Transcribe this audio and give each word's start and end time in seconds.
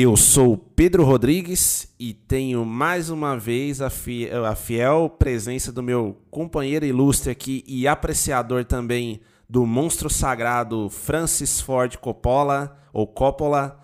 Eu 0.00 0.16
sou 0.16 0.56
Pedro 0.56 1.02
Rodrigues 1.02 1.88
e 1.98 2.14
tenho 2.14 2.64
mais 2.64 3.10
uma 3.10 3.36
vez 3.36 3.80
a 3.80 3.90
fiel, 3.90 4.44
a 4.44 4.54
fiel 4.54 5.10
presença 5.18 5.72
do 5.72 5.82
meu 5.82 6.16
companheiro 6.30 6.86
ilustre 6.86 7.32
aqui 7.32 7.64
e 7.66 7.88
apreciador 7.88 8.64
também 8.64 9.20
do 9.48 9.66
monstro 9.66 10.08
sagrado 10.08 10.88
Francis 10.88 11.60
Ford 11.60 11.96
Coppola, 11.96 12.78
ou 12.92 13.08
Coppola, 13.08 13.76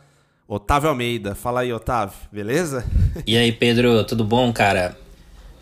Otávio 0.46 0.88
Almeida. 0.88 1.34
Fala 1.34 1.62
aí, 1.62 1.72
Otávio, 1.72 2.16
beleza? 2.30 2.86
E 3.26 3.36
aí, 3.36 3.50
Pedro, 3.50 4.04
tudo 4.04 4.22
bom, 4.22 4.52
cara? 4.52 4.96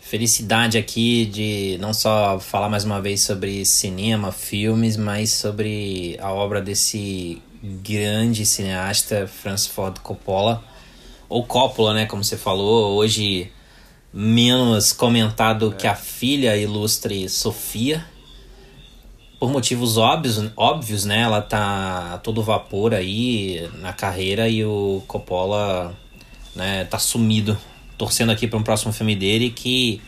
Felicidade 0.01 0.77
aqui 0.77 1.25
de 1.25 1.79
não 1.81 1.95
só 1.95 2.39
falar 2.39 2.69
mais 2.69 2.83
uma 2.85 3.01
vez 3.01 3.21
sobre 3.21 3.65
cinema, 3.65 4.31
filmes, 4.31 4.97
mas 4.97 5.31
sobre 5.31 6.15
a 6.21 6.31
obra 6.31 6.61
desse 6.61 7.41
grande 7.63 8.45
cineasta 8.45 9.25
Francis 9.25 9.67
Ford 9.67 9.97
Coppola, 9.99 10.61
ou 11.29 11.45
Coppola, 11.45 11.93
né, 11.93 12.05
como 12.05 12.21
você 12.21 12.35
falou, 12.35 12.97
hoje 12.97 13.49
menos 14.13 14.91
comentado 14.91 15.71
que 15.71 15.87
a 15.87 15.95
filha 15.95 16.57
ilustre 16.57 17.29
Sofia. 17.29 18.05
Por 19.39 19.49
motivos 19.49 19.97
óbvios, 19.97 20.39
óbvios, 20.55 21.03
né? 21.03 21.21
Ela 21.21 21.41
tá 21.41 22.13
a 22.13 22.17
todo 22.17 22.43
vapor 22.43 22.93
aí 22.93 23.69
na 23.79 23.91
carreira 23.91 24.47
e 24.47 24.63
o 24.63 25.03
Coppola, 25.07 25.97
né, 26.55 26.85
tá 26.85 26.99
sumido. 26.99 27.57
Torcendo 27.97 28.31
aqui 28.31 28.47
para 28.47 28.59
um 28.59 28.63
próximo 28.63 28.93
filme 28.93 29.15
dele 29.15 29.49
que 29.49 30.01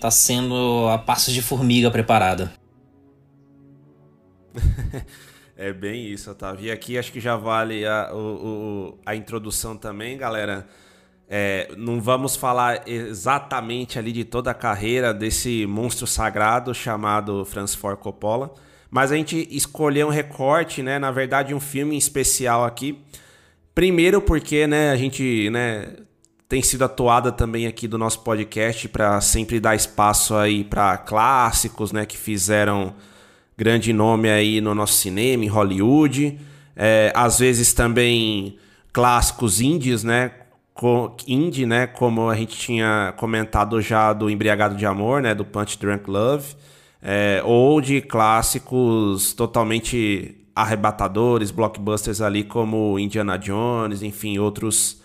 tá 0.00 0.10
sendo 0.10 0.88
a 0.88 0.96
passos 0.96 1.34
de 1.34 1.42
formiga 1.42 1.90
preparado. 1.90 2.48
É 5.62 5.74
bem 5.74 6.06
isso, 6.06 6.30
Otávio. 6.30 6.66
E 6.66 6.70
aqui 6.70 6.96
acho 6.96 7.12
que 7.12 7.20
já 7.20 7.36
vale 7.36 7.84
a, 7.86 8.10
o- 8.14 8.16
o- 8.94 8.98
a 9.04 9.14
introdução 9.14 9.76
também, 9.76 10.16
galera. 10.16 10.66
É, 11.28 11.70
não 11.76 12.00
vamos 12.00 12.34
falar 12.34 12.88
exatamente 12.88 13.98
ali 13.98 14.10
de 14.10 14.24
toda 14.24 14.50
a 14.50 14.54
carreira 14.54 15.12
desse 15.12 15.66
monstro 15.66 16.06
sagrado 16.06 16.74
chamado 16.74 17.44
Francis 17.44 17.76
Ford 17.76 17.98
Coppola, 17.98 18.52
mas 18.90 19.12
a 19.12 19.16
gente 19.16 19.46
escolheu 19.50 20.06
um 20.08 20.10
recorte, 20.10 20.82
né? 20.82 20.98
Na 20.98 21.10
verdade, 21.10 21.54
um 21.54 21.60
filme 21.60 21.96
especial 21.96 22.64
aqui. 22.64 22.98
Primeiro 23.74 24.20
porque, 24.22 24.66
né, 24.66 24.90
a 24.90 24.96
gente, 24.96 25.50
né, 25.50 25.88
tem 26.48 26.62
sido 26.62 26.84
atuada 26.84 27.30
também 27.30 27.66
aqui 27.66 27.86
do 27.86 27.98
nosso 27.98 28.20
podcast 28.20 28.88
para 28.88 29.20
sempre 29.20 29.60
dar 29.60 29.76
espaço 29.76 30.34
aí 30.34 30.64
para 30.64 30.96
clássicos, 30.98 31.92
né, 31.92 32.06
que 32.06 32.16
fizeram 32.16 32.94
grande 33.60 33.92
nome 33.92 34.30
aí 34.30 34.58
no 34.58 34.74
nosso 34.74 34.94
cinema, 34.94 35.44
em 35.44 35.48
Hollywood. 35.48 36.38
É, 36.74 37.12
às 37.14 37.38
vezes 37.40 37.74
também 37.74 38.56
clássicos 38.90 39.60
indies, 39.60 40.02
né? 40.02 40.30
Co 40.72 41.14
indie, 41.28 41.66
né? 41.66 41.86
Como 41.86 42.30
a 42.30 42.34
gente 42.34 42.56
tinha 42.56 43.12
comentado 43.18 43.78
já 43.82 44.14
do 44.14 44.30
Embriagado 44.30 44.76
de 44.76 44.86
Amor, 44.86 45.20
né? 45.20 45.34
Do 45.34 45.44
Punch 45.44 45.78
Drunk 45.78 46.08
Love. 46.08 46.54
É, 47.02 47.42
ou 47.44 47.82
de 47.82 48.00
clássicos 48.00 49.34
totalmente 49.34 50.38
arrebatadores, 50.56 51.50
blockbusters 51.50 52.22
ali 52.22 52.44
como 52.44 52.98
Indiana 52.98 53.36
Jones, 53.36 54.02
enfim, 54.02 54.38
outros 54.38 55.02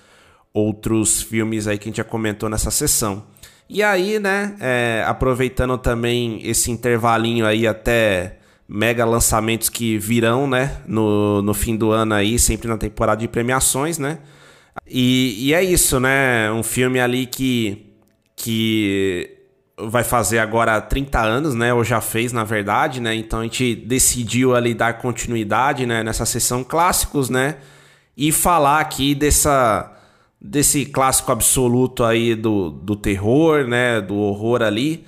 outros 0.53 1.21
filmes 1.21 1.67
aí 1.67 1.77
que 1.77 1.89
a 1.89 1.89
gente 1.89 1.97
já 1.97 2.05
comentou 2.05 2.47
nessa 2.47 2.71
sessão. 2.71 3.23
E 3.67 3.83
aí, 3.83 4.17
né, 4.17 4.55
é, 4.61 5.03
aproveitando 5.05 5.77
também 5.77 6.39
esse 6.47 6.71
intervalinho 6.71 7.45
aí 7.45 7.67
até 7.67 8.37
mega 8.67 9.05
lançamentos 9.05 9.69
que 9.69 9.97
virão, 9.97 10.47
né, 10.47 10.77
no, 10.87 11.41
no 11.41 11.53
fim 11.53 11.75
do 11.75 11.91
ano 11.91 12.13
aí, 12.13 12.39
sempre 12.39 12.67
na 12.67 12.77
temporada 12.77 13.21
de 13.21 13.27
premiações, 13.27 13.97
né? 13.97 14.19
E, 14.87 15.47
e 15.47 15.53
é 15.53 15.63
isso, 15.63 15.99
né? 15.99 16.51
Um 16.51 16.63
filme 16.63 16.99
ali 16.99 17.25
que, 17.25 17.93
que 18.35 19.35
vai 19.77 20.03
fazer 20.03 20.39
agora 20.39 20.79
30 20.81 21.21
anos, 21.21 21.55
né? 21.55 21.73
Ou 21.73 21.83
já 21.83 22.01
fez, 22.01 22.31
na 22.31 22.43
verdade, 22.43 23.01
né? 23.01 23.15
Então 23.15 23.39
a 23.39 23.43
gente 23.43 23.75
decidiu 23.75 24.55
ali 24.55 24.73
dar 24.73 24.97
continuidade, 24.97 25.85
né? 25.85 26.03
Nessa 26.03 26.25
sessão 26.25 26.63
clássicos, 26.63 27.29
né? 27.29 27.57
E 28.17 28.31
falar 28.31 28.79
aqui 28.79 29.15
dessa 29.15 29.91
desse 30.39 30.85
clássico 30.85 31.31
absoluto 31.31 32.03
aí 32.03 32.35
do, 32.35 32.69
do 32.69 32.95
terror, 32.95 33.65
né? 33.67 34.01
Do 34.01 34.15
horror 34.15 34.61
ali, 34.61 35.05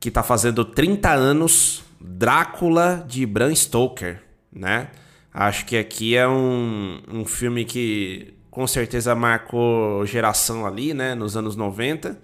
que 0.00 0.10
tá 0.10 0.22
fazendo 0.22 0.64
30 0.64 1.12
anos, 1.12 1.84
Drácula 2.00 3.04
de 3.08 3.24
Bram 3.26 3.54
Stoker, 3.54 4.22
né? 4.52 4.88
Acho 5.32 5.66
que 5.66 5.76
aqui 5.76 6.16
é 6.16 6.26
um, 6.26 7.00
um 7.12 7.24
filme 7.24 7.64
que 7.64 8.34
com 8.50 8.66
certeza 8.66 9.14
marcou 9.14 10.06
geração 10.06 10.66
ali, 10.66 10.94
né? 10.94 11.14
Nos 11.14 11.36
anos 11.36 11.56
90. 11.56 12.18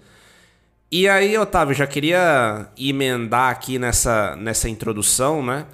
E 0.91 1.07
aí, 1.07 1.37
Otávio, 1.37 1.75
já 1.75 1.87
queria 1.87 2.67
emendar 2.77 3.51
aqui 3.51 3.77
nessa, 3.77 4.35
nessa 4.35 4.69
introdução, 4.69 5.45
né? 5.45 5.65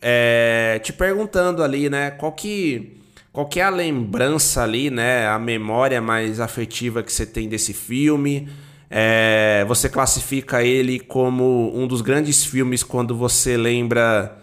É, 0.00 0.80
te 0.82 0.92
perguntando 0.92 1.62
ali, 1.62 1.88
né? 1.88 2.10
Qual 2.10 2.32
que, 2.32 3.00
qual 3.32 3.46
que 3.46 3.60
é 3.60 3.62
a 3.62 3.70
lembrança 3.70 4.62
ali, 4.62 4.90
né? 4.90 5.26
A 5.28 5.38
memória 5.38 6.00
mais 6.00 6.40
afetiva 6.40 7.02
que 7.02 7.12
você 7.12 7.24
tem 7.24 7.48
desse 7.48 7.72
filme? 7.72 8.48
É, 8.94 9.64
você 9.66 9.88
classifica 9.88 10.62
ele 10.62 11.00
como 11.00 11.72
um 11.74 11.86
dos 11.86 12.02
grandes 12.02 12.44
filmes 12.44 12.82
quando 12.82 13.16
você 13.16 13.56
lembra. 13.56 14.36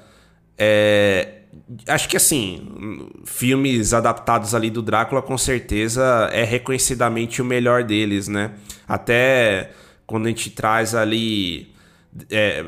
é, 0.58 1.42
acho 1.88 2.10
que 2.10 2.18
assim, 2.18 3.08
filmes 3.26 3.94
adaptados 3.94 4.56
ali 4.56 4.72
do 4.72 4.82
Drácula 4.82 5.22
com 5.22 5.38
certeza 5.38 6.30
é 6.34 6.44
reconhecidamente 6.44 7.44
o 7.44 7.46
melhor 7.46 7.84
deles, 7.84 8.28
né? 8.28 8.54
Até 8.88 9.70
quando 10.08 10.26
a 10.26 10.30
gente 10.30 10.50
traz 10.50 10.96
ali, 10.96 11.72
é, 12.32 12.66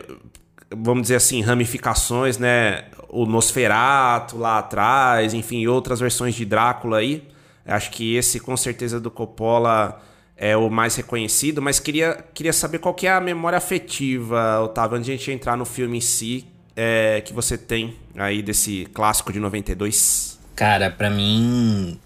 vamos 0.70 1.02
dizer 1.04 1.16
assim, 1.16 1.42
ramificações, 1.42 2.38
né? 2.38 2.86
O 3.10 3.26
Nosferato 3.26 4.38
lá 4.38 4.60
atrás, 4.60 5.34
enfim, 5.34 5.66
outras 5.66 6.00
versões 6.00 6.36
de 6.36 6.46
Drácula 6.46 6.98
aí. 7.00 7.28
Acho 7.66 7.90
que 7.90 8.16
esse 8.16 8.40
com 8.40 8.56
certeza 8.56 9.00
do 9.00 9.10
Coppola 9.10 10.00
é 10.42 10.58
o 10.58 10.72
mais 10.72 10.96
reconhecido, 10.96 11.62
mas 11.62 11.80
queria, 11.80 12.18
queria 12.34 12.52
saber 12.52 12.80
qual 12.80 12.96
que 12.96 13.06
é 13.06 13.12
a 13.12 13.22
memória 13.22 13.60
afetiva, 13.60 14.60
Otávio, 14.62 14.98
antes 14.98 15.06
de 15.06 15.12
a 15.12 15.16
gente 15.16 15.32
entrar 15.32 15.56
no 15.56 15.66
filme 15.66 16.00
em 16.00 16.02
si, 16.02 16.48
é, 16.76 17.22
que 17.22 17.32
você 17.32 17.56
tem 17.60 17.96
aí 18.18 18.42
desse 18.42 18.88
clássico 18.92 19.32
de 19.32 19.40
92. 19.40 20.40
Cara, 20.56 20.90
pra 20.90 21.12
mim. 21.12 22.00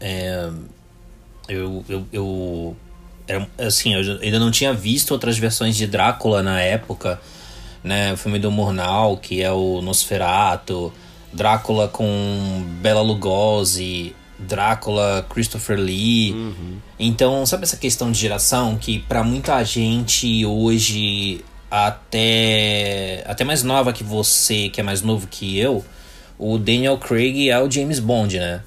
É, 0.00 0.50
eu, 1.48 1.84
eu, 1.88 2.06
eu. 2.12 2.76
Assim, 3.64 3.94
eu 3.94 4.18
ainda 4.20 4.40
não 4.40 4.50
tinha 4.50 4.72
visto 4.72 5.12
outras 5.12 5.38
versões 5.38 5.76
de 5.76 5.86
Drácula 5.86 6.42
na 6.42 6.60
época. 6.60 7.20
Né? 7.84 8.12
O 8.12 8.16
filme 8.16 8.40
do 8.40 8.50
Murnau, 8.50 9.18
que 9.18 9.40
é 9.40 9.52
o 9.52 9.80
Nosferatu. 9.80 10.92
Drácula 11.32 11.86
com 11.86 12.64
Bela 12.82 13.02
Lugosi. 13.02 14.15
Drácula, 14.38 15.26
Christopher 15.28 15.78
Lee. 15.78 16.34
Então, 16.98 17.44
sabe 17.46 17.64
essa 17.64 17.76
questão 17.76 18.10
de 18.10 18.18
geração 18.18 18.76
que 18.76 18.98
pra 19.00 19.22
muita 19.22 19.62
gente 19.64 20.44
hoje, 20.44 21.44
até 21.70 23.24
até 23.26 23.44
mais 23.44 23.62
nova 23.62 23.92
que 23.92 24.04
você, 24.04 24.68
que 24.68 24.80
é 24.80 24.84
mais 24.84 25.02
novo 25.02 25.26
que 25.26 25.58
eu, 25.58 25.84
o 26.38 26.58
Daniel 26.58 26.98
Craig 26.98 27.48
é 27.48 27.60
o 27.60 27.70
James 27.70 27.98
Bond, 27.98 28.38
né? 28.38 28.62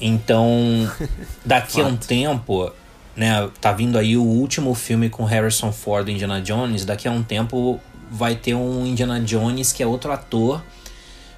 Então, 0.00 0.90
daqui 1.44 1.80
a 1.80 1.86
um 1.86 1.96
tempo, 1.96 2.70
né, 3.16 3.48
tá 3.60 3.72
vindo 3.72 3.98
aí 3.98 4.16
o 4.16 4.22
último 4.22 4.74
filme 4.74 5.08
com 5.08 5.24
Harrison 5.24 5.72
Ford 5.72 6.04
do 6.04 6.10
Indiana 6.10 6.40
Jones, 6.40 6.84
daqui 6.84 7.08
a 7.08 7.10
um 7.10 7.22
tempo 7.22 7.80
vai 8.10 8.34
ter 8.34 8.54
um 8.54 8.86
Indiana 8.86 9.20
Jones 9.20 9.72
que 9.72 9.82
é 9.82 9.86
outro 9.86 10.12
ator 10.12 10.62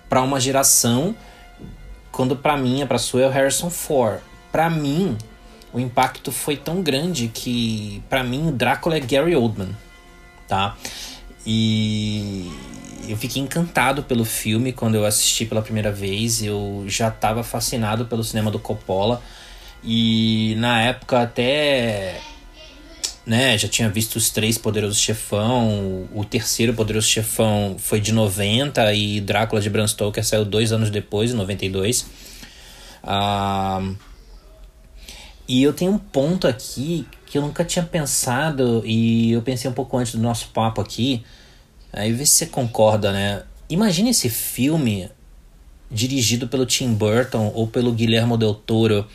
para 0.08 0.22
uma 0.22 0.40
geração, 0.40 1.14
quando 2.16 2.34
para 2.34 2.56
mim, 2.56 2.84
para 2.86 2.96
sua 2.96 3.20
é 3.20 3.26
o 3.26 3.30
Harrison 3.30 3.68
Ford. 3.68 4.20
Para 4.50 4.70
mim, 4.70 5.18
o 5.70 5.78
impacto 5.78 6.32
foi 6.32 6.56
tão 6.56 6.80
grande 6.80 7.28
que 7.28 8.02
para 8.08 8.24
mim 8.24 8.48
o 8.48 8.52
Drácula 8.52 8.96
é 8.96 9.00
Gary 9.00 9.36
Oldman, 9.36 9.76
tá? 10.48 10.74
E 11.46 12.50
eu 13.06 13.18
fiquei 13.18 13.42
encantado 13.42 14.02
pelo 14.02 14.24
filme 14.24 14.72
quando 14.72 14.94
eu 14.94 15.04
assisti 15.04 15.44
pela 15.44 15.60
primeira 15.60 15.92
vez. 15.92 16.42
Eu 16.42 16.86
já 16.88 17.08
estava 17.08 17.44
fascinado 17.44 18.06
pelo 18.06 18.24
cinema 18.24 18.50
do 18.50 18.58
Coppola 18.58 19.22
e 19.84 20.54
na 20.56 20.80
época 20.80 21.20
até 21.20 22.18
né, 23.26 23.58
já 23.58 23.67
tinha 23.67 23.90
visto 23.90 24.17
os 24.17 24.31
três 24.31 24.56
Poderosos 24.56 25.00
Chefão, 25.00 26.08
o 26.14 26.25
terceiro 26.25 26.73
Poderoso 26.73 27.08
Chefão 27.08 27.76
foi 27.78 28.00
de 28.00 28.12
90 28.12 28.94
e 28.94 29.20
Drácula 29.20 29.61
de 29.61 29.69
Bram 29.69 29.87
Stoker 29.87 30.25
saiu 30.25 30.44
dois 30.44 30.73
anos 30.73 30.90
depois, 30.90 31.32
em 31.32 31.34
92. 31.34 32.06
Ah, 33.02 33.82
e 35.49 35.62
eu 35.62 35.73
tenho 35.73 35.93
um 35.93 35.99
ponto 35.99 36.46
aqui 36.46 37.06
que 37.26 37.38
eu 37.38 37.43
nunca 37.43 37.64
tinha 37.64 37.84
pensado 37.84 38.82
e 38.84 39.32
eu 39.32 39.43
pensei 39.43 39.70
um 39.70 39.75
pouco 39.75 39.96
antes 39.96 40.14
do 40.14 40.20
nosso 40.20 40.49
papo 40.49 40.81
aqui. 40.81 41.25
Aí 41.93 42.12
vê 42.12 42.25
se 42.25 42.34
você 42.34 42.46
concorda, 42.46 43.12
né? 43.12 43.43
Imagine 43.69 44.11
esse 44.11 44.28
filme 44.28 45.08
dirigido 45.90 46.49
pelo 46.49 46.67
Tim 46.67 46.94
Burton 46.94 47.50
ou 47.55 47.67
pelo 47.67 47.93
Guillermo 47.93 48.37
del 48.37 48.55
Toro. 48.55 49.06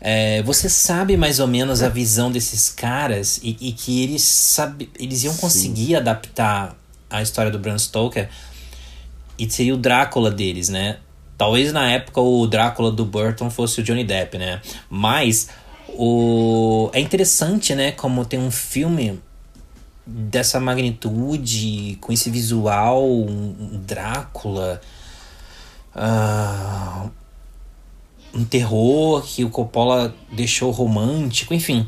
É, 0.00 0.42
você 0.42 0.68
sabe 0.68 1.16
mais 1.16 1.40
ou 1.40 1.46
menos 1.46 1.82
a 1.82 1.88
visão 1.88 2.30
desses 2.30 2.68
caras 2.68 3.40
e, 3.42 3.56
e 3.60 3.72
que 3.72 4.02
eles, 4.02 4.22
sabe, 4.22 4.88
eles 4.98 5.24
iam 5.24 5.36
conseguir 5.36 5.86
Sim. 5.86 5.96
adaptar 5.96 6.76
a 7.10 7.20
história 7.20 7.50
do 7.50 7.58
Bram 7.58 7.78
Stoker 7.78 8.28
e 9.38 9.50
seria 9.50 9.74
o 9.74 9.76
Drácula 9.76 10.30
deles, 10.30 10.68
né? 10.68 10.98
Talvez 11.36 11.72
na 11.72 11.90
época 11.90 12.20
o 12.20 12.46
Drácula 12.46 12.90
do 12.90 13.04
Burton 13.04 13.50
fosse 13.50 13.80
o 13.80 13.82
Johnny 13.82 14.04
Depp, 14.04 14.38
né? 14.38 14.60
Mas 14.90 15.48
o... 15.88 16.90
é 16.92 17.00
interessante, 17.00 17.74
né? 17.74 17.92
Como 17.92 18.24
tem 18.24 18.38
um 18.38 18.50
filme 18.50 19.20
dessa 20.06 20.58
magnitude, 20.58 21.98
com 22.00 22.12
esse 22.12 22.30
visual, 22.30 23.04
um 23.04 23.80
Drácula. 23.86 24.80
Uh, 25.94 27.10
um 28.34 28.44
terror 28.44 29.22
que 29.22 29.44
o 29.44 29.50
Coppola 29.50 30.14
deixou 30.32 30.70
romântico, 30.70 31.54
enfim. 31.54 31.86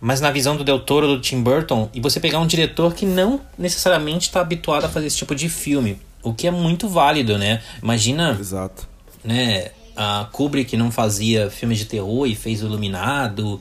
Mas 0.00 0.20
na 0.20 0.30
visão 0.30 0.56
do 0.56 0.64
Del 0.64 0.80
Toro, 0.80 1.06
do 1.06 1.20
Tim 1.20 1.42
Burton, 1.42 1.88
e 1.94 2.00
você 2.00 2.20
pegar 2.20 2.38
um 2.38 2.46
diretor 2.46 2.94
que 2.94 3.06
não 3.06 3.40
necessariamente 3.56 4.28
está 4.28 4.40
habituado 4.40 4.84
a 4.84 4.88
fazer 4.88 5.06
esse 5.06 5.16
tipo 5.16 5.34
de 5.34 5.48
filme, 5.48 5.98
o 6.22 6.34
que 6.34 6.46
é 6.46 6.50
muito 6.50 6.88
válido, 6.88 7.38
né? 7.38 7.62
Imagina. 7.82 8.36
Exato. 8.38 8.86
Né, 9.22 9.70
a 9.96 10.28
Kubrick 10.32 10.76
não 10.76 10.90
fazia 10.90 11.48
filmes 11.50 11.78
de 11.78 11.86
terror 11.86 12.26
e 12.26 12.34
fez 12.34 12.62
o 12.62 12.66
Iluminado. 12.66 13.60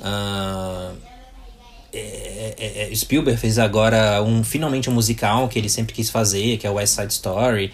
Uh, 0.00 0.96
é, 1.92 2.54
é, 2.58 2.92
é, 2.92 2.94
Spielberg 2.94 3.38
fez 3.38 3.58
agora 3.58 4.22
um 4.22 4.42
finalmente 4.42 4.90
um 4.90 4.92
musical 4.92 5.48
que 5.48 5.58
ele 5.58 5.68
sempre 5.68 5.94
quis 5.94 6.10
fazer, 6.10 6.58
que 6.58 6.66
é 6.66 6.70
o 6.70 6.74
West 6.74 6.94
Side 6.94 7.12
Story. 7.12 7.72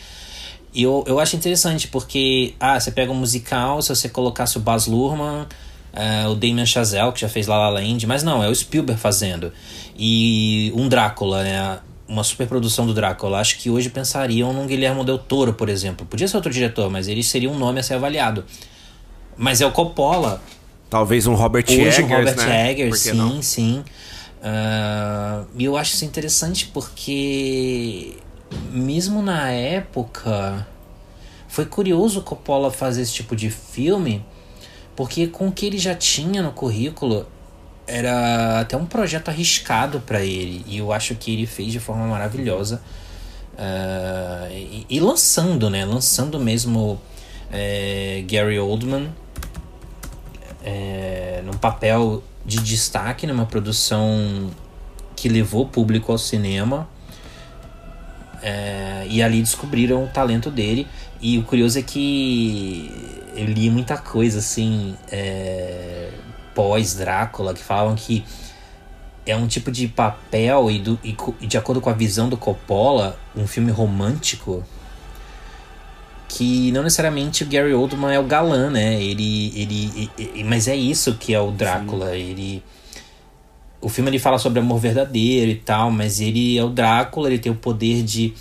E 0.73 0.83
eu, 0.83 1.05
eu 1.07 1.19
acho 1.19 1.35
interessante 1.37 1.89
porque, 1.89 2.55
ah, 2.61 2.79
você 2.79 2.91
pega 2.91 3.11
um 3.11 3.17
musical, 3.17 3.83
se 3.83 3.89
você 3.89 4.09
colocasse 4.09 4.57
o 4.57 4.61
Baz 4.61 4.87
Luhrmann, 4.87 5.47
uh, 5.93 6.31
o 6.31 6.35
Damien 6.35 6.67
Chazelle, 6.67 7.13
que 7.13 7.21
já 7.21 7.29
fez 7.29 7.47
La 7.47 7.59
La 7.59 7.69
Land, 7.69 8.07
mas 8.07 8.23
não, 8.23 8.43
é 8.43 8.49
o 8.49 8.55
Spielberg 8.55 9.01
fazendo. 9.01 9.53
E 9.97 10.73
um 10.77 10.89
Drácula, 10.89 11.43
né? 11.43 11.79
Uma 12.09 12.25
superprodução 12.25 12.87
do 12.87 12.95
Drácula. 12.95 13.39
Acho 13.39 13.59
que 13.59 13.71
hoje 13.71 13.89
pensariam 13.89 14.53
num 14.53 14.67
Guilherme 14.67 15.05
Del 15.05 15.19
Toro, 15.19 15.53
por 15.55 15.69
exemplo. 15.69 16.07
Podia 16.07 16.27
ser 16.27 16.37
outro 16.37 16.53
diretor, 16.53 16.91
mas 16.91 17.07
ele 17.07 17.23
seria 17.23 17.51
um 17.51 17.59
nome 17.59 17.81
a 17.81 17.83
ser 17.83 17.95
avaliado. 17.95 18.45
Mas 19.37 19.61
é 19.61 19.67
o 19.67 19.71
Coppola. 19.71 20.43
Talvez 20.89 21.27
um 21.27 21.35
Robert 21.35 21.65
Hoje 21.69 21.81
Eggers, 21.81 21.99
um 21.99 22.09
Robert 22.09 22.37
né? 22.37 22.71
Eggers, 22.71 23.01
sim, 23.01 23.13
não? 23.13 23.43
sim. 23.43 23.85
Uh, 24.41 25.47
e 25.57 25.65
eu 25.65 25.77
acho 25.77 25.95
isso 25.95 26.05
interessante 26.05 26.67
porque 26.67 28.17
mesmo 28.73 29.23
na 29.23 29.51
época, 29.51 30.67
foi 31.49 31.67
curioso 31.67 32.23
Coppola 32.23 32.71
fazer 32.71 33.03
esse 33.03 33.13
tipo 33.13 33.35
de 33.35 33.51
filme, 33.51 34.25
porque 34.97 35.27
com 35.27 35.49
o 35.49 35.53
que 35.53 35.67
ele 35.67 35.79
já 35.79 35.95
tinha 35.95 36.43
no 36.43 36.53
currículo, 36.53 37.27
era 37.87 38.61
até 38.61 38.77
um 38.77 38.87
projeto 38.87 39.29
arriscado 39.29 40.01
para 40.01 40.23
ele, 40.23 40.65
e 40.67 40.79
eu 40.79 40.93
acho 40.93 41.15
que 41.17 41.33
ele 41.33 41.47
fez 41.47 41.73
de 41.73 41.81
forma 41.81 42.07
maravilhosa. 42.07 42.81
Uh, 43.55 44.53
e, 44.53 44.87
e, 44.89 45.01
lançando, 45.01 45.69
né? 45.69 45.85
Lançando 45.85 46.41
mesmo 46.41 47.01
é, 47.53 48.25
Gary 48.27 48.59
Oldman 48.59 49.13
é, 50.65 51.43
num 51.45 51.53
papel 51.55 52.23
de 52.45 52.59
destaque 52.61 53.27
numa 53.27 53.45
produção 53.45 54.51
que 55.15 55.29
levou 55.29 55.65
o 55.65 55.69
público 55.69 56.11
ao 56.13 56.19
cinema 56.19 56.89
é, 58.43 59.07
e 59.09 59.23
ali 59.23 59.41
descobriram 59.41 60.05
o 60.05 60.09
talento 60.09 60.51
dele. 60.51 60.87
E 61.21 61.39
o 61.39 61.43
curioso 61.43 61.79
é 61.79 61.83
que 61.83 62.91
eu 63.37 63.45
li 63.45 63.71
muita 63.71 63.97
coisa 63.99 64.39
assim, 64.39 64.97
é, 65.11 66.11
pós-Drácula, 66.55 67.55
que 67.55 67.63
falavam 67.63 67.95
que 67.95 68.25
é 69.27 69.37
um 69.37 69.47
tipo 69.47 69.71
de 69.71 69.87
papel 69.87 70.71
e, 70.71 70.79
do, 70.79 70.99
e, 71.05 71.17
e, 71.41 71.47
de 71.47 71.57
acordo 71.57 71.81
com 71.81 71.91
a 71.91 71.93
visão 71.93 72.29
do 72.29 72.37
Coppola, 72.37 73.19
um 73.37 73.47
filme 73.47 73.71
romântico 73.71 74.65
que 76.29 76.71
não 76.73 76.83
necessariamente 76.83 77.43
o 77.43 77.47
Gary 77.47 77.75
Oldman 77.75 78.15
é 78.15 78.19
o 78.19 78.25
galã, 78.25 78.71
né? 78.71 79.03
Ele, 79.03 79.53
ele, 79.55 80.11
ele 80.17 80.45
mas 80.45 80.69
é 80.69 80.77
isso 80.77 81.15
que 81.15 81.35
é 81.35 81.41
o 81.41 81.51
Drácula. 81.51 82.11
Sim. 82.11 82.17
Ele 82.17 82.63
o 83.81 83.89
filme 83.89 84.11
ele 84.11 84.19
fala 84.19 84.39
sobre 84.39 84.61
amor 84.61 84.79
verdadeiro 84.79 85.51
e 85.51 85.57
tal, 85.57 85.91
mas 85.91 86.21
ele 86.21 86.59
é 86.59 86.65
o 86.65 86.69
Drácula, 86.69 87.29
ele 87.29 87.39
tem 87.39 87.51
o 87.51 87.55
poder 87.55 88.03
de 88.03 88.35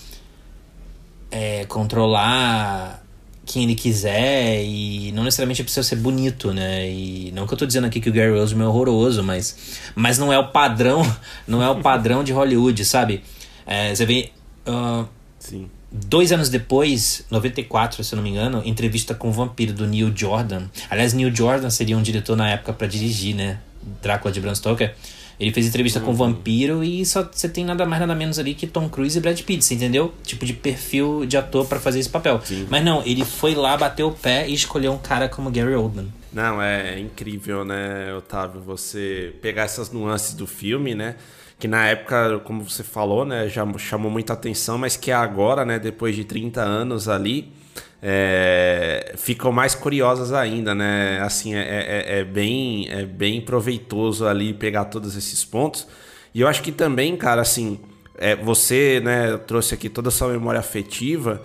é, 1.32 1.66
controlar 1.66 3.04
quem 3.46 3.64
ele 3.64 3.74
quiser 3.74 4.64
e 4.64 5.12
não 5.14 5.24
necessariamente 5.24 5.64
precisa 5.64 5.88
ser 5.88 5.96
bonito, 5.96 6.54
né? 6.54 6.90
E 6.90 7.32
não 7.34 7.48
que 7.48 7.54
eu 7.54 7.58
tô 7.58 7.66
dizendo 7.66 7.88
aqui 7.88 8.00
que 8.00 8.10
o 8.10 8.14
Gary 8.14 8.32
Oldman 8.32 8.66
é 8.66 8.68
horroroso, 8.68 9.24
mas, 9.24 9.80
mas 9.96 10.18
não 10.18 10.32
é 10.32 10.38
o 10.38 10.50
padrão, 10.50 11.02
não 11.48 11.64
é 11.64 11.70
o 11.70 11.82
padrão 11.82 12.24
de 12.24 12.32
Hollywood, 12.32 12.86
sabe? 12.86 13.24
É, 13.66 13.94
você 13.94 14.06
vê 14.06 14.32
uh, 14.68 15.08
Sim. 15.40 15.70
Dois 15.92 16.32
anos 16.32 16.50
depois, 16.50 17.26
94, 17.32 18.04
se 18.04 18.14
eu 18.14 18.18
não 18.18 18.24
me 18.24 18.30
engano, 18.30 18.62
entrevista 18.64 19.16
com 19.16 19.30
o 19.30 19.32
vampiro 19.32 19.74
do 19.74 19.88
Neil 19.88 20.14
Jordan. 20.16 20.68
Aliás, 20.88 21.14
Neil 21.14 21.36
Jordan 21.36 21.72
seria 21.72 21.98
um 21.98 22.02
diretor 22.04 22.36
na 22.36 22.48
época 22.48 22.74
para 22.74 22.86
dirigir, 22.86 23.36
né? 23.36 23.60
Drácula 24.00 24.32
de 24.32 24.40
Bram 24.40 24.54
Stoker. 24.54 24.96
Ele 25.40 25.54
fez 25.54 25.68
entrevista 25.68 26.00
uhum. 26.00 26.06
com 26.06 26.12
o 26.12 26.16
vampiro 26.16 26.84
e 26.84 27.06
só 27.06 27.28
você 27.32 27.48
tem 27.48 27.64
nada 27.64 27.86
mais 27.86 28.02
nada 28.02 28.14
menos 28.14 28.38
ali 28.38 28.54
que 28.54 28.68
Tom 28.68 28.90
Cruise 28.90 29.18
e 29.18 29.22
Brad 29.22 29.40
Pitt, 29.42 29.74
entendeu? 29.74 30.14
Tipo 30.24 30.46
de 30.46 30.54
perfil 30.54 31.26
de 31.26 31.38
ator 31.38 31.66
para 31.66 31.80
fazer 31.80 32.00
esse 32.00 32.10
papel. 32.10 32.42
Sim. 32.44 32.68
Mas 32.70 32.84
não, 32.84 33.02
ele 33.06 33.24
foi 33.24 33.56
lá, 33.56 33.78
bateu 33.78 34.10
o 34.10 34.12
pé 34.12 34.50
e 34.50 34.54
escolheu 34.54 34.92
um 34.92 34.98
cara 34.98 35.30
como 35.30 35.50
Gary 35.50 35.74
Oldman. 35.76 36.12
Não, 36.34 36.62
é 36.62 37.00
incrível, 37.00 37.64
né, 37.64 38.14
Otávio, 38.16 38.62
você 38.62 39.34
pegar 39.42 39.64
essas 39.64 39.92
nuances 39.92 40.34
do 40.34 40.46
filme, 40.46 40.94
né? 40.94 41.16
Que 41.58 41.68
na 41.68 41.88
época, 41.88 42.40
como 42.44 42.64
você 42.64 42.84
falou, 42.84 43.26
né, 43.26 43.50
já 43.50 43.66
chamou 43.78 44.12
muita 44.12 44.34
atenção, 44.34 44.78
mas 44.78 44.96
que 44.96 45.12
agora, 45.12 45.66
né, 45.66 45.80
depois 45.80 46.16
de 46.16 46.24
30 46.24 46.62
anos 46.62 47.10
ali, 47.10 47.52
é, 48.02 49.14
ficam 49.18 49.52
mais 49.52 49.76
curiosas 49.76 50.32
ainda, 50.32 50.74
né? 50.74 51.20
Assim, 51.22 51.54
é, 51.56 51.60
é, 51.60 52.20
é, 52.20 52.24
bem, 52.24 52.88
é 52.90 53.06
bem 53.06 53.42
proveitoso 53.42 54.26
ali 54.26 54.54
pegar 54.54 54.86
todos 54.86 55.16
esses 55.16 55.44
pontos. 55.44 55.88
E 56.34 56.42
eu 56.42 56.48
acho 56.48 56.62
que 56.62 56.72
também, 56.72 57.18
cara, 57.18 57.42
assim, 57.42 57.80
é, 58.18 58.36
você 58.36 59.02
né, 59.04 59.38
trouxe 59.38 59.74
aqui 59.74 59.90
toda 59.90 60.10
a 60.10 60.12
sua 60.12 60.30
memória 60.30 60.60
afetiva. 60.60 61.42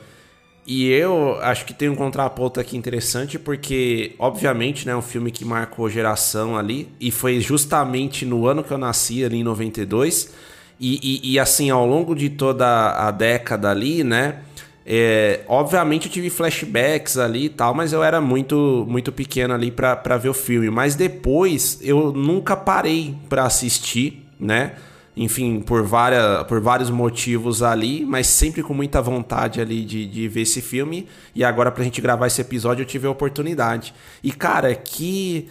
E 0.67 0.89
eu 0.91 1.39
acho 1.43 1.67
que 1.67 1.75
tem 1.75 1.91
um 1.91 1.95
contraponto 1.95 2.59
aqui 2.59 2.77
interessante, 2.77 3.39
porque, 3.39 4.15
obviamente, 4.19 4.87
né, 4.87 4.93
é 4.93 4.97
um 4.97 5.03
filme 5.03 5.31
que 5.31 5.45
marcou 5.45 5.91
geração 5.91 6.57
ali, 6.57 6.89
e 6.99 7.11
foi 7.11 7.39
justamente 7.41 8.25
no 8.25 8.47
ano 8.47 8.65
que 8.65 8.71
eu 8.71 8.79
nasci, 8.79 9.23
ali 9.25 9.41
em 9.41 9.43
92. 9.43 10.33
E, 10.81 11.21
e, 11.23 11.33
e 11.33 11.39
assim, 11.39 11.69
ao 11.69 11.87
longo 11.87 12.15
de 12.15 12.31
toda 12.31 12.93
a 12.93 13.11
década 13.11 13.71
ali, 13.71 14.03
né? 14.03 14.39
É, 14.87 15.41
obviamente 15.49 16.07
eu 16.07 16.13
tive 16.13 16.29
flashbacks 16.29 17.17
ali 17.17 17.47
e 17.47 17.49
tal, 17.49 17.73
mas 17.73 17.93
eu 17.93 18.03
era 18.03 18.21
muito 18.21 18.85
muito 18.87 19.11
pequeno 19.11 19.55
ali 19.55 19.71
para 19.71 20.17
ver 20.19 20.29
o 20.29 20.35
filme. 20.35 20.69
Mas 20.71 20.95
depois 20.95 21.79
eu 21.83 22.13
nunca 22.13 22.55
parei 22.57 23.15
para 23.29 23.45
assistir, 23.45 24.27
né? 24.39 24.75
Enfim, 25.17 25.61
por, 25.61 25.85
várias, 25.85 26.43
por 26.45 26.61
vários 26.61 26.91
motivos 26.91 27.63
ali, 27.63 28.05
mas 28.05 28.27
sempre 28.27 28.65
com 28.65 28.75
muita 28.75 29.01
vontade 29.01 29.61
ali 29.61 29.85
de, 29.85 30.07
de 30.07 30.27
ver 30.27 30.41
esse 30.41 30.61
filme. 30.61 31.07
E 31.35 31.45
agora, 31.45 31.71
pra 31.71 31.85
gente 31.85 32.01
gravar 32.01 32.27
esse 32.27 32.41
episódio, 32.41 32.83
eu 32.83 32.87
tive 32.87 33.07
a 33.07 33.11
oportunidade. 33.11 33.95
E, 34.23 34.33
cara, 34.33 34.75
que. 34.75 35.49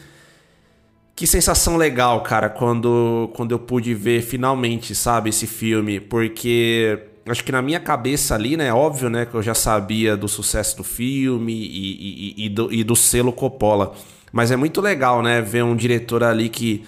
Que 1.15 1.27
sensação 1.27 1.77
legal, 1.77 2.21
cara, 2.23 2.49
quando, 2.49 3.29
quando 3.35 3.51
eu 3.51 3.59
pude 3.59 3.93
ver 3.93 4.23
finalmente, 4.23 4.95
sabe, 4.95 5.29
esse 5.29 5.45
filme, 5.45 5.99
porque 5.99 6.99
acho 7.25 7.43
que 7.43 7.51
na 7.51 7.61
minha 7.61 7.79
cabeça 7.79 8.35
ali, 8.35 8.57
né, 8.57 8.73
óbvio, 8.73 9.09
né, 9.09 9.25
que 9.25 9.33
eu 9.33 9.41
já 9.41 9.53
sabia 9.53 10.17
do 10.17 10.27
sucesso 10.27 10.77
do 10.77 10.83
filme 10.83 11.53
e, 11.53 12.35
e, 12.37 12.45
e, 12.45 12.49
do, 12.49 12.73
e 12.73 12.83
do 12.83 12.95
selo 12.95 13.31
Coppola, 13.31 13.93
mas 14.31 14.51
é 14.51 14.55
muito 14.55 14.81
legal, 14.81 15.21
né, 15.21 15.41
ver 15.41 15.63
um 15.63 15.75
diretor 15.75 16.23
ali 16.23 16.49
que 16.49 16.85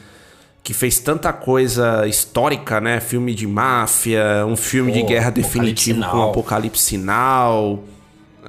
que 0.65 0.73
fez 0.73 0.97
tanta 0.97 1.31
coisa 1.31 2.07
histórica, 2.07 2.81
né? 2.81 2.99
Filme 2.99 3.35
de 3.35 3.45
máfia, 3.45 4.43
um 4.47 4.55
filme 4.55 4.91
Pô, 4.91 4.97
de 4.97 5.03
guerra 5.03 5.29
definitivo 5.29 6.01
com 6.09 6.23
Apocalipse 6.23 6.81
Sinal. 6.81 7.83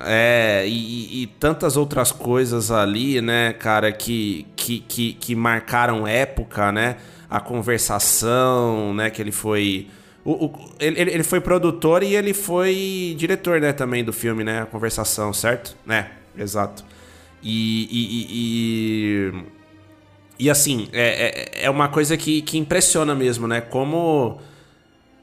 É, 0.03 0.65
e, 0.67 1.23
e, 1.23 1.27
tantas 1.39 1.77
outras 1.77 2.13
coisas 2.13 2.71
ali, 2.71 3.21
né, 3.21 3.53
cara, 3.53 3.93
que, 3.93 4.47
que, 4.57 4.81
que, 4.81 5.13
que, 5.13 5.35
marcaram 5.35 6.07
época, 6.07 6.73
né? 6.73 6.97
A 7.29 7.39
conversação, 7.39 8.95
né, 8.95 9.11
que 9.11 9.21
ele 9.21 9.33
foi... 9.33 9.87
O, 10.27 10.47
o, 10.47 10.53
ele, 10.81 11.01
ele 11.01 11.23
foi 11.23 11.41
produtor 11.41 12.03
e 12.03 12.17
ele 12.17 12.35
foi 12.35 13.15
diretor, 13.17 13.61
né, 13.61 13.73
também 13.73 14.03
do 14.03 14.13
filme, 14.13 14.43
né? 14.43 14.63
A 14.63 14.67
conversação, 14.67 15.33
certo? 15.33 15.77
né 15.87 16.11
exato. 16.37 16.85
E, 17.41 17.87
e, 17.89 18.27
e, 18.29 20.47
e 20.47 20.51
assim, 20.51 20.89
é, 20.93 21.61
é, 21.61 21.65
é 21.67 21.71
uma 21.71 21.89
coisa 21.89 22.17
que, 22.17 22.43
que 22.43 22.59
impressiona 22.59 23.15
mesmo, 23.15 23.47
né? 23.47 23.61
Como. 23.61 24.41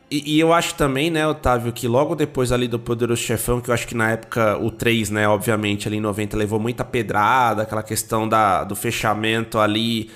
E, 0.10 0.36
e, 0.36 0.39
eu 0.39 0.53
acho 0.53 0.75
também, 0.75 1.10
né, 1.10 1.27
Otávio, 1.27 1.74
que 1.74 1.86
logo 1.86 2.15
depois 2.15 2.53
ali 2.53 2.69
do 2.69 2.79
Poderoso 2.79 3.22
Chefão, 3.22 3.60
que 3.60 3.69
eu 3.69 3.74
acho 3.74 3.86
que 3.86 3.95
na 3.95 4.12
época 4.12 4.57
o 4.57 4.72
3, 4.72 5.10
né, 5.10 5.27
obviamente, 5.27 5.86
ali 5.86 5.98
em 5.98 6.01
90 6.01 6.38
levou 6.38 6.60
muita 6.60 6.86
pedrada, 6.86 7.63
aquela 7.63 7.83
questão 7.83 8.29
da, 8.29 8.63
do 8.63 8.75
fechamento 8.75 9.60
ali 9.60 10.10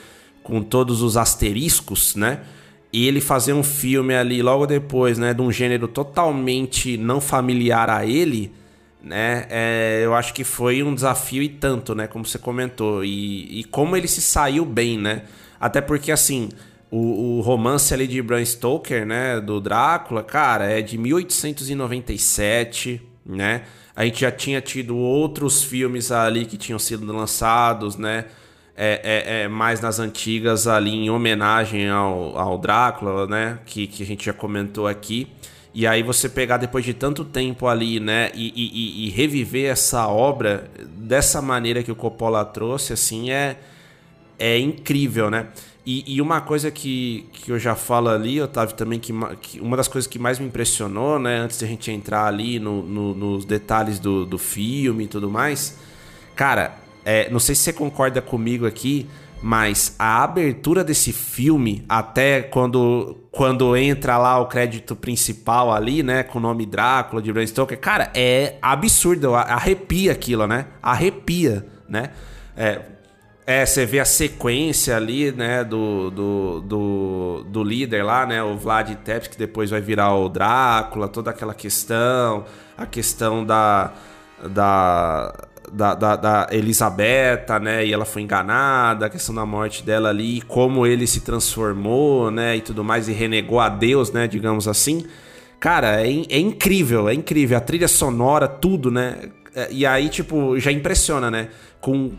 com 0.44 0.62
todos 0.62 1.02
os 1.02 1.18
asteriscos, 1.18 2.16
né? 2.16 2.40
E 2.92 3.08
ele 3.08 3.22
fazer 3.22 3.54
um 3.54 3.64
filme 3.64 4.16
ali 4.16 4.42
logo 4.42 4.66
depois, 4.66 5.18
né, 5.18 5.34
de 5.34 5.42
um 5.42 5.52
gênero 5.52 5.88
totalmente 5.88 6.98
não 6.98 7.20
familiar 7.20 7.90
a 7.90 8.06
ele 8.06 8.52
né? 9.08 9.48
É, 9.50 10.02
eu 10.04 10.14
acho 10.14 10.34
que 10.34 10.44
foi 10.44 10.84
um 10.84 10.94
desafio 10.94 11.42
e 11.42 11.50
tanto, 11.50 11.96
né? 11.96 12.08
Como 12.08 12.26
você 12.26 12.38
comentou. 12.38 13.04
E, 13.04 13.62
e 13.62 13.64
como 13.64 13.96
ele 13.96 14.08
se 14.08 14.22
saiu 14.22 14.66
bem, 14.66 14.98
né? 14.98 15.24
Até 15.60 15.82
porque, 15.82 16.12
assim, 16.12 16.50
o, 16.92 17.38
o, 17.38 17.42
romance 17.42 17.94
ali 17.94 18.08
de 18.08 18.22
Bram 18.22 18.44
Stoker, 18.44 19.06
né? 19.06 19.40
Do 19.40 19.62
Drácula, 19.62 20.24
cara, 20.24 20.66
é 20.66 20.82
de 20.82 20.98
1897, 20.98 23.02
né? 23.26 23.64
A 23.96 24.06
gente 24.06 24.22
já 24.22 24.32
tinha 24.32 24.62
tido 24.62 24.96
outros 24.96 25.64
filmes 25.64 26.12
ali 26.12 26.46
que 26.46 26.58
tinham 26.58 26.78
sido 26.78 27.12
lançados, 27.12 27.98
né? 27.98 28.26
É, 28.80 29.02
é, 29.04 29.42
é, 29.42 29.48
mais 29.48 29.82
nas 29.82 30.00
antigas 30.00 30.68
ali 30.68 30.92
em 30.92 31.10
homenagem 31.10 31.90
ao, 31.90 32.38
ao 32.38 32.60
Drácula, 32.60 33.26
né? 33.26 33.58
Que, 33.66 33.88
que 33.88 34.04
a 34.04 34.06
gente 34.06 34.24
já 34.24 34.34
comentou 34.34 34.86
aqui. 34.86 35.28
E 35.74 35.86
aí 35.86 36.02
você 36.02 36.28
pegar 36.28 36.58
depois 36.58 36.84
de 36.84 36.92
tanto 36.92 37.24
tempo 37.24 37.68
ali, 37.68 38.00
né, 38.00 38.32
e, 38.34 38.52
e, 38.56 39.06
e, 39.06 39.10
reviver 39.12 39.70
essa 39.70 40.08
obra 40.08 40.72
dessa 40.96 41.40
maneira 41.40 41.84
que 41.84 41.92
o 41.92 41.96
Coppola 41.96 42.44
trouxe, 42.44 42.94
assim, 42.94 43.30
é, 43.30 43.60
é 44.40 44.58
incrível, 44.58 45.30
né? 45.30 45.50
E, 45.86 46.16
e 46.16 46.20
uma 46.20 46.42
coisa 46.42 46.72
que, 46.72 47.30
que 47.32 47.52
eu 47.52 47.60
já 47.60 47.76
falo 47.76 48.10
ali, 48.10 48.42
Otávio, 48.42 48.76
também, 48.76 49.00
que, 49.00 49.14
que, 49.40 49.62
uma 49.62 49.78
das 49.78 49.88
coisas 49.88 50.08
que 50.08 50.18
mais 50.18 50.40
me 50.40 50.48
impressionou, 50.48 51.20
né, 51.20 51.38
antes 51.38 51.60
de 51.60 51.66
a 51.66 51.68
gente 51.68 51.92
entrar 51.92 52.26
ali 52.26 52.60
no, 52.60 52.82
no, 52.82 53.14
nos 53.14 53.46
detalhes 53.46 54.00
do, 54.00 54.26
do 54.26 54.40
filme 54.40 55.04
e 55.04 55.08
tudo 55.08 55.30
mais, 55.30 55.78
cara, 56.36 56.76
é, 57.10 57.30
não 57.30 57.40
sei 57.40 57.56
se 57.56 57.62
você 57.62 57.72
concorda 57.72 58.22
comigo 58.22 58.68
aqui, 58.68 59.08
mas 59.42 59.96
a 59.98 60.26
abertura 60.26 60.84
desse 60.84 61.14
filme, 61.14 61.86
até 61.88 62.42
quando, 62.42 63.16
quando 63.32 63.78
entra 63.78 64.18
lá 64.18 64.38
o 64.42 64.48
crédito 64.48 64.94
principal 64.94 65.72
ali, 65.72 66.04
né? 66.04 66.24
Com 66.24 66.38
o 66.38 66.42
nome 66.42 66.66
Drácula 66.66 67.22
de 67.22 67.32
Bram 67.32 67.48
Stoker, 67.48 67.80
cara, 67.80 68.12
é 68.14 68.58
absurdo. 68.62 69.36
Arrepia 69.36 70.12
aquilo, 70.12 70.46
né? 70.48 70.66
Arrepia, 70.84 71.66
né? 71.88 72.10
É, 72.58 72.82
é, 73.46 73.66
você 73.66 73.86
vê 73.86 74.02
a 74.02 74.06
sequência 74.06 74.94
ali, 74.98 75.32
né, 75.32 75.64
do, 75.64 76.12
do, 76.12 76.62
do, 76.62 77.46
do 77.48 77.64
líder 77.64 78.04
lá, 78.04 78.26
né, 78.26 78.44
o 78.44 78.58
Vlad 78.58 78.94
Tepes, 79.06 79.30
que 79.30 79.38
depois 79.38 79.70
vai 79.70 79.80
virar 79.80 80.14
o 80.14 80.28
Drácula, 80.28 81.08
toda 81.08 81.32
aquela 81.32 81.54
questão, 81.54 82.44
a 82.78 82.86
questão 82.86 83.46
da, 83.46 83.94
da, 84.50 85.47
da, 85.72 85.94
da, 85.96 86.16
da 86.16 86.48
Elisabetta, 86.52 87.60
né? 87.60 87.86
E 87.86 87.94
ela 87.94 88.06
foi 88.06 88.22
enganada, 88.22 89.06
a 89.06 89.10
questão 89.10 89.34
da 89.34 89.46
morte 89.46 89.84
dela 89.84 90.10
ali, 90.10 90.42
como 90.42 90.86
ele 90.86 91.06
se 91.06 91.22
transformou, 91.22 92.32
né? 92.32 92.58
E 92.58 92.62
tudo 92.62 92.84
mais, 92.84 93.08
e 93.08 93.14
renegou 93.14 93.60
a 93.60 93.70
Deus, 93.70 94.12
né? 94.12 94.28
Digamos 94.28 94.68
assim. 94.68 95.06
Cara, 95.60 96.02
é, 96.02 96.08
é 96.08 96.40
incrível, 96.40 97.10
é 97.10 97.14
incrível. 97.14 97.58
A 97.58 97.62
trilha 97.62 97.88
sonora, 97.88 98.48
tudo, 98.48 98.92
né? 98.92 99.32
É, 99.56 99.68
e 99.72 99.86
aí, 99.86 100.10
tipo, 100.10 100.58
já 100.60 100.72
impressiona, 100.72 101.30
né? 101.30 101.50
Com 101.82 102.12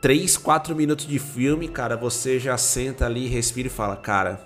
3, 0.00 0.36
4 0.36 0.74
minutos 0.74 1.06
de 1.06 1.18
filme, 1.18 1.68
cara, 1.68 1.96
você 1.96 2.38
já 2.38 2.56
senta 2.58 3.06
ali, 3.06 3.28
respira 3.28 3.68
e 3.68 3.70
fala, 3.70 3.96
cara, 3.96 4.40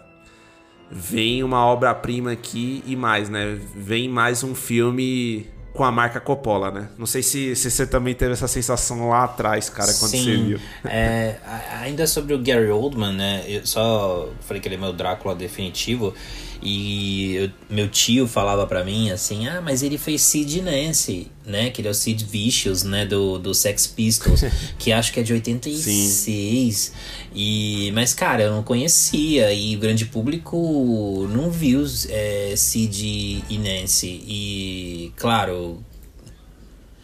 vem 0.90 1.42
uma 1.42 1.64
obra-prima 1.64 2.32
aqui 2.32 2.82
e 2.86 2.94
mais, 2.94 3.28
né? 3.28 3.58
Vem 3.74 4.08
mais 4.08 4.44
um 4.44 4.54
filme 4.54 5.46
com 5.76 5.84
a 5.84 5.92
marca 5.92 6.18
Coppola, 6.20 6.70
né? 6.70 6.88
Não 6.98 7.06
sei 7.06 7.22
se, 7.22 7.54
se 7.54 7.70
você 7.70 7.86
também 7.86 8.14
teve 8.14 8.32
essa 8.32 8.48
sensação 8.48 9.10
lá 9.10 9.24
atrás, 9.24 9.68
cara, 9.68 9.92
quando 9.94 10.10
Sim, 10.10 10.24
você 10.24 10.36
viu. 10.36 10.60
É, 10.84 11.36
ainda 11.80 12.06
sobre 12.06 12.34
o 12.34 12.38
Gary 12.38 12.70
Oldman, 12.70 13.12
né? 13.12 13.44
Eu 13.46 13.66
só 13.66 14.28
falei 14.40 14.60
que 14.60 14.68
ele 14.68 14.76
é 14.76 14.78
meu 14.78 14.92
Drácula 14.92 15.34
definitivo. 15.34 16.14
E 16.62 17.36
eu, 17.36 17.50
meu 17.68 17.88
tio 17.88 18.26
falava 18.26 18.66
para 18.66 18.82
mim 18.82 19.10
assim: 19.10 19.46
ah, 19.46 19.60
mas 19.60 19.82
ele 19.82 19.98
fez 19.98 20.22
Sid 20.22 20.62
Nancy, 20.62 21.30
né? 21.46 21.70
Que 21.70 21.80
ele 21.80 21.88
é 21.88 21.90
o 21.90 21.94
Sid 21.94 22.24
Vicious, 22.24 22.82
né? 22.82 23.06
Do, 23.06 23.38
do 23.38 23.54
Sex 23.54 23.86
Pistols, 23.86 24.42
que 24.78 24.92
acho 24.92 25.12
que 25.12 25.20
é 25.20 25.22
de 25.22 25.32
86. 25.32 25.82
Sim. 25.82 26.92
E, 27.34 27.90
mas, 27.94 28.12
cara, 28.12 28.42
eu 28.42 28.52
não 28.52 28.62
conhecia 28.62 29.52
e 29.52 29.76
o 29.76 29.78
grande 29.78 30.04
público 30.06 31.28
não 31.30 31.50
viu 31.50 31.84
é, 32.08 32.54
Sid 32.56 33.44
e 33.48 33.58
Nancy. 33.58 34.22
E, 34.26 35.12
claro, 35.16 35.82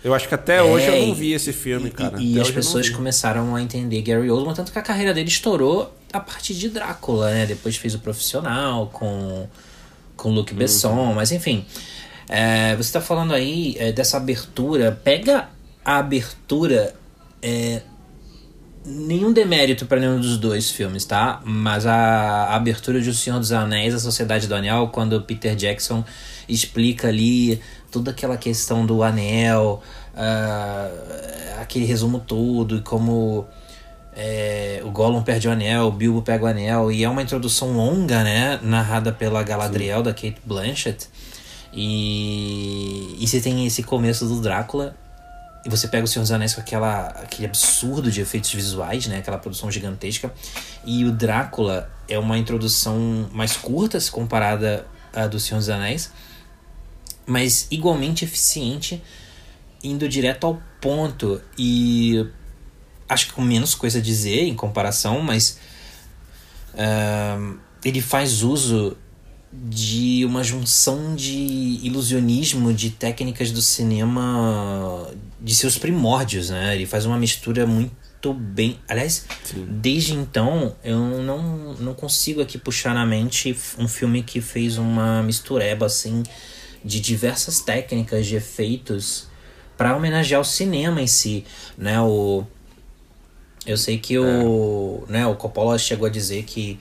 eu 0.04 0.12
acho 0.12 0.26
que 0.26 0.34
até 0.34 0.56
é, 0.56 0.62
hoje 0.62 0.86
eu 0.86 1.06
não 1.06 1.14
vi 1.14 1.32
esse 1.32 1.52
filme, 1.52 1.90
cara. 1.90 2.20
E, 2.20 2.34
e 2.34 2.40
as 2.40 2.50
pessoas 2.50 2.88
começaram 2.90 3.54
a 3.54 3.62
entender 3.62 4.02
Gary 4.02 4.28
Oldman, 4.30 4.54
tanto 4.54 4.72
que 4.72 4.78
a 4.78 4.82
carreira 4.82 5.14
dele 5.14 5.28
estourou 5.28 5.94
a 6.12 6.18
partir 6.18 6.54
de 6.54 6.68
Drácula, 6.68 7.30
né? 7.30 7.46
Depois 7.46 7.76
fez 7.76 7.94
o 7.94 8.00
Profissional 8.00 8.88
com, 8.92 9.46
com 10.16 10.42
Besson, 10.42 10.90
uhum. 10.90 11.14
mas 11.14 11.30
enfim. 11.30 11.64
É, 12.28 12.74
você 12.76 12.88
está 12.88 13.00
falando 13.00 13.34
aí 13.34 13.76
é, 13.78 13.92
dessa 13.92 14.16
abertura. 14.16 14.92
Pega 15.02 15.48
a 15.84 15.98
abertura. 15.98 16.94
É, 17.42 17.82
nenhum 18.84 19.32
demérito 19.32 19.86
para 19.86 20.00
nenhum 20.00 20.20
dos 20.20 20.36
dois 20.38 20.70
filmes, 20.70 21.04
tá? 21.04 21.40
Mas 21.44 21.86
a, 21.86 21.94
a, 21.94 22.56
abertura 22.56 23.00
de 23.00 23.10
O 23.10 23.14
Senhor 23.14 23.38
dos 23.38 23.52
Anéis, 23.52 23.94
A 23.94 23.98
Sociedade 23.98 24.46
do 24.46 24.54
Anel, 24.54 24.88
quando 24.88 25.20
Peter 25.22 25.54
Jackson 25.54 26.04
explica 26.48 27.08
ali 27.08 27.60
toda 27.90 28.10
aquela 28.10 28.36
questão 28.36 28.84
do 28.84 29.02
anel, 29.02 29.82
uh, 30.14 31.60
aquele 31.60 31.84
resumo 31.84 32.18
todo, 32.18 32.78
e 32.78 32.80
como 32.80 33.46
é, 34.16 34.80
o 34.84 34.90
Gollum 34.90 35.22
perde 35.22 35.46
o 35.46 35.50
anel, 35.50 35.86
o 35.86 35.92
Bilbo 35.92 36.22
pega 36.22 36.44
o 36.44 36.48
anel, 36.48 36.90
e 36.90 37.04
é 37.04 37.08
uma 37.08 37.22
introdução 37.22 37.72
longa, 37.72 38.24
né? 38.24 38.58
Narrada 38.62 39.12
pela 39.12 39.42
Galadriel, 39.42 39.98
Sim. 39.98 40.04
da 40.04 40.12
Kate 40.12 40.36
Blanchett. 40.44 41.08
E, 41.72 43.16
e 43.18 43.26
você 43.26 43.40
tem 43.40 43.66
esse 43.66 43.82
começo 43.82 44.26
do 44.26 44.40
Drácula, 44.40 44.96
e 45.64 45.70
você 45.70 45.86
pega 45.86 46.04
o 46.04 46.08
Senhor 46.08 46.22
dos 46.22 46.32
Anéis 46.32 46.54
com 46.54 46.60
aquela, 46.60 47.06
aquele 47.08 47.46
absurdo 47.46 48.10
de 48.10 48.20
efeitos 48.20 48.52
visuais, 48.52 49.06
né? 49.06 49.18
Aquela 49.18 49.38
produção 49.38 49.70
gigantesca. 49.70 50.32
E 50.84 51.04
o 51.04 51.12
Drácula 51.12 51.88
é 52.08 52.18
uma 52.18 52.36
introdução 52.36 53.28
mais 53.32 53.56
curta 53.56 54.00
se 54.00 54.10
comparada 54.10 54.86
à 55.12 55.26
do 55.26 55.38
Senhor 55.38 55.58
dos 55.58 55.68
Anéis 55.68 56.10
mas 57.26 57.66
igualmente 57.70 58.24
eficiente, 58.24 59.02
indo 59.82 60.08
direto 60.08 60.46
ao 60.46 60.62
ponto 60.80 61.40
e 61.56 62.26
acho 63.08 63.26
que 63.26 63.32
com 63.32 63.42
menos 63.42 63.74
coisa 63.74 63.98
a 63.98 64.02
dizer 64.02 64.42
em 64.44 64.54
comparação, 64.54 65.20
mas 65.20 65.58
uh, 66.74 67.58
ele 67.84 68.00
faz 68.00 68.42
uso 68.42 68.96
de 69.52 70.24
uma 70.24 70.42
junção 70.42 71.14
de 71.14 71.78
ilusionismo 71.82 72.72
de 72.72 72.90
técnicas 72.90 73.50
do 73.50 73.60
cinema 73.60 75.10
de 75.40 75.54
seus 75.54 75.76
primórdios, 75.76 76.48
né? 76.48 76.74
Ele 76.74 76.86
faz 76.86 77.04
uma 77.04 77.18
mistura 77.18 77.66
muito 77.66 78.32
bem. 78.32 78.78
Aliás, 78.88 79.26
Sim. 79.44 79.66
desde 79.68 80.14
então 80.14 80.74
eu 80.82 80.98
não, 80.98 81.74
não 81.74 81.94
consigo 81.94 82.40
aqui 82.40 82.56
puxar 82.56 82.94
na 82.94 83.04
mente 83.04 83.54
um 83.78 83.86
filme 83.86 84.22
que 84.22 84.40
fez 84.40 84.78
uma 84.78 85.22
mistureba 85.22 85.84
assim 85.84 86.22
de 86.82 86.98
diversas 86.98 87.60
técnicas 87.60 88.26
de 88.26 88.36
efeitos 88.36 89.26
para 89.76 89.94
homenagear 89.94 90.40
o 90.40 90.44
cinema 90.44 91.02
em 91.02 91.06
si, 91.06 91.44
né? 91.76 92.00
O 92.00 92.44
Eu 93.66 93.76
sei 93.76 93.98
que 93.98 94.18
o, 94.18 95.04
né, 95.08 95.26
o 95.26 95.34
Coppola 95.36 95.78
chegou 95.78 96.06
a 96.06 96.10
dizer 96.10 96.44
que 96.44 96.78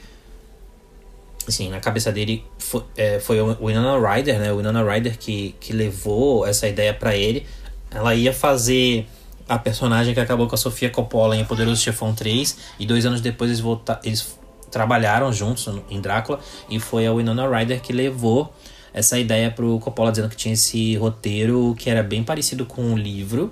assim, 1.47 1.69
na 1.69 1.79
cabeça 1.79 2.11
dele 2.11 2.43
foi, 2.57 2.83
é, 2.95 3.19
foi 3.19 3.39
o 3.41 3.55
Winona 3.65 3.97
Ryder, 3.97 4.39
né? 4.39 4.51
O 4.51 4.57
Winona 4.57 4.83
Ryder 4.83 5.17
que, 5.17 5.55
que 5.59 5.73
levou 5.73 6.45
essa 6.45 6.67
ideia 6.67 6.93
para 6.93 7.15
ele. 7.15 7.45
Ela 7.89 8.15
ia 8.15 8.33
fazer 8.33 9.07
a 9.47 9.59
personagem 9.59 10.13
que 10.13 10.19
acabou 10.19 10.47
com 10.47 10.55
a 10.55 10.57
Sofia 10.57 10.89
Coppola 10.89 11.35
em 11.35 11.43
Poderoso 11.43 11.81
Chefão 11.81 12.13
3 12.13 12.57
e 12.79 12.85
dois 12.85 13.05
anos 13.05 13.19
depois 13.19 13.49
eles, 13.49 13.59
volta, 13.59 13.99
eles 14.03 14.37
trabalharam 14.71 15.31
juntos 15.33 15.67
em 15.89 15.99
Drácula 15.99 16.39
e 16.69 16.79
foi 16.79 17.05
a 17.05 17.13
Winona 17.13 17.47
Ryder 17.49 17.81
que 17.81 17.91
levou 17.91 18.53
essa 18.93 19.19
ideia 19.19 19.51
pro 19.51 19.79
Coppola 19.79 20.11
dizendo 20.11 20.29
que 20.29 20.37
tinha 20.37 20.53
esse 20.53 20.95
roteiro 20.95 21.75
que 21.77 21.89
era 21.89 22.01
bem 22.01 22.23
parecido 22.23 22.65
com 22.65 22.93
o 22.93 22.97
livro 22.97 23.51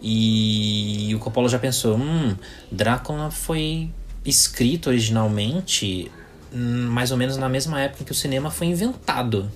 e 0.00 1.12
o 1.14 1.18
Coppola 1.18 1.48
já 1.48 1.58
pensou, 1.58 1.96
hum, 1.96 2.36
Drácula 2.70 3.30
foi 3.30 3.90
escrito 4.24 4.88
originalmente 4.88 6.10
mais 6.52 7.10
ou 7.10 7.16
menos 7.16 7.36
na 7.36 7.48
mesma 7.48 7.80
época 7.80 8.04
que 8.04 8.12
o 8.12 8.14
cinema 8.14 8.50
foi 8.50 8.68
inventado. 8.68 9.50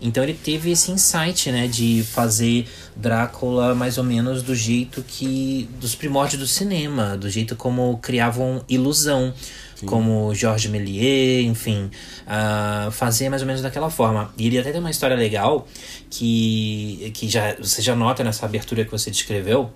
Então 0.00 0.22
ele 0.22 0.34
teve 0.34 0.70
esse 0.70 0.90
insight, 0.90 1.50
né, 1.50 1.66
de 1.66 2.02
fazer 2.02 2.66
Drácula 2.94 3.74
mais 3.74 3.96
ou 3.96 4.04
menos 4.04 4.42
do 4.42 4.54
jeito 4.54 5.02
que 5.02 5.68
dos 5.80 5.94
primórdios 5.94 6.40
do 6.40 6.46
cinema, 6.46 7.16
do 7.16 7.30
jeito 7.30 7.56
como 7.56 7.98
criavam 7.98 8.62
ilusão, 8.68 9.32
Sim. 9.74 9.86
como 9.86 10.34
Georges 10.34 10.70
Méliès, 10.70 11.46
enfim, 11.46 11.90
uh, 12.26 12.90
fazer 12.90 13.28
mais 13.28 13.42
ou 13.42 13.46
menos 13.46 13.62
daquela 13.62 13.88
forma. 13.88 14.32
E 14.36 14.46
ele 14.46 14.58
até 14.58 14.72
tem 14.72 14.80
uma 14.80 14.90
história 14.90 15.16
legal 15.16 15.66
que 16.10 17.10
que 17.14 17.28
já 17.28 17.54
você 17.56 17.80
já 17.80 17.94
nota 17.96 18.22
nessa 18.22 18.44
abertura 18.44 18.84
que 18.84 18.90
você 18.90 19.10
descreveu. 19.10 19.70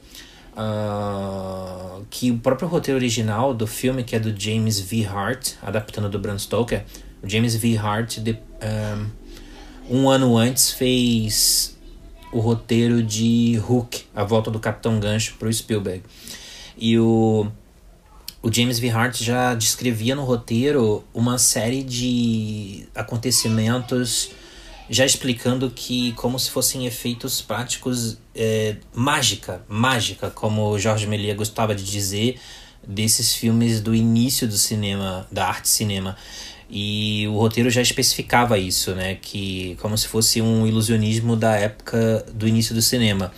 Uh, 0.58 2.04
que 2.10 2.32
o 2.32 2.38
próprio 2.38 2.66
roteiro 2.66 2.98
original 2.98 3.54
do 3.54 3.64
filme, 3.64 4.02
que 4.02 4.16
é 4.16 4.18
do 4.18 4.34
James 4.38 4.80
V. 4.80 5.06
Hart, 5.06 5.52
adaptando 5.62 6.08
do 6.08 6.18
Bram 6.18 6.36
Stoker, 6.36 6.84
o 7.22 7.28
James 7.28 7.54
V. 7.54 7.76
Hart 7.76 8.18
de, 8.18 8.32
uh, 8.32 9.06
um 9.88 10.08
ano 10.08 10.36
antes 10.36 10.72
fez 10.72 11.78
o 12.32 12.40
roteiro 12.40 13.02
de 13.02 13.62
Hook, 13.68 14.06
A 14.14 14.24
Volta 14.24 14.50
do 14.50 14.58
Capitão 14.58 14.98
Gancho, 14.98 15.34
para 15.38 15.48
o 15.48 15.52
Spielberg. 15.52 16.02
E 16.76 16.98
o, 16.98 17.46
o 18.42 18.52
James 18.52 18.78
V. 18.78 18.90
Hart 18.90 19.22
já 19.22 19.54
descrevia 19.54 20.14
no 20.14 20.24
roteiro 20.24 21.04
uma 21.14 21.38
série 21.38 21.82
de 21.82 22.86
acontecimentos 22.94 24.30
já 24.90 25.04
explicando 25.04 25.70
que 25.70 26.12
como 26.12 26.38
se 26.38 26.50
fossem 26.50 26.86
efeitos 26.86 27.40
práticos 27.42 28.18
é, 28.34 28.76
mágica, 28.94 29.62
mágica, 29.68 30.30
como 30.30 30.70
o 30.70 30.78
Jorge 30.78 31.06
Méliès 31.06 31.36
gostava 31.36 31.74
de 31.74 31.84
dizer 31.84 32.40
desses 32.86 33.34
filmes 33.34 33.80
do 33.80 33.94
início 33.94 34.48
do 34.48 34.56
cinema, 34.56 35.26
da 35.30 35.46
arte 35.46 35.68
cinema. 35.68 36.16
E 36.70 37.26
o 37.28 37.38
roteiro 37.38 37.70
já 37.70 37.80
especificava 37.80 38.58
isso, 38.58 38.94
né? 38.94 39.16
Que 39.16 39.76
como 39.80 39.96
se 39.96 40.06
fosse 40.06 40.40
um 40.40 40.66
ilusionismo 40.66 41.34
da 41.34 41.56
época 41.56 42.24
do 42.32 42.46
início 42.46 42.74
do 42.74 42.82
cinema. 42.82 43.32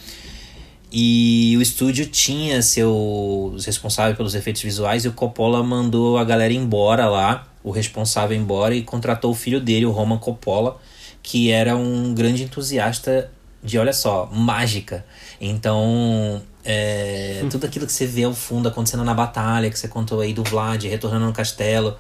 E 0.93 1.55
o 1.57 1.63
estúdio 1.63 2.07
tinha 2.07 2.61
seus 2.63 3.65
responsáveis 3.65 4.17
pelos 4.17 4.35
efeitos 4.35 4.63
visuais 4.63 5.05
e 5.05 5.09
o 5.09 5.13
Coppola 5.13 5.63
mandou 5.63 6.19
a 6.19 6.25
galera 6.25 6.53
embora 6.53 7.09
lá, 7.09 7.47
o 7.63 7.71
responsável 7.71 8.37
embora 8.37 8.75
e 8.75 8.83
contratou 8.83 9.31
o 9.31 9.35
filho 9.35 9.61
dele, 9.61 9.87
o 9.87 9.93
Roman 9.93 10.19
Coppola, 10.19 10.81
que 11.23 11.51
era 11.51 11.77
um 11.77 12.15
grande 12.15 12.45
entusiasta 12.45 13.31
de, 13.63 13.79
olha 13.79 13.93
só, 13.93 14.27
mágica. 14.27 15.05
Então, 15.41 16.43
é, 16.65 17.45
tudo 17.51 17.67
aquilo 17.67 17.87
que 17.87 17.93
você 17.93 18.07
vê 18.07 18.25
ao 18.25 18.35
fundo 18.35 18.69
acontecendo 18.69 19.05
na 19.05 19.15
batalha, 19.15 19.71
que 19.71 19.79
você 19.79 19.89
contou 19.89 20.21
aí 20.21 20.33
do 20.33 20.43
Vlad 20.43 20.85
retornando 20.85 21.27
no 21.27 21.33
castelo, 21.33 21.97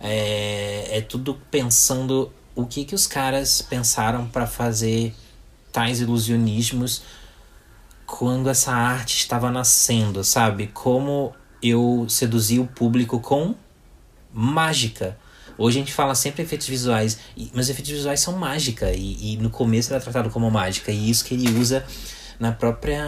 é, 0.00 0.98
é 0.98 1.00
tudo 1.00 1.38
pensando 1.50 2.32
o 2.54 2.66
que, 2.66 2.84
que 2.84 2.94
os 2.94 3.06
caras 3.06 3.62
pensaram 3.62 4.26
para 4.26 4.46
fazer 4.46 5.14
tais 5.72 6.00
ilusionismos 6.00 7.02
quando 8.06 8.50
essa 8.50 8.72
arte 8.72 9.16
estava 9.18 9.50
nascendo, 9.50 10.24
sabe? 10.24 10.66
Como 10.68 11.32
eu 11.62 12.06
seduzi 12.08 12.58
o 12.58 12.66
público 12.66 13.20
com 13.20 13.54
mágica. 14.32 15.16
Hoje 15.60 15.76
a 15.76 15.82
gente 15.82 15.92
fala 15.92 16.14
sempre 16.14 16.42
efeitos 16.42 16.66
visuais, 16.66 17.18
mas 17.52 17.68
efeitos 17.68 17.92
visuais 17.92 18.18
são 18.18 18.34
mágica, 18.34 18.90
e, 18.92 19.34
e 19.34 19.36
no 19.36 19.50
começo 19.50 19.92
era 19.92 20.02
tratado 20.02 20.30
como 20.30 20.50
mágica, 20.50 20.90
e 20.90 21.10
isso 21.10 21.22
que 21.22 21.34
ele 21.34 21.50
usa 21.60 21.84
na 22.38 22.50
própria 22.50 23.04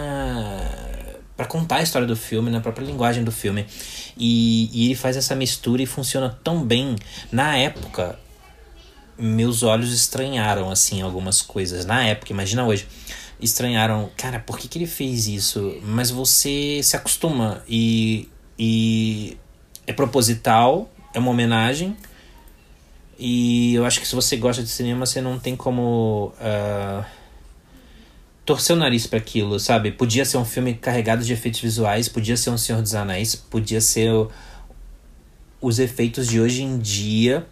para 1.35 1.47
contar 1.47 1.77
a 1.77 1.83
história 1.83 2.07
do 2.07 2.15
filme, 2.15 2.51
na 2.51 2.61
própria 2.61 2.85
linguagem 2.85 3.25
do 3.25 3.33
filme. 3.33 3.65
E, 4.19 4.69
e 4.71 4.85
ele 4.85 4.95
faz 4.95 5.17
essa 5.17 5.35
mistura 5.35 5.81
e 5.81 5.87
funciona 5.87 6.29
tão 6.45 6.63
bem. 6.63 6.95
Na 7.33 7.57
época, 7.57 8.19
meus 9.17 9.63
olhos 9.63 9.91
estranharam 9.91 10.71
assim 10.71 11.01
algumas 11.01 11.41
coisas. 11.41 11.87
Na 11.87 12.05
época, 12.05 12.35
imagina 12.35 12.67
hoje. 12.67 12.87
Estranharam, 13.41 14.11
cara, 14.15 14.39
por 14.39 14.59
que, 14.59 14.69
que 14.69 14.77
ele 14.77 14.87
fez 14.87 15.27
isso? 15.27 15.81
Mas 15.83 16.11
você 16.11 16.81
se 16.83 16.97
acostuma 16.97 17.63
e, 17.67 18.29
e 18.59 19.39
é 19.87 19.93
proposital, 19.95 20.93
é 21.15 21.19
uma 21.19 21.31
homenagem. 21.31 21.97
E 23.25 23.75
eu 23.75 23.85
acho 23.85 24.01
que 24.01 24.09
se 24.09 24.17
você 24.17 24.37
gosta 24.37 24.65
de 24.65 24.69
cinema, 24.69 25.07
você 25.07 25.21
não 25.21 25.39
tem 25.39 25.55
como. 25.55 26.33
Uh, 26.41 27.05
torcer 28.45 28.75
o 28.75 28.79
nariz 28.81 29.07
para 29.07 29.21
aquilo, 29.21 29.61
sabe? 29.61 29.93
Podia 29.93 30.25
ser 30.25 30.39
um 30.39 30.45
filme 30.45 30.75
carregado 30.75 31.23
de 31.23 31.33
efeitos 31.33 31.61
visuais, 31.61 32.09
podia 32.09 32.37
ser 32.37 32.51
um 32.51 32.59
Senhor 32.59 32.83
dos 32.83 32.97
Anéis, 32.97 33.37
podia 33.37 33.81
ser 33.81 34.11
os 35.61 35.79
efeitos 35.79 36.27
de 36.27 36.41
hoje 36.41 36.65
em 36.65 36.77
dia, 36.81 37.47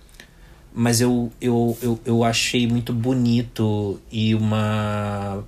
mas 0.75 1.01
eu, 1.01 1.31
eu, 1.41 1.79
eu, 1.81 2.01
eu 2.05 2.25
achei 2.25 2.67
muito 2.67 2.93
bonito 2.93 4.01
e 4.11 4.35
uma. 4.35 5.45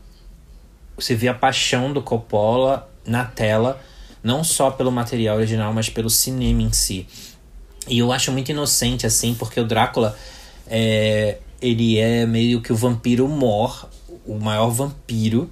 Você 0.95 1.17
vê 1.17 1.27
a 1.27 1.35
paixão 1.35 1.93
do 1.93 2.01
Coppola 2.01 2.89
na 3.05 3.25
tela, 3.25 3.83
não 4.23 4.45
só 4.45 4.71
pelo 4.71 4.93
material 4.93 5.39
original, 5.39 5.73
mas 5.73 5.89
pelo 5.89 6.09
cinema 6.09 6.63
em 6.63 6.73
si. 6.73 7.09
E 7.89 7.99
eu 7.99 8.13
acho 8.13 8.31
muito 8.31 8.51
inocente, 8.51 9.07
assim, 9.07 9.35
porque 9.35 9.61
o 9.61 9.65
Drácula 9.65 10.17
é, 10.67 11.39
ele 11.61 11.99
é 11.99 12.25
meio 12.27 12.61
que 12.61 12.73
o 12.73 12.77
vampiro 12.77 13.29
mor 13.29 13.89
o 14.27 14.39
maior 14.39 14.71
vampiro. 14.71 15.51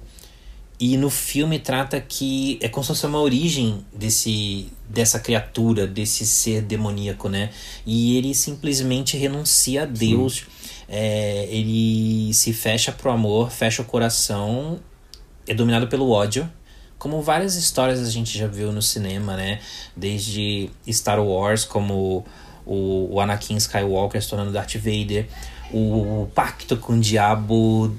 E 0.79 0.97
no 0.97 1.11
filme 1.11 1.59
trata 1.59 2.01
que 2.01 2.57
é 2.59 2.67
como 2.67 2.83
se 2.83 2.87
fosse 2.87 3.05
uma 3.05 3.19
origem 3.19 3.85
desse, 3.93 4.67
dessa 4.89 5.19
criatura, 5.19 5.85
desse 5.85 6.25
ser 6.25 6.63
demoníaco, 6.63 7.29
né? 7.29 7.51
E 7.85 8.17
ele 8.17 8.33
simplesmente 8.33 9.15
renuncia 9.15 9.83
a 9.83 9.85
Deus. 9.85 10.45
É, 10.89 11.47
ele 11.51 12.33
se 12.33 12.51
fecha 12.51 12.91
pro 12.91 13.11
amor, 13.11 13.51
fecha 13.51 13.83
o 13.83 13.85
coração, 13.85 14.79
é 15.45 15.53
dominado 15.53 15.87
pelo 15.87 16.09
ódio. 16.09 16.49
Como 17.01 17.19
várias 17.19 17.55
histórias 17.55 17.99
a 17.99 18.11
gente 18.11 18.37
já 18.37 18.45
viu 18.45 18.71
no 18.71 18.79
cinema, 18.79 19.35
né? 19.35 19.59
Desde 19.97 20.69
Star 20.87 21.19
Wars, 21.19 21.65
como 21.65 22.23
o, 22.63 23.07
o 23.11 23.19
Anakin 23.19 23.55
Skywalker 23.55 24.21
se 24.21 24.29
tornando 24.29 24.51
Darth 24.51 24.75
Vader, 24.75 25.27
o, 25.71 26.21
o 26.21 26.31
pacto 26.35 26.77
com 26.77 26.93
o 26.93 26.99
diabo 26.99 27.91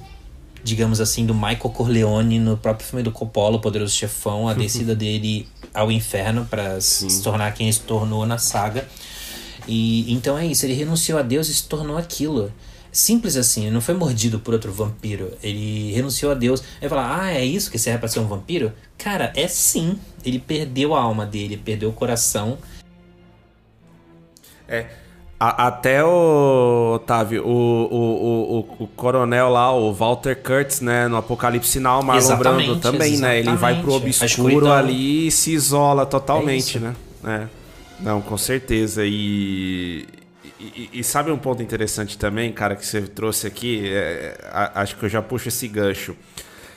digamos 0.62 1.00
assim, 1.00 1.26
do 1.26 1.34
Michael 1.34 1.58
Corleone 1.58 2.38
no 2.38 2.56
próprio 2.56 2.86
filme 2.86 3.02
do 3.02 3.10
Coppola, 3.10 3.56
o 3.56 3.60
Poderoso 3.60 3.92
Chefão, 3.92 4.46
a 4.46 4.54
descida 4.54 4.94
dele 4.94 5.48
ao 5.74 5.90
inferno 5.90 6.46
para 6.46 6.80
se 6.80 7.24
tornar 7.24 7.52
quem 7.54 7.72
se 7.72 7.80
tornou 7.80 8.24
na 8.24 8.38
saga. 8.38 8.86
E 9.66 10.12
então 10.12 10.38
é 10.38 10.46
isso, 10.46 10.64
ele 10.64 10.74
renunciou 10.74 11.18
a 11.18 11.22
Deus 11.22 11.48
e 11.48 11.54
se 11.54 11.64
tornou 11.64 11.98
aquilo. 11.98 12.52
Simples 12.92 13.38
assim, 13.38 13.62
ele 13.62 13.70
não 13.70 13.80
foi 13.80 13.94
mordido 13.94 14.38
por 14.38 14.52
outro 14.52 14.70
vampiro. 14.70 15.32
Ele 15.42 15.90
renunciou 15.92 16.30
a 16.30 16.34
Deus. 16.34 16.62
Aí 16.80 16.88
fala, 16.90 17.22
ah, 17.22 17.32
é 17.32 17.42
isso 17.42 17.70
que 17.70 17.78
serve 17.78 17.98
pra 18.00 18.08
ser 18.08 18.20
um 18.20 18.26
vampiro? 18.26 18.70
Cara, 18.98 19.32
é 19.34 19.48
sim. 19.48 19.98
Ele 20.22 20.38
perdeu 20.38 20.94
a 20.94 21.00
alma 21.00 21.24
dele, 21.24 21.56
perdeu 21.56 21.88
o 21.88 21.92
coração. 21.92 22.58
É, 24.68 24.86
a, 25.40 25.68
até 25.68 26.04
o, 26.04 26.92
Otávio, 26.96 27.44
o, 27.44 27.88
o, 27.90 28.58
o, 28.58 28.84
o, 28.84 28.86
coronel 28.88 29.48
lá, 29.48 29.74
o 29.74 29.92
Walter 29.92 30.36
Kurtz, 30.36 30.80
né, 30.80 31.08
no 31.08 31.16
Apocalipse 31.16 31.70
Sinal, 31.70 32.02
Marlon 32.02 32.36
Brando 32.36 32.76
também, 32.76 33.14
exatamente. 33.14 33.20
né? 33.20 33.38
Ele 33.40 33.56
vai 33.56 33.80
pro 33.80 33.94
obscuro 33.94 34.70
ali 34.70 35.26
e 35.26 35.30
se 35.30 35.52
isola 35.52 36.06
totalmente, 36.06 36.76
é 36.76 36.80
né? 36.80 36.96
É. 37.24 37.46
Não, 38.00 38.20
com 38.20 38.36
certeza. 38.36 39.02
E, 39.04 40.06
e, 40.92 41.04
sabe 41.04 41.30
um 41.30 41.38
ponto 41.38 41.62
interessante 41.62 42.16
também, 42.16 42.52
cara, 42.52 42.76
que 42.76 42.86
você 42.86 43.02
trouxe 43.02 43.46
aqui? 43.46 43.82
É, 43.92 44.36
acho 44.74 44.96
que 44.96 45.04
eu 45.04 45.08
já 45.08 45.20
puxo 45.20 45.48
esse 45.48 45.66
gancho. 45.66 46.16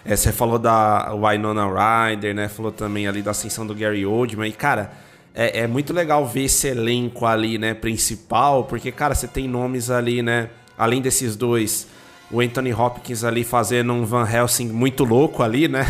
É, 0.03 0.15
você 0.15 0.31
falou 0.31 0.59
da 0.59 1.13
Winona 1.13 1.65
Ryder, 1.67 2.33
né? 2.33 2.47
Falou 2.47 2.71
também 2.71 3.07
ali 3.07 3.21
da 3.21 3.31
ascensão 3.31 3.65
do 3.65 3.75
Gary 3.75 4.05
Oldman. 4.05 4.49
E, 4.49 4.53
cara 4.53 5.05
é, 5.35 5.59
é, 5.59 5.67
muito 5.67 5.91
legal 5.91 6.25
ver 6.25 6.45
esse 6.45 6.67
elenco 6.67 7.25
ali, 7.25 7.57
né, 7.57 7.73
principal, 7.73 8.63
porque, 8.63 8.89
cara, 8.89 9.13
você 9.13 9.27
tem 9.27 9.49
nomes 9.49 9.89
ali, 9.89 10.21
né, 10.21 10.49
além 10.77 11.01
desses 11.01 11.35
dois, 11.35 11.87
o 12.31 12.39
Anthony 12.39 12.73
Hopkins 12.73 13.23
ali 13.25 13.43
fazendo 13.43 13.91
um 13.91 14.05
Van 14.05 14.25
Helsing 14.25 14.69
muito 14.69 15.03
louco 15.03 15.43
ali, 15.43 15.67
né, 15.67 15.85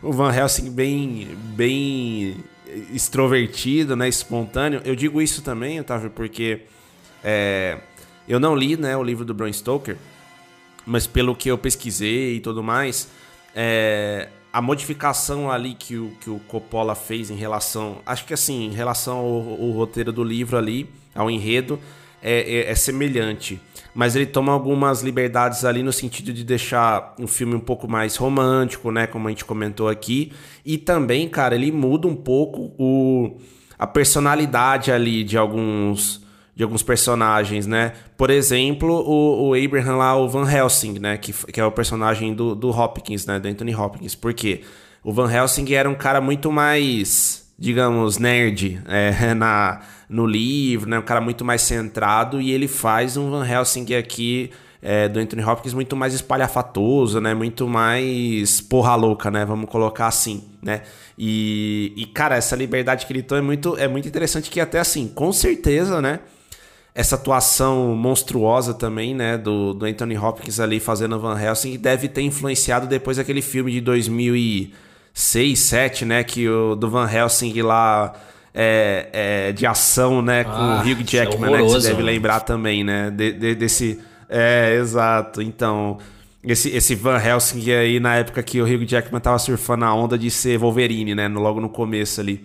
o 0.00 0.12
Van 0.14 0.32
Helsing 0.32 0.70
bem, 0.70 1.36
bem 1.56 2.36
extrovertido, 2.94 3.96
né, 3.96 4.08
espontâneo. 4.08 4.80
Eu 4.84 4.94
digo 4.94 5.20
isso 5.20 5.42
também, 5.42 5.80
Otávio, 5.80 6.10
porque 6.10 6.60
é, 7.24 7.78
eu 8.28 8.38
não 8.38 8.54
li, 8.54 8.76
né, 8.76 8.96
o 8.96 9.02
livro 9.02 9.24
do 9.24 9.34
Bram 9.34 9.52
Stoker, 9.52 9.96
mas 10.86 11.06
pelo 11.06 11.34
que 11.34 11.50
eu 11.50 11.58
pesquisei 11.58 12.36
e 12.36 12.40
tudo 12.40 12.62
mais, 12.62 13.08
é, 13.54 14.28
a 14.52 14.60
modificação 14.60 15.50
ali 15.50 15.74
que 15.74 15.96
o, 15.96 16.10
que 16.20 16.30
o 16.30 16.38
Coppola 16.40 16.94
fez 16.94 17.30
em 17.30 17.36
relação, 17.36 17.98
acho 18.04 18.24
que 18.24 18.34
assim, 18.34 18.66
em 18.66 18.72
relação 18.72 19.18
ao, 19.18 19.26
ao 19.26 19.70
roteiro 19.70 20.12
do 20.12 20.24
livro 20.24 20.56
ali, 20.56 20.88
ao 21.14 21.30
enredo, 21.30 21.78
é, 22.22 22.40
é, 22.40 22.70
é, 22.70 22.74
semelhante. 22.74 23.60
Mas 23.94 24.14
ele 24.14 24.26
toma 24.26 24.52
algumas 24.52 25.02
liberdades 25.02 25.64
ali 25.64 25.82
no 25.82 25.92
sentido 25.92 26.32
de 26.32 26.44
deixar 26.44 27.14
um 27.18 27.26
filme 27.26 27.54
um 27.54 27.60
pouco 27.60 27.88
mais 27.88 28.14
romântico, 28.16 28.90
né? 28.92 29.06
Como 29.06 29.26
a 29.26 29.30
gente 29.30 29.44
comentou 29.44 29.88
aqui. 29.88 30.32
E 30.64 30.78
também, 30.78 31.28
cara, 31.28 31.54
ele 31.54 31.72
muda 31.72 32.06
um 32.06 32.14
pouco 32.14 32.72
o, 32.78 33.38
a 33.78 33.86
personalidade 33.86 34.92
ali 34.92 35.24
de 35.24 35.36
alguns 35.36 36.24
de 36.60 36.64
alguns 36.64 36.82
personagens, 36.82 37.66
né? 37.66 37.94
Por 38.18 38.28
exemplo, 38.28 38.92
o, 38.92 39.48
o 39.48 39.54
Abraham 39.54 39.96
lá, 39.96 40.14
o 40.14 40.28
Van 40.28 40.46
Helsing, 40.46 40.98
né? 40.98 41.16
Que, 41.16 41.32
que 41.32 41.58
é 41.58 41.64
o 41.64 41.72
personagem 41.72 42.34
do, 42.34 42.54
do 42.54 42.68
Hopkins, 42.68 43.24
né? 43.24 43.40
Do 43.40 43.48
Anthony 43.48 43.74
Hopkins. 43.74 44.14
Por 44.14 44.34
quê? 44.34 44.60
O 45.02 45.10
Van 45.10 45.32
Helsing 45.32 45.72
era 45.72 45.88
um 45.88 45.94
cara 45.94 46.20
muito 46.20 46.52
mais, 46.52 47.50
digamos, 47.58 48.18
nerd 48.18 48.78
é, 48.86 49.32
na, 49.32 49.80
no 50.06 50.26
livro, 50.26 50.90
né? 50.90 50.98
Um 50.98 51.02
cara 51.02 51.22
muito 51.22 51.46
mais 51.46 51.62
centrado. 51.62 52.42
E 52.42 52.50
ele 52.50 52.68
faz 52.68 53.16
um 53.16 53.30
Van 53.30 53.46
Helsing 53.48 53.94
aqui... 53.94 54.50
É, 54.82 55.10
do 55.10 55.20
Anthony 55.20 55.44
Hopkins 55.44 55.74
muito 55.74 55.94
mais 55.94 56.14
espalhafatoso, 56.14 57.20
né? 57.20 57.34
Muito 57.34 57.68
mais 57.68 58.62
porra 58.62 58.94
louca, 58.94 59.30
né? 59.30 59.44
Vamos 59.44 59.68
colocar 59.68 60.06
assim, 60.06 60.42
né? 60.62 60.80
E, 61.18 61.92
e, 61.94 62.06
cara, 62.06 62.36
essa 62.36 62.56
liberdade 62.56 63.04
que 63.04 63.12
ele 63.12 63.22
tem 63.22 63.36
é 63.36 63.42
muito, 63.42 63.76
é 63.76 63.86
muito 63.86 64.08
interessante 64.08 64.48
que 64.48 64.58
até 64.58 64.78
assim, 64.78 65.06
com 65.06 65.30
certeza, 65.34 66.00
né? 66.00 66.20
Essa 66.94 67.14
atuação 67.14 67.94
monstruosa 67.94 68.74
também, 68.74 69.14
né, 69.14 69.38
do, 69.38 69.72
do 69.74 69.86
Anthony 69.86 70.18
Hopkins 70.18 70.58
ali 70.58 70.80
fazendo 70.80 71.18
Van 71.18 71.40
Helsing, 71.40 71.78
deve 71.78 72.08
ter 72.08 72.22
influenciado 72.22 72.86
depois 72.86 73.18
aquele 73.18 73.42
filme 73.42 73.70
de 73.70 73.80
2006, 73.80 74.90
2007, 75.14 76.04
né, 76.04 76.24
que 76.24 76.48
o 76.48 76.74
do 76.74 76.88
Van 76.88 77.10
Helsing 77.10 77.60
lá 77.62 78.12
é, 78.54 79.08
é 79.12 79.52
de 79.52 79.66
ação, 79.66 80.22
né, 80.22 80.44
com 80.44 80.50
ah, 80.50 80.82
o 80.84 80.88
Hugh 80.88 81.00
é 81.00 81.04
Jackman, 81.04 81.54
é 81.54 81.58
né, 81.58 81.62
que 81.64 81.70
você 81.70 81.88
deve 81.88 82.02
lembrar 82.02 82.40
também, 82.40 82.82
né, 82.82 83.10
de, 83.10 83.32
de, 83.32 83.54
desse... 83.54 84.00
É, 84.32 84.76
exato. 84.80 85.42
Então, 85.42 85.98
esse, 86.44 86.68
esse 86.68 86.94
Van 86.94 87.20
Helsing 87.20 87.68
aí, 87.72 87.98
na 87.98 88.14
época 88.14 88.40
que 88.44 88.62
o 88.62 88.64
Hugh 88.64 88.86
Jackman 88.86 89.20
tava 89.20 89.38
surfando 89.40 89.84
a 89.84 89.92
onda 89.92 90.16
de 90.16 90.30
ser 90.30 90.56
Wolverine, 90.56 91.14
né, 91.14 91.26
logo 91.28 91.60
no 91.60 91.68
começo 91.68 92.20
ali. 92.20 92.44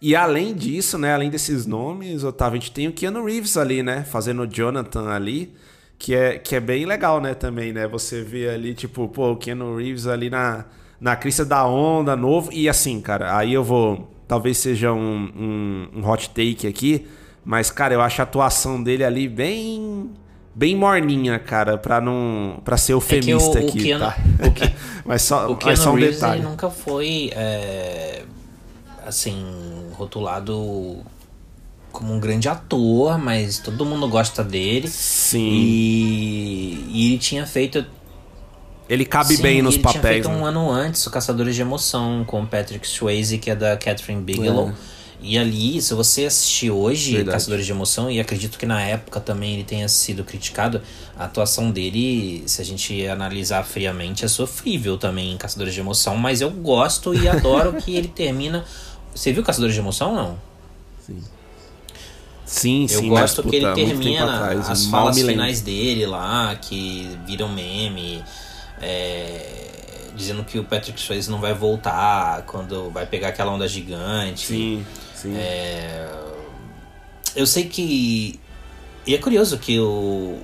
E 0.00 0.14
além 0.14 0.54
disso, 0.54 0.98
né, 0.98 1.14
além 1.14 1.30
desses 1.30 1.66
nomes, 1.66 2.22
Otávio, 2.22 2.58
a 2.58 2.60
gente 2.60 2.72
tem 2.72 2.88
o 2.88 2.92
Keanu 2.92 3.24
Reeves 3.24 3.56
ali, 3.56 3.82
né, 3.82 4.04
fazendo 4.04 4.42
o 4.42 4.46
Jonathan 4.46 5.08
ali, 5.08 5.54
que 5.98 6.14
é, 6.14 6.38
que 6.38 6.54
é 6.54 6.60
bem 6.60 6.84
legal, 6.84 7.20
né, 7.20 7.34
também, 7.34 7.72
né, 7.72 7.86
você 7.86 8.22
vê 8.22 8.48
ali, 8.48 8.74
tipo, 8.74 9.08
pô, 9.08 9.32
o 9.32 9.36
Keanu 9.36 9.76
Reeves 9.76 10.06
ali 10.06 10.28
na, 10.28 10.66
na 11.00 11.16
crista 11.16 11.44
da 11.44 11.66
onda, 11.66 12.14
novo, 12.14 12.52
e 12.52 12.68
assim, 12.68 13.00
cara, 13.00 13.36
aí 13.38 13.54
eu 13.54 13.64
vou, 13.64 14.10
talvez 14.28 14.58
seja 14.58 14.92
um, 14.92 15.32
um, 15.34 16.00
um 16.00 16.08
hot 16.08 16.28
take 16.30 16.66
aqui, 16.66 17.06
mas, 17.44 17.70
cara, 17.70 17.94
eu 17.94 18.02
acho 18.02 18.20
a 18.20 18.24
atuação 18.24 18.82
dele 18.82 19.04
ali 19.04 19.28
bem 19.28 20.10
bem 20.54 20.74
morninha, 20.74 21.38
cara, 21.38 21.76
para 21.76 22.00
não 22.00 22.60
para 22.64 22.78
ser 22.78 22.94
eufemista 22.94 23.58
é 23.58 23.62
o, 23.62 23.68
aqui, 23.68 23.78
Keanu, 23.84 24.04
tá? 24.06 24.16
O 24.46 24.50
que, 24.52 24.74
mas 25.04 25.22
só, 25.22 25.52
o 25.52 25.58
mas 25.62 25.78
só 25.78 25.90
um 25.90 25.94
Reeves, 25.94 26.16
detalhe. 26.16 26.42
nunca 26.42 26.70
foi 26.70 27.30
é, 27.34 28.22
assim 29.06 29.44
rotulado 29.96 30.98
como 31.90 32.12
um 32.12 32.20
grande 32.20 32.48
ator, 32.48 33.18
mas 33.18 33.58
todo 33.58 33.84
mundo 33.86 34.06
gosta 34.06 34.44
dele. 34.44 34.86
Sim. 34.88 35.50
E, 35.50 36.86
e 36.92 37.06
ele 37.08 37.18
tinha 37.18 37.46
feito. 37.46 37.84
Ele 38.88 39.04
cabe 39.04 39.36
Sim, 39.36 39.42
bem 39.42 39.62
nos 39.62 39.74
ele 39.74 39.82
papéis. 39.82 40.02
Tinha 40.02 40.12
feito 40.12 40.28
né? 40.28 40.36
um 40.36 40.44
ano 40.44 40.70
antes 40.70 41.04
o 41.06 41.10
Caçadores 41.10 41.54
de 41.54 41.62
Emoção 41.62 42.24
com 42.26 42.44
Patrick 42.46 42.86
Swayze, 42.86 43.38
que 43.38 43.50
é 43.50 43.56
da 43.56 43.76
Catherine 43.76 44.20
Bigelow. 44.20 44.68
É. 44.68 44.96
E 45.20 45.38
ali, 45.38 45.80
se 45.80 45.94
você 45.94 46.26
assistir 46.26 46.70
hoje 46.70 47.16
Verdade. 47.16 47.34
Caçadores 47.34 47.64
de 47.64 47.72
Emoção, 47.72 48.10
e 48.10 48.20
acredito 48.20 48.58
que 48.58 48.66
na 48.66 48.82
época 48.82 49.18
também 49.18 49.54
ele 49.54 49.64
tenha 49.64 49.88
sido 49.88 50.22
criticado, 50.22 50.82
a 51.18 51.24
atuação 51.24 51.70
dele, 51.70 52.44
se 52.46 52.60
a 52.60 52.64
gente 52.64 53.06
analisar 53.06 53.64
friamente, 53.64 54.24
é 54.24 54.28
sofrível 54.28 54.98
também 54.98 55.32
em 55.32 55.36
Caçadores 55.36 55.72
de 55.72 55.80
Emoção, 55.80 56.16
mas 56.16 56.40
eu 56.40 56.50
gosto 56.50 57.14
e 57.14 57.26
adoro 57.26 57.72
que 57.72 57.96
ele 57.96 58.08
termina 58.08 58.64
você 59.16 59.32
viu 59.32 59.42
Caçadores 59.42 59.74
de 59.74 59.80
Emoção 59.80 60.14
não? 60.14 60.38
Sim. 61.04 61.22
Sim, 62.44 62.82
eu 62.82 63.00
sim. 63.00 63.08
gosto 63.08 63.42
mas, 63.42 63.50
que 63.50 63.60
puta, 63.60 63.80
ele 63.80 63.86
termina 63.88 64.36
atrás, 64.36 64.70
as 64.70 64.86
falas 64.86 65.18
finais 65.18 65.60
dele 65.60 66.06
lá, 66.06 66.54
que 66.54 67.18
viram 67.26 67.48
meme, 67.48 68.22
é, 68.80 69.66
dizendo 70.14 70.44
que 70.44 70.56
o 70.56 70.62
Patrick 70.62 71.00
Swayze 71.00 71.28
não 71.28 71.40
vai 71.40 71.52
voltar 71.52 72.42
quando 72.42 72.88
vai 72.90 73.04
pegar 73.04 73.28
aquela 73.28 73.50
onda 73.50 73.66
gigante. 73.66 74.46
Sim, 74.46 74.86
sim. 75.12 75.34
É, 75.36 76.08
eu 77.34 77.46
sei 77.46 77.64
que. 77.64 78.38
E 79.04 79.14
é 79.14 79.18
curioso 79.18 79.58
que 79.58 79.80
o, 79.80 80.38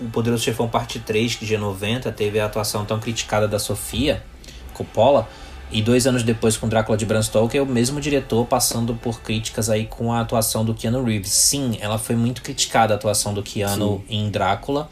o 0.00 0.08
Poderoso 0.10 0.42
Chefão 0.42 0.68
Parte 0.68 0.98
3, 0.98 1.34
que 1.34 1.44
de 1.44 1.58
90 1.58 2.10
teve 2.12 2.40
a 2.40 2.46
atuação 2.46 2.86
tão 2.86 2.98
criticada 2.98 3.46
da 3.46 3.58
Sofia 3.58 4.22
Coppola 4.72 5.28
e 5.70 5.82
dois 5.82 6.06
anos 6.06 6.22
depois, 6.22 6.56
com 6.56 6.68
Drácula 6.68 6.96
de 6.96 7.04
Bram 7.04 7.22
Stoker, 7.22 7.62
o 7.62 7.66
mesmo 7.66 8.00
diretor 8.00 8.46
passando 8.46 8.94
por 8.94 9.20
críticas 9.20 9.68
aí 9.68 9.86
com 9.86 10.12
a 10.12 10.20
atuação 10.20 10.64
do 10.64 10.74
Keanu 10.74 11.02
Reeves. 11.02 11.32
Sim, 11.32 11.76
ela 11.80 11.98
foi 11.98 12.14
muito 12.14 12.40
criticada 12.42 12.94
a 12.94 12.96
atuação 12.96 13.34
do 13.34 13.42
Keanu 13.42 14.04
Sim. 14.08 14.16
em 14.16 14.30
Drácula, 14.30 14.88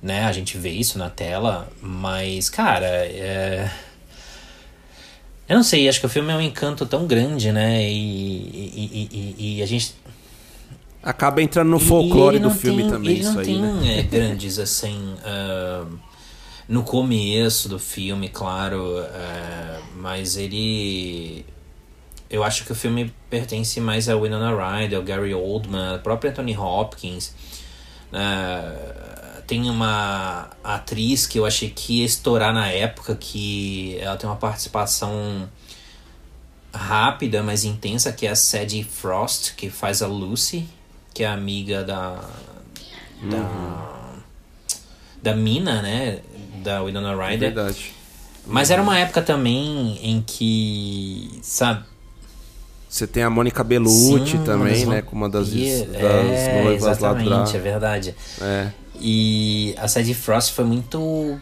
né? 0.00 0.24
A 0.24 0.32
gente 0.32 0.56
vê 0.56 0.70
isso 0.70 0.96
na 0.98 1.10
tela, 1.10 1.68
mas, 1.82 2.48
cara, 2.48 2.86
é... 2.86 3.70
Eu 5.48 5.56
não 5.56 5.64
sei, 5.64 5.88
acho 5.88 5.98
que 5.98 6.06
o 6.06 6.08
filme 6.08 6.32
é 6.32 6.36
um 6.36 6.40
encanto 6.40 6.86
tão 6.86 7.06
grande, 7.06 7.50
né? 7.50 7.82
E, 7.82 7.90
e, 7.92 9.08
e, 9.36 9.56
e 9.56 9.62
a 9.62 9.66
gente. 9.66 9.96
Acaba 11.02 11.42
entrando 11.42 11.70
no 11.70 11.80
folclore 11.80 12.38
do 12.38 12.50
filme 12.50 12.82
tem, 12.82 12.90
também, 12.90 13.18
isso 13.18 13.36
aí. 13.36 13.58
Não 13.58 13.80
tem 13.80 13.98
é, 13.98 14.02
grandes, 14.02 14.60
assim. 14.60 15.14
Uh 15.24 16.09
no 16.70 16.84
começo 16.84 17.68
do 17.68 17.80
filme, 17.80 18.28
claro, 18.28 19.00
é, 19.00 19.80
mas 19.96 20.36
ele. 20.36 21.44
Eu 22.30 22.44
acho 22.44 22.64
que 22.64 22.70
o 22.70 22.76
filme 22.76 23.12
pertence 23.28 23.80
mais 23.80 24.08
a 24.08 24.16
Winona 24.16 24.50
Ryder, 24.54 24.96
ao 24.96 25.04
Gary 25.04 25.34
Oldman, 25.34 25.94
ao 25.94 25.98
próprio 25.98 26.30
Anthony 26.30 26.56
Hopkins. 26.56 27.34
É, 28.12 29.42
tem 29.48 29.68
uma 29.68 30.48
atriz 30.62 31.26
que 31.26 31.40
eu 31.40 31.44
achei 31.44 31.70
que 31.70 31.98
ia 31.98 32.04
estourar 32.06 32.54
na 32.54 32.68
época, 32.68 33.16
que 33.16 33.98
ela 33.98 34.16
tem 34.16 34.30
uma 34.30 34.36
participação 34.36 35.48
rápida, 36.72 37.42
mas 37.42 37.64
intensa, 37.64 38.12
que 38.12 38.28
é 38.28 38.30
a 38.30 38.36
Sadie 38.36 38.84
Frost, 38.84 39.56
que 39.56 39.68
faz 39.68 40.02
a 40.02 40.06
Lucy, 40.06 40.68
que 41.12 41.24
é 41.24 41.26
amiga 41.26 41.82
da. 41.82 42.24
da, 43.24 43.36
uhum. 43.38 44.20
da 45.20 45.34
Mina, 45.34 45.82
né? 45.82 46.20
Da 46.62 46.82
Winona 46.82 47.14
Ryder. 47.14 47.50
É 47.50 47.52
verdade. 47.52 47.92
Mas 48.46 48.70
era 48.70 48.82
uma 48.82 48.98
época 48.98 49.22
também 49.22 49.98
em 50.02 50.22
que, 50.26 51.38
sabe? 51.42 51.84
Você 52.88 53.06
tem 53.06 53.22
a 53.22 53.30
Mônica 53.30 53.62
Bellucci 53.62 54.32
Sim, 54.32 54.44
também, 54.44 54.86
né? 54.86 55.02
Como 55.02 55.22
uma 55.22 55.28
das, 55.28 55.48
e, 55.48 55.84
das 55.84 56.02
é, 56.02 56.62
noivas 56.64 56.98
exatamente, 56.98 57.28
lá 57.28 57.42
do... 57.42 57.56
é 57.56 57.60
verdade. 57.60 58.14
É. 58.40 58.70
E 59.00 59.74
a 59.78 59.86
Sadie 59.86 60.14
Frost 60.14 60.52
foi 60.52 60.64
muito... 60.64 60.98
Uh, 61.00 61.40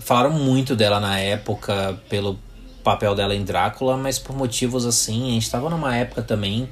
falaram 0.00 0.32
muito 0.32 0.74
dela 0.74 0.98
na 0.98 1.18
época 1.18 1.98
pelo 2.08 2.38
papel 2.82 3.14
dela 3.14 3.34
em 3.34 3.44
Drácula, 3.44 3.96
mas 3.96 4.18
por 4.18 4.36
motivos 4.36 4.84
assim, 4.84 5.28
a 5.28 5.32
gente 5.32 5.44
estava 5.44 5.70
numa 5.70 5.96
época 5.96 6.22
também 6.22 6.68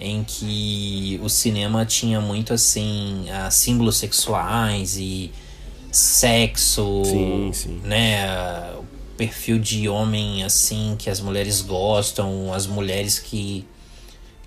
em 0.00 0.24
que 0.24 1.20
o 1.22 1.28
cinema 1.28 1.84
tinha 1.84 2.20
muito 2.20 2.52
assim 2.52 3.26
símbolos 3.50 3.98
sexuais 3.98 4.96
e 4.96 5.30
sexo, 5.92 7.02
sim, 7.04 7.50
sim. 7.52 7.80
né? 7.84 8.26
O 8.78 8.84
perfil 9.16 9.58
de 9.58 9.88
homem 9.88 10.42
assim 10.42 10.96
que 10.98 11.10
as 11.10 11.20
mulheres 11.20 11.60
gostam, 11.60 12.52
as 12.52 12.66
mulheres 12.66 13.18
que 13.18 13.66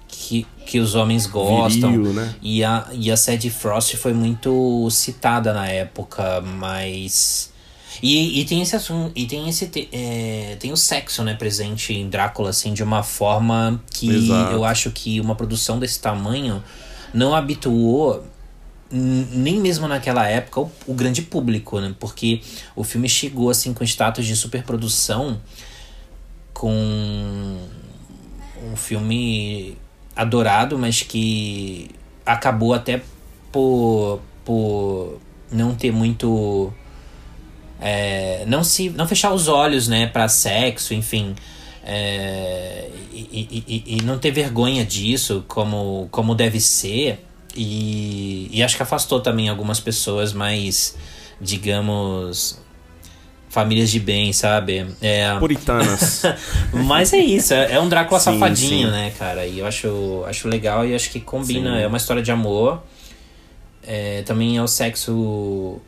que, 0.08 0.48
que 0.66 0.80
os 0.80 0.96
homens 0.96 1.28
gostam. 1.28 1.92
Viril, 1.92 2.14
né? 2.14 2.36
E 2.42 2.64
a 2.64 2.88
e 2.92 3.12
a 3.12 3.18
Sadie 3.18 3.52
Frost 3.52 3.96
foi 3.96 4.14
muito 4.14 4.90
citada 4.90 5.54
na 5.54 5.68
época, 5.68 6.42
mas 6.42 7.54
e, 8.02 8.42
e 8.42 8.46
tem 8.46 8.62
esse 8.62 8.76
assunto, 8.76 9.12
e 9.16 9.26
tem 9.26 9.48
esse 9.48 9.70
é, 9.92 10.58
tem 10.60 10.72
o 10.72 10.78
sexo, 10.78 11.24
né, 11.24 11.34
presente 11.34 11.94
em 11.94 12.10
Drácula 12.10 12.50
assim 12.50 12.74
de 12.74 12.84
uma 12.84 13.04
forma 13.04 13.82
que 13.92 14.10
Exato. 14.10 14.54
eu 14.54 14.66
acho 14.66 14.92
que 14.92 15.20
uma 15.22 15.36
produção 15.36 15.80
desse 15.80 16.00
tamanho 16.00 16.64
não 17.14 17.34
habituou 17.34 18.24
nem 18.96 19.60
mesmo 19.60 19.88
naquela 19.88 20.28
época 20.28 20.62
o, 20.62 20.72
o, 20.88 20.94
grande 20.94 21.22
público, 21.22 21.80
né? 21.80 21.94
Porque 22.00 22.42
o 22.76 22.84
filme 22.84 23.10
chegou 23.10 23.50
assim 23.50 23.74
com 23.74 23.84
status 23.84 24.26
de 24.26 24.36
superprodução 24.36 25.40
com 26.54 26.72
um 28.64 28.76
filme 28.76 29.78
adorado, 30.16 30.78
mas 30.78 31.02
que 31.02 31.90
acabou 32.26 32.74
até 32.74 33.02
por, 33.52 34.22
por 34.46 35.20
não 35.52 35.76
ter 35.76 35.92
muito. 35.92 36.74
É, 37.82 38.46
não 38.48 38.64
se 38.64 38.90
não 38.90 39.06
fechar 39.06 39.34
os 39.34 39.50
olhos 39.50 39.90
né 39.90 40.08
para 40.08 40.30
sexo 40.30 40.94
enfim 40.94 41.36
é, 41.84 42.90
e, 43.12 43.64
e, 43.68 43.98
e, 43.98 44.02
não 44.02 44.18
ter 44.18 44.32
vergonha 44.32 44.86
disso 44.86 45.44
como, 45.46 46.08
como 46.10 46.34
deve 46.34 46.62
ser 46.62 47.26
e, 47.56 48.50
e 48.52 48.64
acho 48.64 48.76
que 48.76 48.84
afastou 48.84 49.20
também 49.20 49.50
algumas 49.50 49.80
pessoas 49.80 50.34
mais 50.34 50.98
digamos 51.40 52.60
famílias 53.56 53.90
de 53.90 54.02
bem, 54.02 54.34
sabe? 54.34 54.86
É... 55.02 55.34
Puritanas. 55.40 56.24
Mas 56.74 57.14
é 57.14 57.20
isso, 57.20 57.54
é, 57.54 57.74
é 57.74 57.80
um 57.80 57.88
Drácula 57.88 58.20
sim, 58.20 58.34
safadinho, 58.34 58.88
sim. 58.90 58.92
né, 58.92 59.14
cara? 59.18 59.46
E 59.46 59.60
eu 59.60 59.66
acho, 59.66 60.26
acho 60.28 60.50
legal 60.50 60.86
e 60.86 60.94
acho 60.94 61.10
que 61.10 61.22
combina. 61.22 61.78
Sim. 61.78 61.84
É 61.84 61.88
uma 61.88 61.96
história 61.96 62.22
de 62.22 62.32
amor. 62.32 62.84
É, 63.82 64.24
também 64.24 64.58
é 64.58 64.62
o 64.62 64.68
sexo 64.68 65.80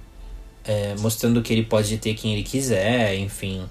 é, 0.63 0.95
mostrando 0.99 1.41
que 1.41 1.51
ele 1.51 1.63
pode 1.63 1.97
ter 1.97 2.13
quem 2.13 2.33
ele 2.33 2.43
quiser, 2.43 3.17
enfim. 3.17 3.63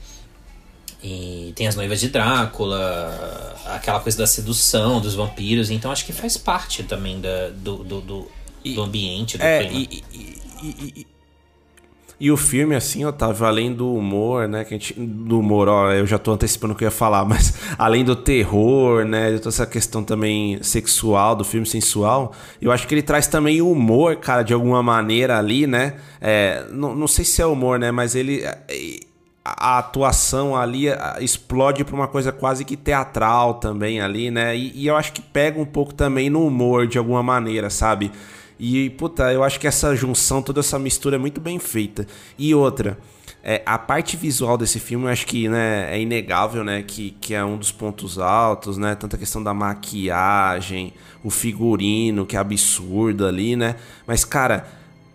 E 1.02 1.52
tem 1.54 1.66
as 1.66 1.76
noivas 1.76 2.00
de 2.00 2.08
Drácula, 2.08 3.54
aquela 3.66 4.00
coisa 4.00 4.18
da 4.18 4.26
sedução 4.26 5.00
dos 5.00 5.14
vampiros. 5.14 5.70
Então 5.70 5.90
acho 5.90 6.04
que 6.04 6.12
faz 6.12 6.36
parte 6.36 6.82
também 6.82 7.20
da, 7.20 7.48
do, 7.50 7.84
do, 7.84 8.00
do, 8.00 8.30
do 8.64 8.82
ambiente, 8.82 9.38
do 9.38 9.44
é, 9.44 9.64
clima. 9.64 9.88
E, 9.90 10.04
e, 10.12 10.92
e, 10.96 11.06
e 12.18 12.30
o 12.30 12.36
filme, 12.36 12.74
assim, 12.74 13.04
Otávio, 13.04 13.44
além 13.44 13.74
do 13.74 13.94
humor, 13.94 14.48
né? 14.48 14.64
Que 14.64 14.74
a 14.74 14.78
gente, 14.78 14.94
do 14.94 15.38
humor, 15.38 15.68
ó, 15.68 15.92
eu 15.92 16.06
já 16.06 16.18
tô 16.18 16.32
antecipando 16.32 16.72
o 16.72 16.76
que 16.76 16.82
eu 16.82 16.86
ia 16.86 16.90
falar, 16.90 17.24
mas 17.28 17.54
além 17.76 18.04
do 18.04 18.16
terror, 18.16 19.04
né? 19.04 19.32
De 19.32 19.38
toda 19.38 19.50
essa 19.50 19.66
questão 19.66 20.02
também 20.02 20.62
sexual, 20.62 21.36
do 21.36 21.44
filme 21.44 21.66
sensual, 21.66 22.32
eu 22.60 22.72
acho 22.72 22.88
que 22.88 22.94
ele 22.94 23.02
traz 23.02 23.26
também 23.26 23.60
o 23.60 23.70
humor, 23.70 24.16
cara, 24.16 24.42
de 24.42 24.54
alguma 24.54 24.82
maneira 24.82 25.38
ali, 25.38 25.66
né? 25.66 25.94
É, 26.18 26.64
não, 26.70 26.94
não 26.94 27.06
sei 27.06 27.24
se 27.24 27.42
é 27.42 27.46
humor, 27.46 27.78
né? 27.78 27.90
Mas 27.90 28.14
ele. 28.14 28.42
A 29.56 29.78
atuação 29.78 30.56
ali 30.56 30.86
explode 31.20 31.84
pra 31.84 31.94
uma 31.94 32.08
coisa 32.08 32.32
quase 32.32 32.64
que 32.64 32.76
teatral 32.76 33.54
também 33.54 34.00
ali, 34.00 34.30
né? 34.30 34.56
E, 34.56 34.72
e 34.74 34.86
eu 34.86 34.96
acho 34.96 35.12
que 35.12 35.22
pega 35.22 35.60
um 35.60 35.64
pouco 35.64 35.94
também 35.94 36.28
no 36.28 36.44
humor 36.44 36.86
de 36.86 36.98
alguma 36.98 37.22
maneira, 37.22 37.70
sabe? 37.70 38.10
E, 38.58 38.90
puta, 38.90 39.32
eu 39.32 39.44
acho 39.44 39.60
que 39.60 39.66
essa 39.66 39.94
junção, 39.94 40.42
toda 40.42 40.60
essa 40.60 40.78
mistura 40.78 41.16
é 41.16 41.18
muito 41.18 41.40
bem 41.40 41.58
feita. 41.58 42.06
E 42.38 42.54
outra, 42.54 42.98
é, 43.44 43.62
a 43.64 43.78
parte 43.78 44.16
visual 44.16 44.56
desse 44.58 44.80
filme 44.80 45.04
eu 45.04 45.10
acho 45.10 45.26
que 45.26 45.48
né, 45.48 45.94
é 45.94 46.00
inegável, 46.00 46.64
né? 46.64 46.82
Que, 46.82 47.10
que 47.20 47.34
é 47.34 47.44
um 47.44 47.56
dos 47.56 47.70
pontos 47.70 48.18
altos, 48.18 48.78
né? 48.78 48.94
Tanta 48.94 49.16
questão 49.16 49.42
da 49.42 49.54
maquiagem, 49.54 50.92
o 51.22 51.30
figurino, 51.30 52.26
que 52.26 52.36
é 52.36 52.40
absurdo 52.40 53.26
ali, 53.26 53.54
né? 53.54 53.76
Mas, 54.06 54.24
cara, 54.24 54.66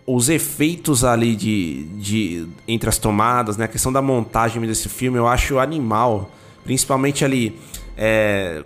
os 0.06 0.28
efeitos 0.28 1.04
ali 1.04 1.36
de, 1.36 1.84
de 1.98 2.48
entre 2.66 2.88
as 2.88 2.98
tomadas, 2.98 3.56
né? 3.56 3.66
A 3.66 3.68
questão 3.68 3.92
da 3.92 4.02
montagem 4.02 4.60
desse 4.62 4.88
filme 4.88 5.18
eu 5.18 5.26
acho 5.26 5.58
animal. 5.58 6.30
Principalmente 6.64 7.24
ali. 7.24 7.58
É, 7.96 8.64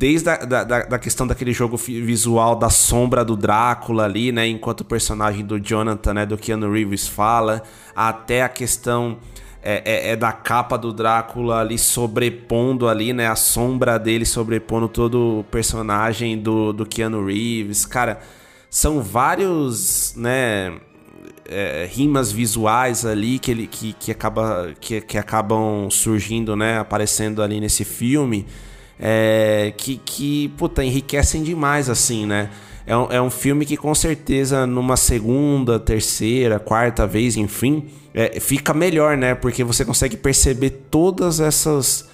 Desde 0.00 0.30
a 0.30 0.36
da, 0.36 0.64
da, 0.64 0.98
questão 0.98 1.26
daquele 1.26 1.52
jogo 1.52 1.76
visual 1.76 2.56
da 2.56 2.70
sombra 2.70 3.22
do 3.22 3.36
Drácula 3.36 4.04
ali, 4.04 4.32
né? 4.32 4.46
Enquanto 4.46 4.80
o 4.80 4.84
personagem 4.86 5.44
do 5.44 5.60
Jonathan, 5.60 6.14
né? 6.14 6.24
Do 6.24 6.38
Keanu 6.38 6.72
Reeves 6.72 7.06
fala, 7.06 7.62
até 7.94 8.42
a 8.42 8.48
questão 8.48 9.18
é, 9.62 9.82
é, 9.84 10.12
é, 10.12 10.16
da 10.16 10.32
capa 10.32 10.78
do 10.78 10.90
Drácula 10.90 11.60
ali 11.60 11.76
sobrepondo 11.76 12.88
ali, 12.88 13.12
né? 13.12 13.26
A 13.26 13.36
sombra 13.36 13.98
dele 13.98 14.24
sobrepondo 14.24 14.88
todo 14.88 15.40
o 15.40 15.44
personagem 15.44 16.38
do, 16.38 16.72
do 16.72 16.86
Keanu 16.86 17.26
Reeves. 17.26 17.84
Cara, 17.84 18.20
são 18.70 19.02
vários, 19.02 20.14
né? 20.16 20.78
É, 21.52 21.88
rimas 21.90 22.30
visuais 22.30 23.04
ali 23.04 23.40
que, 23.40 23.50
ele, 23.50 23.66
que, 23.66 23.92
que, 23.92 24.12
acaba, 24.12 24.72
que, 24.80 25.00
que 25.00 25.18
acabam 25.18 25.90
surgindo, 25.90 26.54
né? 26.54 26.78
Aparecendo 26.78 27.42
ali 27.42 27.60
nesse 27.60 27.84
filme 27.84 28.46
é, 29.00 29.72
que, 29.76 29.96
que, 29.96 30.48
puta, 30.58 30.84
enriquecem 30.84 31.42
demais, 31.42 31.88
assim, 31.88 32.26
né? 32.26 32.50
É 32.86 32.94
um, 32.96 33.06
é 33.10 33.22
um 33.22 33.30
filme 33.30 33.64
que 33.64 33.76
com 33.76 33.94
certeza 33.94 34.66
numa 34.66 34.96
segunda, 34.96 35.78
terceira, 35.80 36.58
quarta 36.58 37.06
vez, 37.06 37.36
enfim, 37.36 37.88
é, 38.12 38.38
fica 38.38 38.74
melhor, 38.74 39.16
né? 39.16 39.34
Porque 39.34 39.64
você 39.64 39.84
consegue 39.84 40.16
perceber 40.16 40.70
todas 40.90 41.40
essas. 41.40 42.09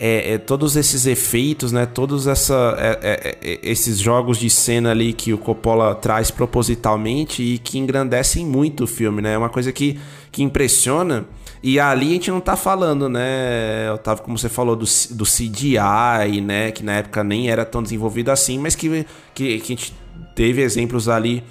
É, 0.00 0.34
é, 0.34 0.38
todos 0.38 0.74
esses 0.74 1.06
efeitos, 1.06 1.70
né? 1.70 1.86
Todos 1.86 2.26
essa, 2.26 2.76
é, 2.78 3.38
é, 3.40 3.60
esses 3.62 3.98
jogos 3.98 4.36
de 4.36 4.50
cena 4.50 4.90
ali 4.90 5.12
que 5.12 5.32
o 5.32 5.38
Coppola 5.38 5.94
traz 5.94 6.30
propositalmente 6.30 7.42
e 7.42 7.58
que 7.58 7.78
engrandecem 7.78 8.44
muito 8.44 8.84
o 8.84 8.86
filme, 8.86 9.22
né? 9.22 9.34
É 9.34 9.38
uma 9.38 9.48
coisa 9.48 9.70
que, 9.72 10.00
que 10.32 10.42
impressiona 10.42 11.24
e 11.62 11.78
ali 11.78 12.08
a 12.08 12.12
gente 12.14 12.30
não 12.30 12.40
tá 12.40 12.56
falando, 12.56 13.08
né, 13.08 13.90
Otávio, 13.92 14.24
como 14.24 14.36
você 14.36 14.48
falou, 14.48 14.74
do, 14.74 14.84
do 15.10 15.24
CGI, 15.24 16.40
né, 16.42 16.72
que 16.72 16.82
na 16.82 16.94
época 16.94 17.22
nem 17.22 17.48
era 17.48 17.64
tão 17.64 17.80
desenvolvido 17.80 18.32
assim, 18.32 18.58
mas 18.58 18.74
que, 18.74 19.06
que, 19.32 19.60
que 19.60 19.72
a 19.72 19.76
gente 19.76 19.94
teve 20.34 20.60
exemplos 20.60 21.08
ali 21.08 21.44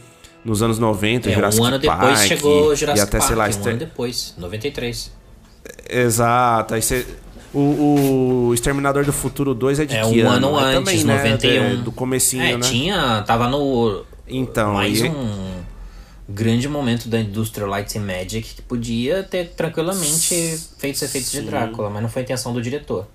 nos 0.44 0.62
anos 0.62 0.78
90, 0.80 1.30
é, 1.30 1.34
Jurassic 1.34 1.62
um 1.62 1.66
ano 1.66 1.80
Park, 1.80 2.02
depois 2.02 2.20
chegou 2.26 2.76
Jurassic 2.76 3.00
e 3.00 3.02
até, 3.02 3.18
Park, 3.20 3.28
sei 3.28 3.36
lá, 3.38 3.48
um 3.48 3.70
ano 3.70 3.80
depois, 3.80 4.36
93. 4.38 5.12
Exato, 5.90 6.74
aí 6.74 6.82
você... 6.82 7.06
O, 7.54 8.48
o, 8.50 8.54
Exterminador 8.54 9.04
do 9.04 9.12
Futuro 9.12 9.54
2 9.54 9.80
é 9.80 9.86
de 9.86 9.96
é, 9.96 10.02
que 10.02 10.24
um 10.24 10.30
ano? 10.30 10.56
ano 10.56 10.60
é 10.60 10.76
antes, 10.76 11.04
também, 11.04 11.18
91. 11.18 11.62
Né? 11.62 11.76
Do 11.84 11.92
comecinho, 11.92 12.44
é, 12.44 12.54
né? 12.54 12.60
tinha... 12.60 13.22
Tava 13.24 13.48
no... 13.48 14.04
Então, 14.28 14.76
mais 14.76 15.02
e... 15.02 15.10
um 15.10 15.62
grande 16.30 16.68
momento 16.70 17.10
da 17.10 17.20
indústria 17.20 17.68
Light 17.68 17.98
and 17.98 18.02
Magic 18.02 18.56
que 18.56 18.62
podia 18.62 19.24
ter 19.24 19.50
tranquilamente 19.50 20.58
feito 20.78 20.96
os 20.96 21.02
efeitos 21.02 21.30
Sim. 21.30 21.42
de 21.42 21.48
Drácula, 21.48 21.90
mas 21.90 22.02
não 22.02 22.10
foi 22.10 22.22
a 22.22 22.24
intenção 22.24 22.54
do 22.54 22.62
diretor. 22.62 23.08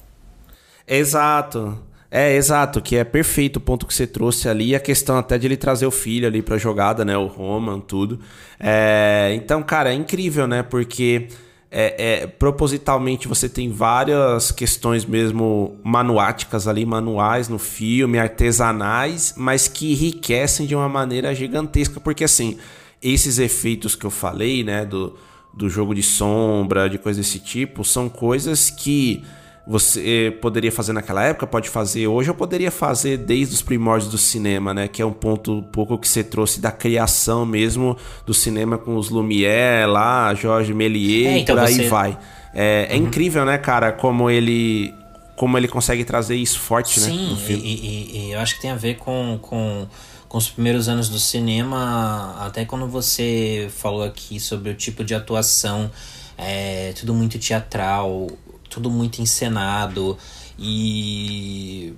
Exato. 0.86 1.78
É, 2.10 2.34
exato, 2.34 2.80
que 2.80 2.96
é 2.96 3.04
perfeito 3.04 3.56
o 3.56 3.60
ponto 3.60 3.84
que 3.84 3.92
você 3.92 4.06
trouxe 4.06 4.48
ali, 4.48 4.76
a 4.76 4.80
questão 4.80 5.18
até 5.18 5.36
de 5.36 5.46
ele 5.46 5.56
trazer 5.56 5.86
o 5.86 5.90
filho 5.90 6.26
ali 6.26 6.40
pra 6.40 6.56
jogada, 6.56 7.04
né, 7.04 7.16
o 7.16 7.26
Roman, 7.26 7.80
tudo. 7.80 8.20
É, 8.60 9.32
então, 9.34 9.62
cara, 9.62 9.90
é 9.90 9.94
incrível, 9.94 10.46
né, 10.46 10.62
porque 10.62 11.28
é, 11.78 12.22
é, 12.22 12.26
propositalmente 12.26 13.28
você 13.28 13.50
tem 13.50 13.70
várias 13.70 14.50
questões 14.50 15.04
mesmo 15.04 15.78
manuáticas 15.84 16.66
ali, 16.66 16.86
manuais 16.86 17.50
no 17.50 17.58
filme, 17.58 18.18
artesanais, 18.18 19.34
mas 19.36 19.68
que 19.68 19.92
enriquecem 19.92 20.66
de 20.66 20.74
uma 20.74 20.88
maneira 20.88 21.34
gigantesca, 21.34 22.00
porque 22.00 22.24
assim, 22.24 22.56
esses 23.02 23.38
efeitos 23.38 23.94
que 23.94 24.06
eu 24.06 24.10
falei, 24.10 24.64
né, 24.64 24.86
do, 24.86 25.18
do 25.52 25.68
jogo 25.68 25.94
de 25.94 26.02
sombra, 26.02 26.88
de 26.88 26.96
coisas 26.96 27.26
desse 27.26 27.40
tipo, 27.40 27.84
são 27.84 28.08
coisas 28.08 28.70
que 28.70 29.22
você 29.66 30.36
poderia 30.40 30.70
fazer 30.70 30.92
naquela 30.92 31.24
época, 31.24 31.46
pode 31.46 31.68
fazer 31.68 32.06
hoje, 32.06 32.30
ou 32.30 32.36
poderia 32.36 32.70
fazer 32.70 33.16
desde 33.16 33.54
os 33.54 33.62
primórdios 33.62 34.10
do 34.10 34.16
cinema, 34.16 34.72
né? 34.72 34.86
Que 34.86 35.02
é 35.02 35.06
um 35.06 35.12
ponto 35.12 35.54
um 35.58 35.62
pouco 35.62 35.98
que 35.98 36.06
você 36.06 36.22
trouxe 36.22 36.60
da 36.60 36.70
criação 36.70 37.44
mesmo 37.44 37.96
do 38.24 38.32
cinema 38.32 38.78
com 38.78 38.96
os 38.96 39.10
Lumière 39.10 39.86
lá, 39.86 40.32
Jorge 40.34 40.72
Méliès, 40.72 41.26
é, 41.26 41.38
então 41.38 41.56
por 41.56 41.64
aí 41.64 41.74
você... 41.74 41.88
vai. 41.88 42.16
É, 42.54 42.86
é 42.90 42.96
uhum. 42.96 43.06
incrível, 43.06 43.44
né, 43.44 43.58
cara, 43.58 43.90
como 43.92 44.30
ele 44.30 44.94
como 45.34 45.58
ele 45.58 45.68
consegue 45.68 46.02
trazer 46.02 46.36
isso 46.36 46.58
forte, 46.58 46.98
Sim, 46.98 47.32
né? 47.32 47.36
Sim, 47.46 47.54
e, 47.54 47.58
e, 47.58 48.18
e, 48.18 48.32
eu 48.32 48.40
acho 48.40 48.54
que 48.54 48.62
tem 48.62 48.70
a 48.70 48.76
ver 48.76 48.96
com, 48.96 49.38
com 49.42 49.86
com 50.28 50.38
os 50.38 50.48
primeiros 50.48 50.88
anos 50.88 51.08
do 51.08 51.18
cinema, 51.18 52.36
até 52.40 52.64
quando 52.64 52.86
você 52.86 53.68
falou 53.70 54.02
aqui 54.02 54.40
sobre 54.40 54.70
o 54.70 54.74
tipo 54.74 55.04
de 55.04 55.14
atuação, 55.14 55.90
é 56.36 56.92
tudo 56.98 57.14
muito 57.14 57.38
teatral, 57.38 58.28
tudo 58.76 58.90
muito 58.90 59.22
encenado 59.22 60.18
e 60.58 61.94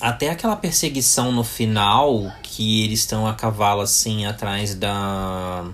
até 0.00 0.28
aquela 0.28 0.56
perseguição 0.56 1.30
no 1.30 1.44
final 1.44 2.32
que 2.42 2.82
eles 2.82 2.98
estão 2.98 3.28
a 3.28 3.34
cavalo 3.34 3.80
assim 3.80 4.26
atrás 4.26 4.74
da 4.74 5.64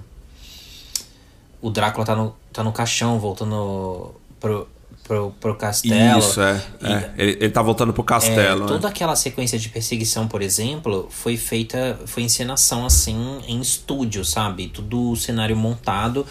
o 1.62 1.70
Drácula 1.70 2.04
tá 2.04 2.14
no, 2.14 2.36
tá 2.52 2.62
no 2.62 2.70
caixão 2.70 3.18
voltando 3.18 4.14
pro, 4.38 4.68
pro, 5.04 5.30
pro 5.40 5.56
castelo. 5.56 6.18
Isso, 6.18 6.38
é. 6.42 6.62
E, 6.82 6.92
é. 6.92 7.14
Ele, 7.16 7.32
ele 7.40 7.50
tá 7.50 7.62
voltando 7.62 7.94
pro 7.94 8.04
castelo. 8.04 8.58
É, 8.58 8.60
né? 8.60 8.66
toda 8.66 8.88
aquela 8.88 9.16
sequência 9.16 9.58
de 9.58 9.70
perseguição, 9.70 10.28
por 10.28 10.42
exemplo, 10.42 11.08
foi 11.08 11.38
feita. 11.38 11.98
Foi 12.04 12.22
encenação 12.22 12.84
assim 12.84 13.38
em 13.48 13.58
estúdio, 13.62 14.22
sabe? 14.22 14.68
Tudo 14.68 15.16
cenário 15.16 15.56
montado. 15.56 16.26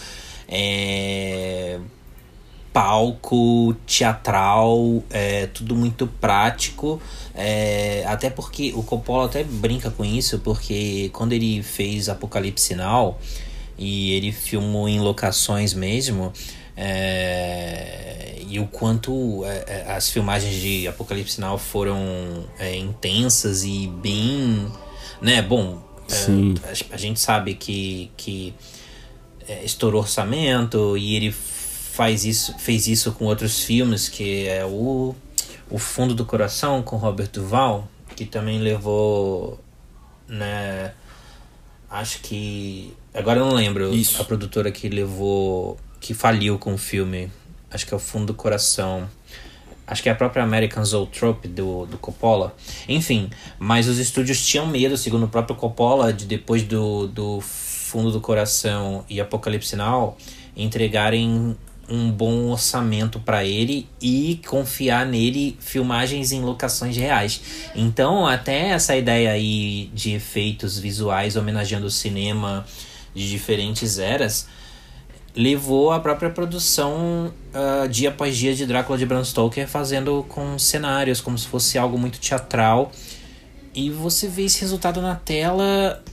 É, 0.47 1.79
palco, 2.73 3.75
teatral, 3.85 5.03
é, 5.11 5.45
tudo 5.47 5.75
muito 5.75 6.07
prático. 6.07 6.99
É, 7.35 8.03
até 8.07 8.29
porque 8.29 8.73
o 8.75 8.81
Coppola 8.83 9.25
até 9.25 9.43
brinca 9.43 9.91
com 9.91 10.03
isso, 10.03 10.39
porque 10.39 11.09
quando 11.13 11.33
ele 11.33 11.61
fez 11.61 12.09
Apocalipse 12.09 12.75
Now 12.75 13.17
e 13.77 14.13
ele 14.13 14.31
filmou 14.31 14.89
em 14.89 14.99
locações 14.99 15.73
mesmo. 15.73 16.33
É, 16.75 18.39
e 18.47 18.59
o 18.59 18.65
quanto 18.65 19.45
é, 19.45 19.63
é, 19.67 19.91
as 19.93 20.09
filmagens 20.09 20.59
de 20.59 20.87
Apocalipse 20.87 21.39
Now 21.39 21.57
foram 21.57 22.45
é, 22.57 22.75
intensas 22.75 23.63
e 23.63 23.87
bem. 23.87 24.71
Né, 25.21 25.41
bom, 25.41 25.81
a, 26.63 26.95
a, 26.95 26.97
gente 26.97 27.19
sabe 27.19 27.53
que, 27.53 28.11
que 28.17 28.53
estourou 29.63 30.01
orçamento 30.01 30.97
e 30.97 31.15
ele 31.15 31.33
faz 31.93 32.25
isso, 32.25 32.57
fez 32.57 32.87
isso 32.87 33.11
com 33.11 33.25
outros 33.25 33.63
filmes, 33.63 34.09
que 34.09 34.47
é 34.47 34.65
o, 34.65 35.15
o 35.69 35.77
Fundo 35.77 36.15
do 36.15 36.25
Coração 36.25 36.81
com 36.81 36.97
Robert 36.97 37.29
Duval, 37.31 37.87
que 38.15 38.25
também 38.25 38.59
levou. 38.59 39.59
Né, 40.27 40.93
acho 41.89 42.19
que. 42.19 42.93
Agora 43.13 43.39
eu 43.39 43.45
não 43.45 43.53
lembro 43.53 43.93
isso. 43.93 44.21
a 44.21 44.25
produtora 44.25 44.71
que 44.71 44.89
levou. 44.89 45.77
que 45.99 46.13
faliu 46.13 46.57
com 46.57 46.73
o 46.73 46.77
filme 46.77 47.29
acho 47.73 47.87
que 47.87 47.93
é 47.93 47.97
o 47.97 47.99
Fundo 47.99 48.27
do 48.27 48.33
Coração. 48.33 49.09
Acho 49.85 50.01
que 50.01 50.07
é 50.07 50.11
a 50.11 50.15
própria 50.15 50.43
American 50.43 50.83
Zoetrope 50.85 51.47
do, 51.47 51.85
do 51.85 51.97
Coppola. 51.97 52.55
Enfim, 52.87 53.29
mas 53.59 53.87
os 53.87 53.97
estúdios 53.99 54.45
tinham 54.45 54.65
medo, 54.65 54.95
segundo 54.95 55.25
o 55.25 55.27
próprio 55.27 55.55
Coppola, 55.55 56.13
de 56.13 56.25
depois 56.25 56.63
do, 56.63 57.07
do 57.07 57.41
Fundo 57.41 58.11
do 58.11 58.21
Coração 58.21 59.03
e 59.09 59.19
Apocalipse 59.19 59.75
Now 59.75 60.17
entregarem 60.55 61.57
um 61.89 62.09
bom 62.11 62.49
orçamento 62.49 63.19
para 63.19 63.43
ele 63.43 63.87
e 64.01 64.41
confiar 64.47 65.05
nele 65.05 65.57
filmagens 65.59 66.31
em 66.31 66.41
locações 66.41 66.95
reais. 66.95 67.41
Então, 67.75 68.25
até 68.25 68.69
essa 68.69 68.95
ideia 68.95 69.31
aí 69.31 69.89
de 69.93 70.11
efeitos 70.11 70.79
visuais 70.79 71.35
homenageando 71.35 71.87
o 71.87 71.91
cinema 71.91 72.65
de 73.13 73.29
diferentes 73.29 73.99
eras 73.99 74.47
levou 75.35 75.91
a 75.91 75.99
própria 75.99 76.29
produção 76.29 77.33
uh, 77.53 77.87
dia 77.87 78.09
após 78.09 78.37
dia 78.37 78.53
de 78.53 78.65
Drácula 78.65 78.97
de 78.97 79.05
Bram 79.05 79.23
Stoker 79.23 79.67
fazendo 79.67 80.23
com 80.29 80.59
cenários 80.59 81.19
como 81.19 81.37
se 81.37 81.47
fosse 81.47 81.77
algo 81.77 81.97
muito 81.97 82.19
teatral 82.19 82.91
e 83.73 83.89
você 83.89 84.27
vê 84.27 84.43
esse 84.43 84.61
resultado 84.61 85.01
na 85.01 85.15
tela 85.15 86.03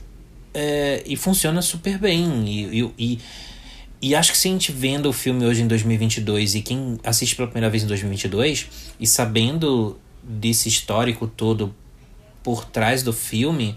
é, 0.53 1.03
e 1.05 1.15
funciona 1.15 1.61
super 1.61 1.99
bem 1.99 2.45
e, 2.47 2.81
e, 2.81 2.93
e, 2.97 3.19
acho 4.15 4.31
que 4.31 4.37
se 4.37 4.47
a 4.47 4.51
gente 4.51 4.71
vendo 4.71 5.07
o 5.07 5.13
filme 5.13 5.45
hoje 5.45 5.61
em 5.61 5.67
2022 5.67 6.55
e 6.55 6.61
quem 6.61 6.99
assiste 7.03 7.35
pela 7.35 7.47
primeira 7.47 7.69
vez 7.69 7.83
em 7.83 7.87
2022 7.87 8.67
e 8.99 9.05
sabendo 9.05 9.99
desse 10.23 10.67
histórico 10.67 11.27
todo 11.27 11.73
por 12.43 12.65
trás 12.65 13.03
do 13.03 13.13
filme 13.13 13.75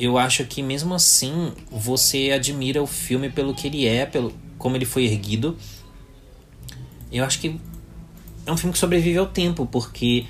eu 0.00 0.16
acho 0.16 0.46
que 0.46 0.62
mesmo 0.62 0.94
assim 0.94 1.52
você 1.70 2.30
admira 2.30 2.82
o 2.82 2.86
filme 2.86 3.28
pelo 3.28 3.54
que 3.54 3.66
ele 3.66 3.86
é, 3.86 4.06
pelo, 4.06 4.32
como 4.56 4.74
ele 4.74 4.86
foi 4.86 5.04
erguido. 5.04 5.58
Eu 7.12 7.22
acho 7.22 7.38
que 7.38 7.60
é 8.46 8.50
um 8.50 8.56
filme 8.56 8.72
que 8.72 8.78
sobrevive 8.78 9.18
ao 9.18 9.26
tempo, 9.26 9.66
porque 9.66 10.24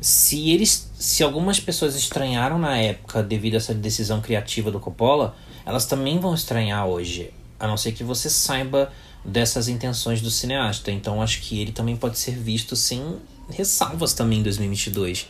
se 0.00 0.50
eles, 0.50 0.90
se 0.94 1.22
algumas 1.22 1.60
pessoas 1.60 1.94
estranharam 1.94 2.58
na 2.58 2.78
época 2.78 3.22
devido 3.22 3.54
a 3.54 3.56
essa 3.58 3.74
decisão 3.74 4.22
criativa 4.22 4.70
do 4.70 4.80
Coppola, 4.80 5.36
elas 5.66 5.84
também 5.84 6.18
vão 6.18 6.34
estranhar 6.34 6.86
hoje, 6.86 7.30
a 7.58 7.66
não 7.66 7.76
ser 7.76 7.92
que 7.92 8.04
você 8.04 8.28
saiba 8.28 8.92
dessas 9.24 9.68
intenções 9.68 10.20
do 10.20 10.30
cineasta. 10.30 10.90
Então 10.90 11.22
acho 11.22 11.40
que 11.40 11.60
ele 11.60 11.72
também 11.72 11.96
pode 11.96 12.18
ser 12.18 12.36
visto 12.36 12.76
sem 12.76 13.02
ressalvas 13.50 14.12
também 14.12 14.40
em 14.40 14.42
2022. 14.42 15.26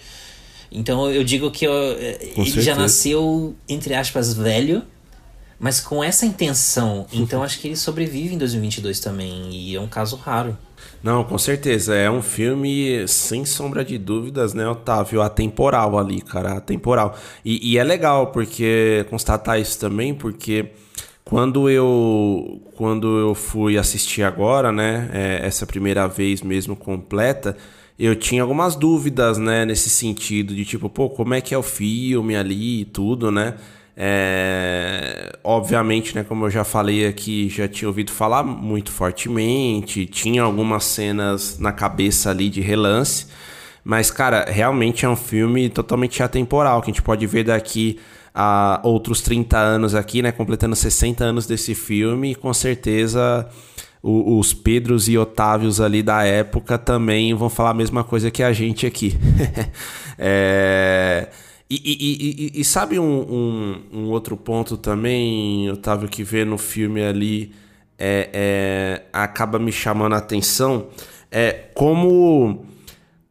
Então 0.70 1.10
eu 1.10 1.22
digo 1.22 1.50
que 1.50 1.66
eu, 1.66 1.72
ele 1.72 2.34
certeza. 2.34 2.62
já 2.62 2.74
nasceu 2.74 3.54
entre 3.68 3.94
aspas 3.94 4.34
velho 4.34 4.82
mas 5.58 5.80
com 5.80 6.02
essa 6.02 6.26
intenção. 6.26 7.06
Então 7.14 7.42
acho 7.42 7.58
que 7.58 7.68
ele 7.68 7.76
sobrevive 7.76 8.34
em 8.34 8.38
2022 8.38 9.00
também. 9.00 9.50
E 9.50 9.74
é 9.74 9.80
um 9.80 9.86
caso 9.86 10.16
raro. 10.16 10.56
Não, 11.02 11.24
com 11.24 11.38
certeza. 11.38 11.94
É 11.94 12.10
um 12.10 12.20
filme, 12.20 13.06
sem 13.08 13.44
sombra 13.44 13.84
de 13.84 13.96
dúvidas, 13.96 14.52
né, 14.52 14.68
Otávio? 14.68 15.22
Atemporal 15.22 15.98
ali, 15.98 16.20
cara. 16.20 16.54
Atemporal. 16.54 17.16
E, 17.44 17.72
e 17.72 17.78
é 17.78 17.84
legal 17.84 18.26
porque 18.28 19.06
constatar 19.08 19.58
isso 19.58 19.78
também, 19.78 20.14
porque 20.14 20.72
quando 21.24 21.70
eu 21.70 22.60
quando 22.76 23.18
eu 23.18 23.34
fui 23.34 23.78
assistir 23.78 24.22
agora, 24.22 24.70
né, 24.72 25.08
é, 25.12 25.46
essa 25.46 25.66
primeira 25.66 26.06
vez 26.06 26.42
mesmo 26.42 26.76
completa, 26.76 27.56
eu 27.98 28.16
tinha 28.16 28.42
algumas 28.42 28.74
dúvidas, 28.76 29.38
né, 29.38 29.64
nesse 29.64 29.88
sentido 29.88 30.54
de 30.54 30.64
tipo, 30.64 30.88
pô, 30.88 31.08
como 31.08 31.34
é 31.34 31.40
que 31.40 31.54
é 31.54 31.58
o 31.58 31.62
filme 31.62 32.34
ali 32.36 32.80
e 32.82 32.84
tudo, 32.84 33.30
né? 33.30 33.54
É, 33.96 35.38
obviamente, 35.44 36.16
né, 36.16 36.24
como 36.24 36.46
eu 36.46 36.50
já 36.50 36.64
falei 36.64 37.06
aqui, 37.06 37.48
já 37.48 37.68
tinha 37.68 37.88
ouvido 37.88 38.10
falar 38.10 38.42
muito 38.42 38.90
fortemente, 38.90 40.04
tinha 40.06 40.42
algumas 40.42 40.84
cenas 40.84 41.58
na 41.60 41.70
cabeça 41.72 42.30
ali 42.30 42.50
de 42.50 42.60
relance, 42.60 43.26
mas, 43.84 44.10
cara, 44.10 44.46
realmente 44.48 45.04
é 45.04 45.08
um 45.08 45.14
filme 45.14 45.68
totalmente 45.68 46.22
atemporal, 46.22 46.80
que 46.82 46.90
a 46.90 46.92
gente 46.92 47.02
pode 47.02 47.24
ver 47.26 47.44
daqui 47.44 48.00
a 48.34 48.80
outros 48.82 49.20
30 49.20 49.56
anos 49.56 49.94
aqui, 49.94 50.20
né, 50.20 50.32
completando 50.32 50.74
60 50.74 51.24
anos 51.24 51.46
desse 51.46 51.74
filme, 51.74 52.32
e 52.32 52.34
com 52.34 52.52
certeza 52.52 53.48
os 54.02 54.52
Pedros 54.52 55.08
e 55.08 55.16
Otávios 55.16 55.80
ali 55.80 56.02
da 56.02 56.24
época 56.24 56.76
também 56.76 57.32
vão 57.32 57.48
falar 57.48 57.70
a 57.70 57.74
mesma 57.74 58.04
coisa 58.04 58.30
que 58.30 58.42
a 58.42 58.52
gente 58.52 58.86
aqui. 58.86 59.16
é... 60.18 61.28
E, 61.70 61.80
e, 61.82 62.56
e, 62.56 62.60
e 62.60 62.64
sabe 62.64 62.98
um, 62.98 63.04
um, 63.04 63.82
um, 63.90 64.10
outro 64.10 64.36
ponto 64.36 64.76
também, 64.76 65.70
Otávio, 65.70 66.08
que 66.08 66.22
vê 66.22 66.44
no 66.44 66.58
filme 66.58 67.02
ali 67.02 67.52
é, 67.98 68.28
é, 68.32 69.02
acaba 69.10 69.58
me 69.58 69.72
chamando 69.72 70.12
a 70.14 70.18
atenção 70.18 70.88
é 71.34 71.50
como 71.74 72.64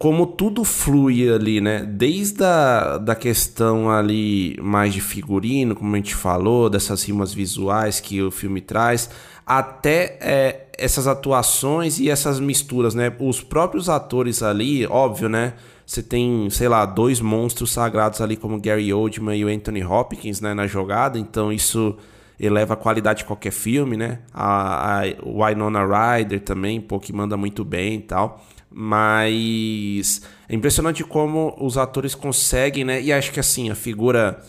como 0.03 0.27
tudo 0.27 0.65
flui 0.65 1.31
ali, 1.31 1.61
né? 1.61 1.79
Desde 1.79 2.43
a 2.43 2.97
da 2.97 3.15
questão 3.15 3.89
ali 3.89 4.57
mais 4.61 4.93
de 4.93 4.99
figurino, 4.99 5.75
como 5.75 5.93
a 5.93 5.95
gente 5.95 6.13
falou, 6.13 6.69
dessas 6.69 7.03
rimas 7.03 7.33
visuais 7.33 8.01
que 8.01 8.21
o 8.21 8.29
filme 8.29 8.59
traz, 8.59 9.09
até 9.45 10.17
é, 10.19 10.67
essas 10.77 11.07
atuações 11.07 12.01
e 12.01 12.09
essas 12.09 12.37
misturas, 12.37 12.93
né? 12.93 13.15
Os 13.17 13.39
próprios 13.39 13.87
atores 13.87 14.43
ali, 14.43 14.85
óbvio, 14.87 15.29
né? 15.29 15.53
Você 15.85 16.03
tem, 16.03 16.49
sei 16.49 16.67
lá, 16.67 16.85
dois 16.85 17.21
monstros 17.21 17.71
sagrados 17.71 18.19
ali 18.19 18.35
como 18.35 18.59
Gary 18.59 18.93
Oldman 18.93 19.37
e 19.37 19.45
o 19.45 19.47
Anthony 19.47 19.85
Hopkins 19.85 20.41
né, 20.41 20.53
na 20.53 20.67
jogada, 20.67 21.17
então 21.17 21.49
isso 21.49 21.95
eleva 22.39 22.73
a 22.73 22.77
qualidade 22.77 23.19
de 23.19 23.25
qualquer 23.25 23.51
filme, 23.51 23.97
né? 23.97 24.19
A, 24.33 25.01
a 25.01 25.03
Winona 25.23 25.81
Ryder 25.85 26.41
também, 26.41 26.81
pô, 26.81 26.99
que 26.99 27.13
manda 27.13 27.37
muito 27.37 27.63
bem 27.63 27.95
e 27.95 28.01
tal. 28.01 28.45
Mas 28.69 30.21
é 30.49 30.55
impressionante 30.55 31.03
como 31.03 31.55
os 31.59 31.77
atores 31.77 32.15
conseguem, 32.15 32.83
né? 32.83 33.01
E 33.01 33.13
acho 33.13 33.31
que 33.31 33.39
assim, 33.39 33.69
a 33.69 33.75
figura 33.75 34.41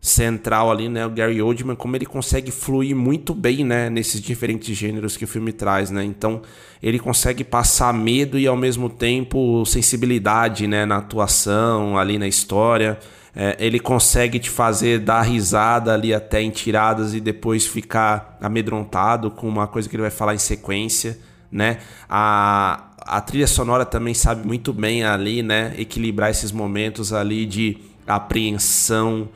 central 0.00 0.70
ali, 0.70 0.88
né, 0.88 1.04
o 1.04 1.10
Gary 1.10 1.42
Oldman, 1.42 1.74
como 1.74 1.96
ele 1.96 2.06
consegue 2.06 2.50
fluir 2.50 2.94
muito 2.94 3.34
bem, 3.34 3.64
né, 3.64 3.90
nesses 3.90 4.20
diferentes 4.20 4.76
gêneros 4.76 5.16
que 5.16 5.24
o 5.24 5.28
filme 5.28 5.52
traz, 5.52 5.90
né? 5.90 6.04
Então, 6.04 6.42
ele 6.82 6.98
consegue 6.98 7.42
passar 7.42 7.92
medo 7.92 8.38
e 8.38 8.46
ao 8.46 8.56
mesmo 8.56 8.88
tempo 8.88 9.64
sensibilidade, 9.66 10.66
né, 10.66 10.86
na 10.86 10.98
atuação, 10.98 11.98
ali 11.98 12.18
na 12.18 12.28
história. 12.28 12.98
É, 13.38 13.54
ele 13.60 13.78
consegue 13.78 14.38
te 14.38 14.48
fazer 14.48 15.00
dar 15.00 15.20
risada 15.20 15.92
ali 15.92 16.14
até 16.14 16.40
em 16.40 16.48
tiradas 16.48 17.12
e 17.12 17.20
depois 17.20 17.66
ficar 17.66 18.38
amedrontado 18.40 19.30
com 19.30 19.46
uma 19.46 19.66
coisa 19.66 19.86
que 19.86 19.94
ele 19.94 20.00
vai 20.00 20.10
falar 20.10 20.34
em 20.34 20.38
sequência, 20.38 21.18
né? 21.52 21.78
A, 22.08 22.92
a 22.98 23.20
trilha 23.20 23.46
sonora 23.46 23.84
também 23.84 24.14
sabe 24.14 24.46
muito 24.46 24.72
bem 24.72 25.04
ali, 25.04 25.42
né, 25.42 25.74
equilibrar 25.76 26.30
esses 26.30 26.50
momentos 26.50 27.12
ali 27.12 27.44
de 27.44 27.76
apreensão, 28.06 29.28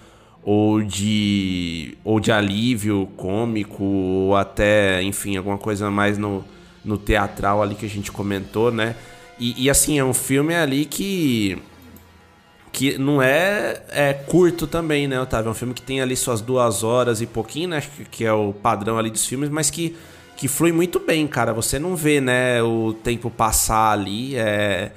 ou 0.42 0.82
de 0.82 1.96
ou 2.02 2.18
de 2.18 2.32
alívio 2.32 3.06
cômico 3.16 3.84
ou 3.84 4.36
até 4.36 5.02
enfim 5.02 5.36
alguma 5.36 5.58
coisa 5.58 5.90
mais 5.90 6.16
no, 6.16 6.44
no 6.84 6.96
teatral 6.96 7.62
ali 7.62 7.74
que 7.74 7.84
a 7.84 7.88
gente 7.88 8.10
comentou 8.10 8.72
né 8.72 8.96
e, 9.38 9.64
e 9.64 9.70
assim 9.70 9.98
é 9.98 10.04
um 10.04 10.14
filme 10.14 10.54
ali 10.54 10.86
que 10.86 11.58
que 12.72 12.96
não 12.98 13.20
é, 13.20 13.82
é 13.90 14.12
curto 14.12 14.66
também 14.66 15.08
né 15.08 15.20
Otávio 15.20 15.48
é 15.48 15.50
um 15.50 15.54
filme 15.54 15.74
que 15.74 15.82
tem 15.82 16.00
ali 16.00 16.16
suas 16.16 16.40
duas 16.40 16.82
horas 16.82 17.20
e 17.20 17.26
pouquinho 17.26 17.70
né 17.70 17.80
que, 17.80 18.04
que 18.04 18.24
é 18.24 18.32
o 18.32 18.52
padrão 18.52 18.98
ali 18.98 19.10
dos 19.10 19.26
filmes 19.26 19.48
mas 19.48 19.70
que 19.70 19.96
que 20.36 20.48
flui 20.48 20.72
muito 20.72 20.98
bem 20.98 21.26
cara 21.26 21.52
você 21.52 21.78
não 21.78 21.96
vê 21.96 22.20
né 22.20 22.62
o 22.62 22.92
tempo 22.92 23.30
passar 23.30 23.92
ali 23.92 24.36
é 24.36 24.92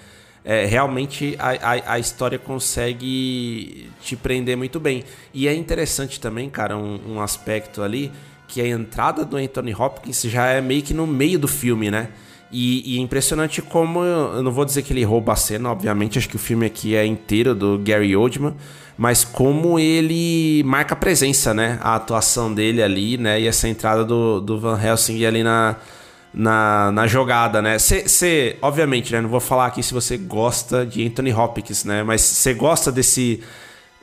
é, 0.45 0.65
realmente 0.65 1.36
a, 1.39 1.51
a, 1.51 1.93
a, 1.93 1.99
história 1.99 2.38
consegue 2.38 3.89
te 4.01 4.15
prender 4.15 4.57
muito 4.57 4.80
bem. 4.80 5.03
E 5.34 5.47
é 5.47 5.53
interessante 5.53 6.19
também, 6.19 6.49
cara, 6.49 6.78
um, 6.78 7.13
um, 7.13 7.21
aspecto 7.21 7.82
ali, 7.82 8.11
que 8.47 8.59
a 8.61 8.67
entrada 8.67 9.24
do 9.24 9.38
Anthony 9.38 9.74
Hopkins 9.74 10.21
já 10.24 10.47
é 10.47 10.61
meio 10.61 10.82
que 10.82 10.93
no 10.93 11.07
meio 11.07 11.39
do 11.39 11.47
filme, 11.47 11.89
né? 11.89 12.09
E, 12.54 12.95
e 12.95 12.99
é 12.99 13.01
impressionante 13.01 13.64
como, 13.64 14.04
eu 14.04 14.43
não 14.43 14.51
vou 14.51 14.64
dizer 14.64 14.84
que 14.84 14.93
ele 14.93 15.04
rouba 15.04 15.34
a 15.34 15.36
cena, 15.36 15.72
obviamente, 15.72 16.20
acho 16.20 16.30
que 16.30 16.36
o 16.36 16.39
filme 16.39 16.68
aqui 16.68 16.95
é 16.95 17.04
inteiro 17.04 17.56
do 17.56 17.80
Gary 17.80 18.16
Oldman, 18.16 18.54
mas 18.95 19.24
como 19.26 19.80
ele 19.80 20.62
marca 20.64 20.93
a 20.93 20.97
presença, 20.97 21.51
né? 21.51 21.80
A 21.82 21.95
atuação 21.95 22.54
dele 22.54 22.84
ali, 22.84 23.18
né? 23.18 23.41
E 23.41 23.47
essa 23.47 23.68
entrada 23.68 24.06
do, 24.06 24.39
do 24.39 24.60
Van 24.60 24.80
Helsing 24.80 25.26
ali 25.26 25.43
na 25.43 25.76
na, 26.34 26.91
na 26.91 27.06
jogada, 27.06 27.62
né? 27.62 27.78
Você, 27.78 28.58
obviamente, 28.62 29.14
né? 29.14 29.22
Não 29.22 29.30
vou 29.30 29.39
falar 29.39 29.68
aqui 29.68 29.84
se 29.84 29.93
você 29.93 30.18
gosta 30.18 30.86
de 30.86 31.06
Anthony 31.06 31.32
Hopkins, 31.34 31.86
né? 31.86 32.04
Mas 32.04 32.22
você 32.22 32.54
gosta 32.54 32.91
desse 32.91 33.41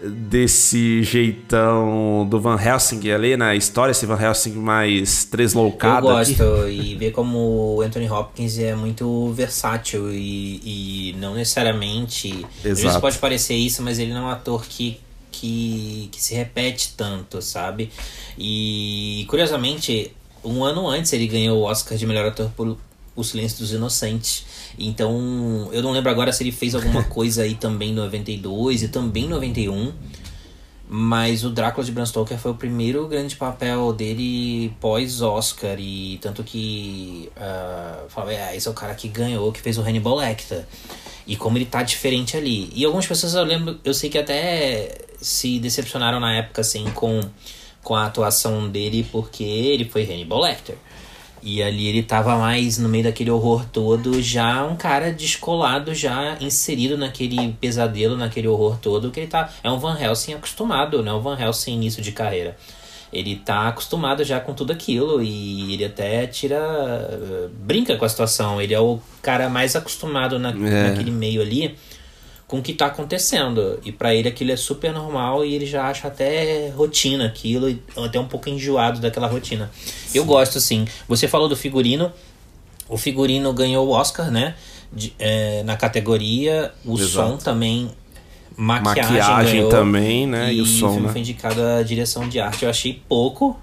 desse 0.03 1.03
jeitão 1.03 2.27
do 2.29 2.41
Van 2.41 2.59
Helsing 2.61 3.11
ali 3.11 3.37
na 3.37 3.55
história, 3.55 3.93
esse 3.93 4.07
Van 4.07 4.21
Helsing 4.21 4.53
mais 4.53 5.25
tresloucado. 5.25 6.09
Eu 6.09 6.13
gosto 6.13 6.43
aqui. 6.43 6.71
e 6.71 6.97
ver 6.97 7.11
como 7.13 7.77
o 7.77 7.81
Anthony 7.83 8.09
Hopkins 8.09 8.59
é 8.59 8.75
muito 8.75 9.31
versátil 9.33 10.11
e, 10.13 11.13
e 11.13 11.17
não 11.19 11.35
necessariamente. 11.35 12.47
Exato. 12.65 12.97
Às 12.97 13.01
pode 13.01 13.19
parecer 13.19 13.55
isso, 13.55 13.83
mas 13.83 13.99
ele 13.99 14.13
não 14.13 14.23
é 14.23 14.25
um 14.25 14.31
ator 14.31 14.65
que, 14.67 14.99
que, 15.31 16.09
que 16.11 16.23
se 16.23 16.35
repete 16.35 16.95
tanto, 16.97 17.43
sabe? 17.43 17.91
E 18.39 19.27
curiosamente, 19.29 20.13
um 20.43 20.65
ano 20.65 20.89
antes 20.89 21.13
ele 21.13 21.27
ganhou 21.27 21.59
o 21.59 21.63
Oscar 21.63 21.99
de 21.99 22.07
melhor 22.07 22.27
ator 22.27 22.51
por 22.57 22.79
O 23.17 23.25
Silêncio 23.25 23.59
dos 23.59 23.73
Inocentes. 23.73 24.45
Então, 24.79 25.69
eu 25.73 25.83
não 25.83 25.91
lembro 25.91 26.11
agora 26.11 26.33
se 26.33 26.43
ele 26.43 26.53
fez 26.53 26.75
alguma 26.75 27.03
coisa 27.11 27.43
aí 27.43 27.55
também 27.55 27.91
em 27.91 27.95
92 27.95 28.85
e 28.85 28.89
também 28.89 29.25
em 29.25 29.29
91. 29.29 29.93
Mas 30.93 31.45
o 31.45 31.51
Drácula 31.51 31.85
de 31.85 31.93
Bram 31.93 32.05
Stoker 32.05 32.37
foi 32.37 32.51
o 32.51 32.55
primeiro 32.55 33.07
grande 33.07 33.37
papel 33.37 33.93
dele 33.93 34.75
pós-Oscar. 34.81 35.77
E 35.79 36.19
tanto 36.21 36.43
que. 36.43 37.31
Uh, 37.37 38.09
falava, 38.09 38.33
ah, 38.33 38.57
esse 38.57 38.67
é 38.67 38.71
o 38.73 38.75
cara 38.75 38.93
que 38.97 39.07
ganhou, 39.07 39.53
que 39.53 39.61
fez 39.61 39.79
o 39.79 39.83
Hannibal 39.83 40.17
Lecter. 40.17 40.67
E 41.29 41.37
como 41.37 41.57
ele 41.57 41.67
tá 41.67 41.85
diferente 41.85 42.37
ali. 42.37 42.73
E 42.75 42.85
algumas 42.85 43.07
pessoas 43.07 43.35
eu 43.35 43.45
lembro, 43.45 43.79
eu 43.85 43.95
sei 43.95 44.11
que 44.11 44.19
até 44.19 44.99
se 45.21 45.61
decepcionaram 45.61 46.19
na 46.19 46.35
época, 46.35 46.61
assim, 46.63 46.85
com, 46.91 47.21
com 47.85 47.95
a 47.95 48.07
atuação 48.07 48.69
dele, 48.69 49.07
porque 49.13 49.45
ele 49.45 49.85
foi 49.85 50.03
Hannibal 50.03 50.41
Lecter. 50.41 50.77
E 51.43 51.63
ali 51.63 51.87
ele 51.87 52.03
tava 52.03 52.37
mais 52.37 52.77
no 52.79 52.89
meio 52.89 53.05
daquele 53.05 53.31
horror 53.31 53.65
todo, 53.73 54.21
já 54.21 54.65
um 54.65 54.77
cara 54.77 55.13
descolado, 55.13 55.95
já 55.95 56.37
inserido 56.41 56.99
naquele 56.99 57.53
pesadelo, 57.61 58.17
naquele 58.17 58.47
horror 58.47 58.77
todo, 58.79 59.11
que 59.11 59.21
ele 59.21 59.27
tá. 59.27 59.51
É 59.63 59.71
um 59.71 59.79
Van 59.79 59.99
Helsing 59.99 60.35
acostumado, 60.35 61.03
né? 61.03 61.13
Um 61.13 61.21
Van 61.21 61.39
Helsing 61.39 61.73
início 61.73 62.03
de 62.03 62.13
carreira. 62.13 62.57
Ele 63.13 63.35
tá 63.37 63.69
acostumado 63.69 64.23
já 64.23 64.39
com 64.39 64.55
tudo 64.55 64.73
aquilo 64.73 65.21
e 65.23 65.75
ele 65.75 65.85
até 65.85 66.27
tira. 66.27 67.49
brinca 67.53 67.97
com 67.97 68.05
a 68.05 68.09
situação. 68.09 68.61
Ele 68.61 68.73
é 68.73 68.79
o 68.79 69.01
cara 69.21 69.49
mais 69.49 69.75
acostumado 69.75 70.39
na, 70.39 70.51
é. 70.51 70.91
naquele 70.91 71.11
meio 71.11 71.43
ali 71.43 71.77
com 72.51 72.59
o 72.59 72.63
que 72.63 72.73
está 72.73 72.87
acontecendo. 72.87 73.79
E 73.85 73.93
para 73.93 74.13
ele 74.13 74.29
aquilo 74.29 74.51
é 74.51 74.57
super 74.57 74.93
normal 74.93 75.45
e 75.45 75.55
ele 75.55 75.65
já 75.65 75.87
acha 75.87 76.09
até 76.09 76.69
rotina 76.71 77.25
aquilo, 77.25 77.79
até 77.97 78.19
um 78.19 78.27
pouco 78.27 78.51
enjoado 78.51 78.99
daquela 78.99 79.29
rotina. 79.29 79.71
Sim. 80.09 80.19
Eu 80.19 80.25
gosto 80.25 80.61
sim. 80.61 80.85
Você 81.07 81.29
falou 81.29 81.49
do 81.49 81.57
figurino. 81.57 82.13
O 82.89 82.99
figurino 82.99 83.53
ganhou 83.53 83.87
o 83.87 83.91
Oscar, 83.93 84.33
né? 84.33 84.57
De, 84.93 85.15
é, 85.17 85.63
na 85.63 85.77
categoria. 85.77 86.73
O 86.85 86.99
Exato. 86.99 87.31
som 87.31 87.37
também. 87.37 87.89
Maquiagem, 88.57 89.13
maquiagem 89.13 89.55
ganhou, 89.55 89.71
também, 89.71 90.27
né? 90.27 90.53
E, 90.53 90.57
e 90.57 90.61
o 90.61 90.67
som. 90.67 90.89
O 90.89 90.91
filme 90.91 91.07
né? 91.07 91.13
foi 91.13 91.21
indicado 91.21 91.63
a 91.63 91.85
direção 91.85 92.29
de 92.29 92.41
arte. 92.41 92.65
Eu 92.65 92.71
achei 92.71 93.01
pouco. 93.09 93.57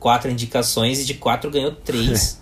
Quatro 0.00 0.28
indicações 0.28 0.98
e 0.98 1.04
de 1.04 1.14
quatro 1.14 1.48
ganhou 1.48 1.70
três. 1.70 2.41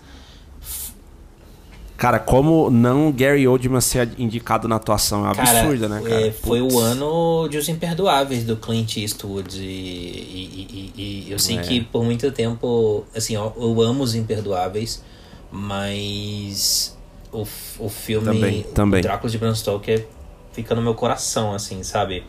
Cara, 2.01 2.17
como 2.17 2.71
não 2.71 3.11
Gary 3.11 3.47
Oldman 3.47 3.79
ser 3.79 4.09
indicado 4.17 4.67
na 4.67 4.77
atuação? 4.77 5.23
É 5.23 5.29
um 5.29 5.35
cara, 5.35 5.59
absurdo, 5.59 5.87
né, 5.87 6.01
cara? 6.01 6.27
É, 6.29 6.31
foi 6.31 6.59
o 6.59 6.79
ano 6.79 7.47
de 7.47 7.59
Os 7.59 7.69
Imperdoáveis 7.69 8.43
do 8.43 8.57
Clint 8.57 8.97
Eastwood. 8.97 9.61
E, 9.61 9.67
e, 9.67 10.91
e, 10.97 11.01
e 11.27 11.31
eu 11.31 11.37
sei 11.37 11.59
é. 11.59 11.61
que 11.61 11.81
por 11.81 12.03
muito 12.03 12.31
tempo. 12.31 13.05
Assim, 13.15 13.35
eu, 13.35 13.53
eu 13.55 13.79
amo 13.83 14.03
Os 14.03 14.15
Imperdoáveis, 14.15 15.03
mas 15.51 16.97
o, 17.31 17.45
o 17.77 17.87
filme 17.87 18.25
também, 18.25 18.63
também. 18.73 19.01
Drácula 19.03 19.29
de 19.29 19.37
Bram 19.37 19.53
Stoker 19.53 20.07
fica 20.53 20.73
no 20.73 20.81
meu 20.81 20.95
coração, 20.95 21.53
assim, 21.53 21.83
sabe? 21.83 22.23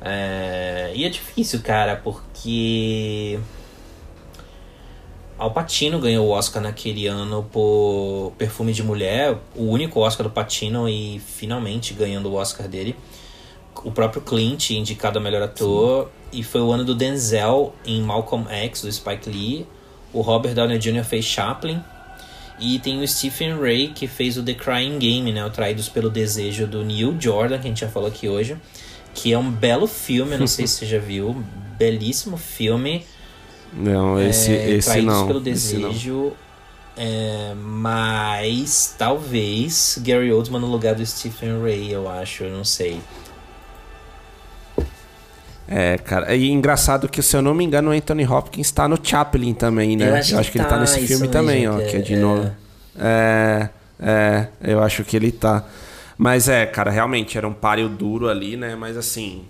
É, 0.00 0.92
e 0.94 1.04
é 1.04 1.10
difícil, 1.10 1.60
cara, 1.60 1.94
porque 1.94 3.38
Al 5.40 5.52
Pacino 5.52 5.98
ganhou 5.98 6.26
o 6.26 6.32
Oscar 6.32 6.62
naquele 6.62 7.06
ano 7.06 7.48
por 7.50 8.34
Perfume 8.36 8.74
de 8.74 8.82
Mulher, 8.82 9.38
o 9.56 9.62
único 9.62 10.00
Oscar 10.00 10.24
do 10.24 10.30
Pacino 10.30 10.86
e 10.86 11.18
finalmente 11.18 11.94
ganhando 11.94 12.28
o 12.28 12.34
Oscar 12.34 12.68
dele. 12.68 12.94
O 13.82 13.90
próprio 13.90 14.20
Clint 14.20 14.68
indicado 14.72 15.18
a 15.18 15.22
melhor 15.22 15.40
ator 15.40 16.10
Sim. 16.30 16.40
e 16.40 16.42
foi 16.42 16.60
o 16.60 16.70
ano 16.70 16.84
do 16.84 16.94
Denzel 16.94 17.72
em 17.86 18.02
Malcolm 18.02 18.46
X 18.50 18.82
do 18.82 18.92
Spike 18.92 19.30
Lee. 19.30 19.66
O 20.12 20.20
Robert 20.20 20.52
Downey 20.52 20.78
Jr. 20.78 21.04
fez 21.04 21.24
Chaplin 21.24 21.82
e 22.60 22.78
tem 22.78 23.00
o 23.00 23.08
Stephen 23.08 23.58
Ray 23.58 23.88
que 23.94 24.06
fez 24.06 24.36
o 24.36 24.42
The 24.42 24.52
Crying 24.52 24.98
Game, 24.98 25.32
né, 25.32 25.42
o 25.42 25.48
Traídos 25.48 25.88
pelo 25.88 26.10
Desejo 26.10 26.66
do 26.66 26.84
Neil 26.84 27.16
Jordan 27.18 27.58
que 27.58 27.64
a 27.66 27.70
gente 27.70 27.80
já 27.80 27.88
falou 27.88 28.10
aqui 28.10 28.28
hoje, 28.28 28.58
que 29.14 29.32
é 29.32 29.38
um 29.38 29.50
belo 29.50 29.86
filme, 29.86 30.36
não 30.36 30.46
sei 30.46 30.66
se 30.66 30.74
você 30.74 30.84
já 30.86 30.98
viu, 30.98 31.42
belíssimo 31.78 32.36
filme 32.36 33.06
não, 33.72 34.20
esse, 34.20 34.52
é, 34.52 34.70
esse 34.70 35.02
não. 35.02 35.26
pelo 35.26 35.40
desejo. 35.40 36.32
É, 36.96 37.54
mas 37.56 38.94
talvez 38.98 39.98
Gary 40.04 40.30
Oldman 40.32 40.60
no 40.60 40.66
lugar 40.66 40.94
do 40.94 41.06
Stephen 41.06 41.62
Ray, 41.62 41.90
eu 41.90 42.08
acho, 42.08 42.44
eu 42.44 42.50
não 42.50 42.64
sei. 42.64 43.00
É, 45.66 45.96
cara, 45.98 46.34
e 46.34 46.50
engraçado 46.50 47.08
que, 47.08 47.22
se 47.22 47.36
eu 47.36 47.40
não 47.40 47.54
me 47.54 47.64
engano, 47.64 47.90
o 47.90 47.92
Anthony 47.92 48.26
Hopkins 48.26 48.66
está 48.66 48.88
no 48.88 48.98
Chaplin 49.00 49.54
também, 49.54 49.96
né? 49.96 50.10
Eu 50.10 50.14
acho, 50.16 50.34
eu 50.34 50.38
acho 50.40 50.50
que, 50.50 50.58
que, 50.58 50.58
ele 50.58 50.68
tá, 50.68 50.74
tá 50.74 50.80
nesse 50.80 51.06
filme 51.06 51.28
também, 51.28 51.68
ó, 51.68 51.78
que 51.78 51.96
é 51.96 52.00
de 52.00 52.14
é. 52.14 52.18
novo. 52.18 52.50
É, 52.98 53.68
é, 54.00 54.46
eu 54.60 54.82
acho 54.82 55.04
que 55.04 55.16
ele 55.16 55.30
tá. 55.30 55.64
Mas 56.18 56.48
é, 56.48 56.66
cara, 56.66 56.90
realmente 56.90 57.38
era 57.38 57.46
um 57.46 57.52
páreo 57.52 57.88
duro 57.88 58.28
ali, 58.28 58.56
né? 58.56 58.74
Mas 58.74 58.96
assim, 58.96 59.44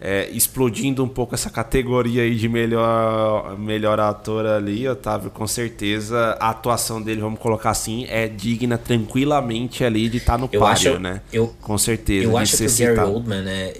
é, 0.00 0.30
explodindo 0.30 1.04
um 1.04 1.08
pouco 1.08 1.34
essa 1.34 1.50
categoria 1.50 2.22
aí 2.22 2.34
de 2.34 2.48
melhor, 2.48 3.58
melhor 3.58 4.00
ator 4.00 4.46
ali, 4.46 4.88
Otávio, 4.88 5.30
com 5.30 5.46
certeza 5.46 6.38
a 6.40 6.48
atuação 6.48 7.02
dele, 7.02 7.20
vamos 7.20 7.38
colocar 7.38 7.70
assim, 7.70 8.06
é 8.08 8.26
digna 8.26 8.78
tranquilamente 8.78 9.84
ali 9.84 10.08
de 10.08 10.16
estar 10.16 10.32
tá 10.32 10.38
no 10.38 10.48
eu 10.50 10.58
páreo, 10.58 10.92
acho, 10.92 10.98
né? 10.98 11.20
Eu, 11.30 11.54
com 11.60 11.76
certeza. 11.76 12.24
Eu 12.24 12.36
acho 12.38 12.56
que 12.56 12.64
o 12.64 12.76
Gary 12.78 12.98
Oldman, 12.98 13.42
né? 13.42 13.72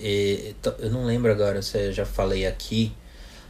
Eu 0.79 0.91
não 0.91 1.07
lembro 1.07 1.33
agora 1.33 1.63
se 1.63 1.87
eu 1.87 1.93
já 1.93 2.05
falei 2.05 2.47
aqui, 2.47 2.93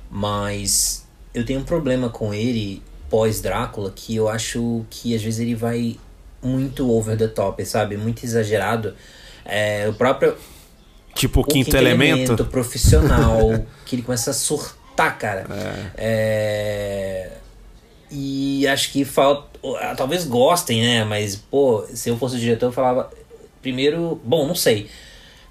mas 0.09 1.05
eu 1.35 1.45
tenho 1.45 1.59
um 1.59 1.64
problema 1.64 2.09
com 2.09 2.33
ele 2.33 2.81
pós-Drácula 3.09 3.91
que 3.91 4.14
eu 4.14 4.29
acho 4.29 4.85
que 4.89 5.12
às 5.16 5.23
vezes 5.23 5.41
ele 5.41 5.57
vai 5.57 5.97
muito 6.41 6.89
over 6.89 7.18
the 7.18 7.27
top, 7.27 7.64
sabe? 7.66 7.97
Muito 7.97 8.25
exagerado. 8.25 8.95
É, 9.45 9.89
o 9.89 9.95
próprio 9.95 10.37
Tipo 11.14 11.40
o 11.40 11.44
quinto, 11.44 11.66
quinto 11.66 11.76
elemento. 11.76 12.32
elemento. 12.32 12.44
profissional, 12.46 13.64
que 13.84 13.96
ele 13.96 14.02
começa 14.02 14.30
a 14.30 14.34
surtar, 14.34 15.18
cara. 15.18 15.46
É. 15.50 15.90
é... 15.96 17.30
E 18.11 18.66
acho 18.66 18.90
que 18.92 19.04
falta. 19.04 19.48
Talvez 19.96 20.24
gostem, 20.24 20.82
né? 20.82 21.04
Mas, 21.04 21.36
pô, 21.36 21.84
se 21.92 22.08
eu 22.08 22.16
fosse 22.16 22.36
o 22.36 22.38
diretor, 22.38 22.66
eu 22.66 22.72
falava. 22.72 23.11
Primeiro, 23.62 24.20
bom, 24.24 24.46
não 24.46 24.54
sei. 24.54 24.88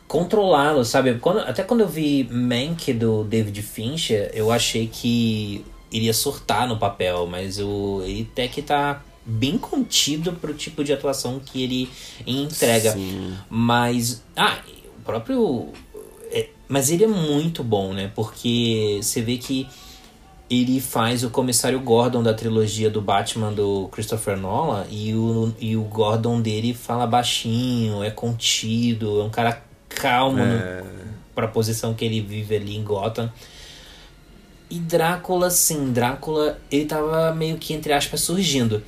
Controlá-lo, 0.08 0.84
sabe? 0.84 1.16
Quando, 1.20 1.40
até 1.42 1.62
quando 1.64 1.82
eu 1.82 1.88
vi 1.88 2.28
Mank 2.32 2.92
do 2.94 3.24
David 3.24 3.62
Fincher, 3.62 4.32
eu 4.34 4.52
achei 4.52 4.88
que 4.92 5.64
iria 5.92 6.14
surtar 6.14 6.68
no 6.68 6.78
papel, 6.78 7.28
mas 7.28 7.60
o, 7.60 8.02
ele 8.04 8.28
até 8.32 8.48
que 8.48 8.62
tá 8.62 9.04
bem 9.26 9.58
contido 9.58 10.34
pro 10.34 10.54
tipo 10.54 10.84
de 10.84 10.92
atuação 10.92 11.40
que 11.40 11.64
ele 11.64 11.90
entrega. 12.26 12.94
Sim. 12.94 13.36
Mas. 13.50 14.24
Ah, 14.36 14.58
próprio. 15.10 15.70
É, 16.32 16.50
mas 16.68 16.92
ele 16.92 17.04
é 17.04 17.08
muito 17.08 17.64
bom, 17.64 17.94
né? 17.94 18.12
Porque 18.14 19.00
você 19.02 19.22
vê 19.22 19.38
que 19.38 19.68
ele 20.50 20.80
faz 20.80 21.24
o 21.24 21.30
comissário 21.30 21.80
Gordon 21.80 22.24
da 22.24 22.34
trilogia 22.34 22.90
do 22.90 23.02
Batman 23.02 23.52
do 23.52 23.88
Christopher 23.92 24.38
Nolan 24.38 24.86
e 24.90 25.14
o, 25.14 25.54
e 25.60 25.76
o 25.76 25.84
Gordon 25.84 26.42
dele 26.42 26.74
fala 26.74 27.06
baixinho, 27.06 28.04
é 28.04 28.10
contido, 28.10 29.22
é 29.22 29.24
um 29.24 29.30
cara 29.30 29.62
calmo 29.88 30.42
é... 30.42 30.84
para 31.36 31.46
a 31.46 31.50
posição 31.50 31.94
que 31.94 32.06
ele 32.06 32.22
vive 32.22 32.56
ali 32.56 32.76
em 32.76 32.84
Gotham. 32.84 33.32
E 34.70 34.78
Drácula, 34.80 35.50
sim, 35.50 35.92
Drácula, 35.92 36.60
ele 36.72 36.86
tava 36.86 37.34
meio 37.34 37.58
que, 37.58 37.74
entre 37.74 37.92
aspas, 37.92 38.22
surgindo. 38.22 38.84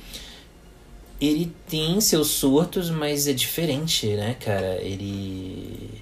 Ele 1.20 1.52
tem 1.68 2.00
seus 2.00 2.28
surtos, 2.28 2.88
mas 2.88 3.26
é 3.26 3.32
diferente, 3.32 4.06
né, 4.08 4.36
cara? 4.40 4.76
Ele 4.80 6.01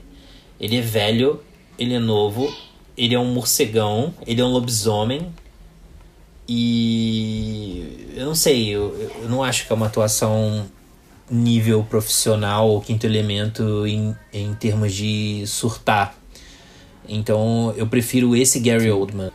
ele 0.60 0.76
é 0.76 0.80
velho, 0.82 1.40
ele 1.78 1.94
é 1.94 1.98
novo, 1.98 2.54
ele 2.96 3.14
é 3.14 3.18
um 3.18 3.32
morcegão, 3.32 4.14
ele 4.26 4.40
é 4.40 4.44
um 4.44 4.48
lobisomem. 4.48 5.32
E 6.46 8.12
eu 8.14 8.26
não 8.26 8.34
sei, 8.34 8.68
eu, 8.68 8.94
eu 9.22 9.28
não 9.28 9.42
acho 9.42 9.66
que 9.66 9.72
é 9.72 9.76
uma 9.76 9.86
atuação 9.86 10.66
nível 11.30 11.84
profissional 11.84 12.68
ou 12.68 12.80
quinto 12.80 13.06
elemento 13.06 13.86
em, 13.86 14.16
em 14.32 14.52
termos 14.54 14.92
de 14.92 15.44
surtar. 15.46 16.14
Então 17.08 17.72
eu 17.76 17.86
prefiro 17.86 18.36
esse 18.36 18.60
Gary 18.60 18.90
Oldman. 18.90 19.30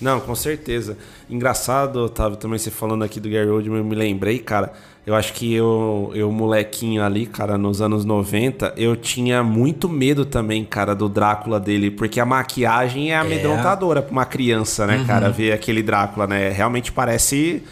Não, 0.00 0.20
com 0.20 0.34
certeza. 0.34 0.96
Engraçado, 1.28 1.96
Otávio, 1.96 2.38
também 2.38 2.58
você 2.58 2.70
falando 2.70 3.02
aqui 3.02 3.20
do 3.20 3.28
Gary 3.28 3.48
Oldman, 3.48 3.78
eu 3.78 3.84
me 3.84 3.94
lembrei, 3.94 4.38
cara. 4.38 4.72
Eu 5.06 5.14
acho 5.14 5.32
que 5.32 5.52
eu, 5.52 6.12
eu, 6.14 6.30
molequinho 6.30 7.02
ali, 7.02 7.24
cara, 7.24 7.56
nos 7.56 7.80
anos 7.80 8.04
90, 8.04 8.74
eu 8.76 8.94
tinha 8.94 9.42
muito 9.42 9.88
medo 9.88 10.26
também, 10.26 10.64
cara, 10.64 10.94
do 10.94 11.08
Drácula 11.08 11.58
dele, 11.58 11.90
porque 11.90 12.20
a 12.20 12.26
maquiagem 12.26 13.10
é 13.10 13.16
amedrontadora 13.16 14.00
é. 14.00 14.02
pra 14.02 14.12
uma 14.12 14.26
criança, 14.26 14.86
né, 14.86 14.98
uhum. 14.98 15.06
cara, 15.06 15.30
ver 15.30 15.52
aquele 15.52 15.82
Drácula, 15.82 16.26
né? 16.26 16.50
Realmente 16.50 16.92
parece. 16.92 17.62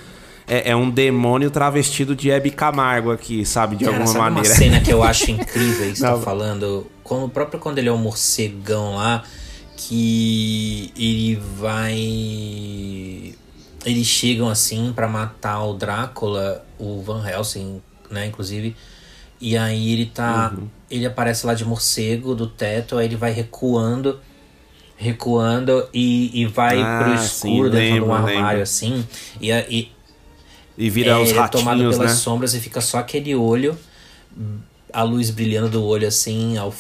É, 0.51 0.71
é, 0.71 0.77
um 0.77 0.89
demônio 0.89 1.51
travestido 1.51 2.17
de 2.17 2.31
Hebe 2.31 2.51
Camargo 2.51 3.13
aqui, 3.13 3.45
sabe? 3.45 3.77
De 3.77 3.85
cara, 3.85 3.99
alguma 3.99 4.11
sabe 4.11 4.35
maneira. 4.35 4.49
uma 4.49 4.55
cena 4.55 4.81
que 4.81 4.91
eu 4.91 5.03
acho 5.05 5.31
incrível, 5.31 5.91
isso 5.91 6.01
tá 6.01 6.17
falando. 6.17 6.87
Como 7.05 7.29
próprio 7.29 7.61
quando 7.61 7.77
ele 7.77 7.91
é 7.91 7.93
um 7.93 7.99
morcegão 7.99 8.97
lá 8.97 9.23
que 9.77 10.91
ele 10.97 11.41
vai. 11.57 13.35
Eles 13.85 14.07
chegam 14.07 14.49
assim 14.49 14.93
para 14.93 15.07
matar 15.07 15.65
o 15.65 15.75
Drácula, 15.75 16.65
o 16.79 17.01
Van 17.03 17.27
Helsing, 17.27 17.81
né, 18.11 18.27
inclusive. 18.27 18.77
E 19.41 19.57
aí 19.57 19.93
ele 19.93 20.07
tá. 20.07 20.53
Uhum. 20.57 20.69
Ele 20.91 21.07
aparece 21.07 21.47
lá 21.47 21.55
de 21.55 21.65
morcego 21.65 22.35
do 22.35 22.47
teto, 22.47 22.97
aí 22.97 23.07
ele 23.07 23.17
vai 23.17 23.31
recuando, 23.31 24.19
recuando 24.97 25.89
e, 25.93 26.43
e 26.43 26.47
vai 26.47 26.81
ah, 26.81 27.03
pro 27.05 27.15
escuro 27.15 27.69
sim, 27.69 27.77
dentro 27.77 27.79
lembro, 27.79 28.05
de 28.05 28.11
um 28.11 28.15
armário 28.15 28.41
lembro. 28.41 28.63
assim. 28.63 29.07
E, 29.41 29.53
e, 29.53 29.93
e 30.77 30.91
vira 30.91 31.11
é, 31.11 31.17
os 31.17 31.31
ele 31.31 31.39
é 31.39 31.49
tomado 31.49 31.79
pelas 31.79 31.99
né? 31.99 32.09
sombras 32.09 32.55
e 32.55 32.61
fica 32.61 32.81
só 32.81 32.99
aquele 32.99 33.35
olho, 33.35 33.79
a 34.93 35.03
luz 35.03 35.31
brilhando 35.31 35.69
do 35.69 35.85
olho 35.85 36.09
assim, 36.09 36.57
ao, 36.57 36.75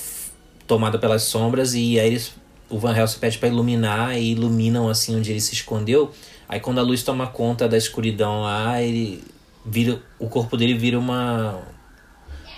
tomado 0.66 0.98
pelas 0.98 1.22
sombras, 1.22 1.74
e 1.74 2.00
aí 2.00 2.06
eles 2.06 2.32
o 2.70 2.78
Van 2.78 2.94
Helsing 2.94 3.18
pede 3.18 3.38
para 3.38 3.48
iluminar 3.48 4.18
e 4.18 4.32
iluminam 4.32 4.88
assim 4.88 5.16
onde 5.16 5.30
ele 5.30 5.40
se 5.40 5.54
escondeu. 5.54 6.12
Aí 6.48 6.60
quando 6.60 6.78
a 6.78 6.82
luz 6.82 7.02
toma 7.02 7.26
conta 7.26 7.68
da 7.68 7.76
escuridão 7.76 8.42
lá, 8.42 8.80
ele 8.80 9.22
vira 9.64 10.00
o 10.18 10.28
corpo 10.28 10.56
dele 10.56 10.74
vira 10.74 10.98
uma 10.98 11.60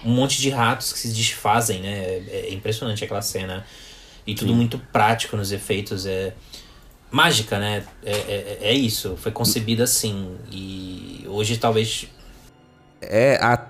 um 0.04 0.10
monte 0.12 0.40
de 0.40 0.48
ratos 0.48 0.92
que 0.92 0.98
se 0.98 1.08
desfazem, 1.08 1.80
né? 1.80 1.98
É, 2.28 2.46
é 2.48 2.54
impressionante 2.54 3.04
aquela 3.04 3.22
cena. 3.22 3.66
E 4.26 4.34
tudo 4.34 4.52
Sim. 4.52 4.56
muito 4.56 4.78
prático 4.78 5.36
nos 5.36 5.50
efeitos, 5.50 6.06
é 6.06 6.32
mágica, 7.10 7.58
né? 7.58 7.84
É, 8.02 8.12
é, 8.12 8.58
é 8.62 8.72
isso, 8.72 9.16
foi 9.16 9.32
concebida 9.32 9.84
assim. 9.84 10.36
E 10.50 11.24
hoje 11.26 11.56
talvez 11.58 12.06
é 13.00 13.36
a, 13.36 13.66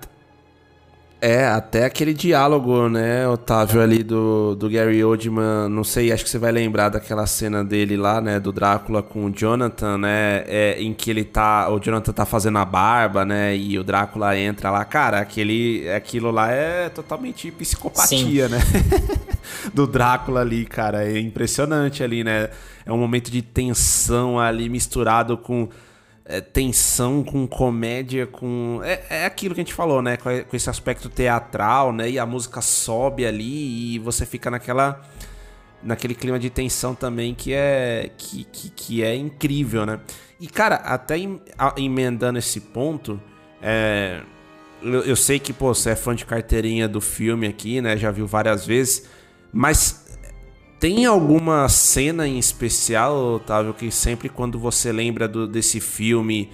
é, 1.21 1.47
até 1.47 1.85
aquele 1.85 2.14
diálogo, 2.14 2.89
né, 2.89 3.29
Otávio, 3.29 3.83
ali 3.83 4.03
do, 4.03 4.55
do 4.55 4.71
Gary 4.71 5.05
Oldman, 5.05 5.68
não 5.68 5.85
sei, 5.85 6.11
acho 6.11 6.25
que 6.25 6.31
você 6.31 6.39
vai 6.39 6.51
lembrar 6.51 6.89
daquela 6.89 7.27
cena 7.27 7.62
dele 7.62 7.97
lá, 7.97 8.21
né, 8.23 8.41
do 8.41 8.51
Drácula 8.51 9.03
com 9.03 9.27
o 9.27 9.31
Jonathan, 9.31 9.99
né, 9.99 10.45
é, 10.47 10.81
em 10.81 10.95
que 10.95 11.11
ele 11.11 11.25
tá, 11.25 11.68
o 11.68 11.79
Jonathan 11.79 12.12
tá 12.12 12.25
fazendo 12.25 12.57
a 12.57 12.64
barba, 12.64 13.25
né, 13.25 13.55
e 13.55 13.79
o 13.79 13.85
Drácula 13.85 14.37
entra 14.39 14.71
lá, 14.71 14.83
cara, 14.85 15.21
aquele, 15.21 15.91
aquilo 15.91 16.31
lá 16.31 16.51
é 16.51 16.89
totalmente 16.89 17.51
psicopatia, 17.51 18.49
Sim. 18.49 18.55
né, 18.55 18.61
do 19.75 19.87
Drácula 19.87 20.41
ali, 20.41 20.64
cara, 20.64 21.05
é 21.05 21.18
impressionante 21.18 22.03
ali, 22.03 22.25
né, 22.25 22.49
é 22.87 22.91
um 22.91 22.99
momento 22.99 23.31
de 23.31 23.43
tensão 23.43 24.39
ali 24.39 24.71
misturado 24.71 25.37
com 25.37 25.68
é, 26.25 26.41
tensão 26.41 27.25
com 27.25 27.47
comédia, 27.47 28.27
com. 28.27 28.81
É, 28.85 29.05
é 29.11 29.25
aquilo 29.27 29.55
que 29.55 29.61
a 29.61 29.64
gente 29.64 29.75
falou, 29.75 30.01
né? 30.03 30.16
Com, 30.16 30.31
com, 30.45 30.57
esse 30.57 30.71
aspecto 30.71 31.09
teatral, 31.09 31.93
né? 31.93 32.11
E 32.11 32.18
a 32.18 32.27
música 32.27 32.61
sobe 32.61 33.27
ali 33.27 33.95
e 33.95 33.99
você 33.99 34.25
fica 34.25 34.51
naquela. 34.51 35.01
Naquele 35.83 36.14
clima 36.14 36.39
de 36.39 36.51
tensão 36.51 36.95
também 36.95 37.35
que 37.35 37.53
é. 37.53 38.11
Que, 38.16 38.45
que, 38.45 38.71
que 38.71 39.03
é 39.03 39.14
incrível, 39.14 39.87
né? 39.87 40.01
E, 40.39 40.47
cara, 40.47 40.77
até 40.77 41.18
em, 41.18 41.41
a, 41.59 41.75
emendando 41.77 42.39
esse 42.39 42.61
ponto. 42.61 43.21
É, 43.62 44.23
eu, 44.83 45.03
eu 45.03 45.16
sei 45.16 45.39
que, 45.39 45.53
pô, 45.53 45.75
você 45.75 45.91
é 45.91 45.97
fã 45.97 46.14
de 46.14 46.25
carteirinha 46.25 46.89
do 46.89 47.01
filme 47.01 47.47
aqui, 47.47 47.81
né? 47.81 47.97
Já 47.97 48.11
viu 48.11 48.27
várias 48.27 48.66
vezes. 48.66 49.09
Mas 49.53 50.10
tem 50.81 51.05
alguma 51.05 51.68
cena 51.68 52.26
em 52.26 52.39
especial, 52.39 53.35
Otávio, 53.35 53.74
que 53.74 53.91
sempre 53.91 54.31
quando 54.31 54.59
você 54.59 54.91
lembra 54.91 55.28
do, 55.28 55.47
desse 55.47 55.78
filme 55.78 56.49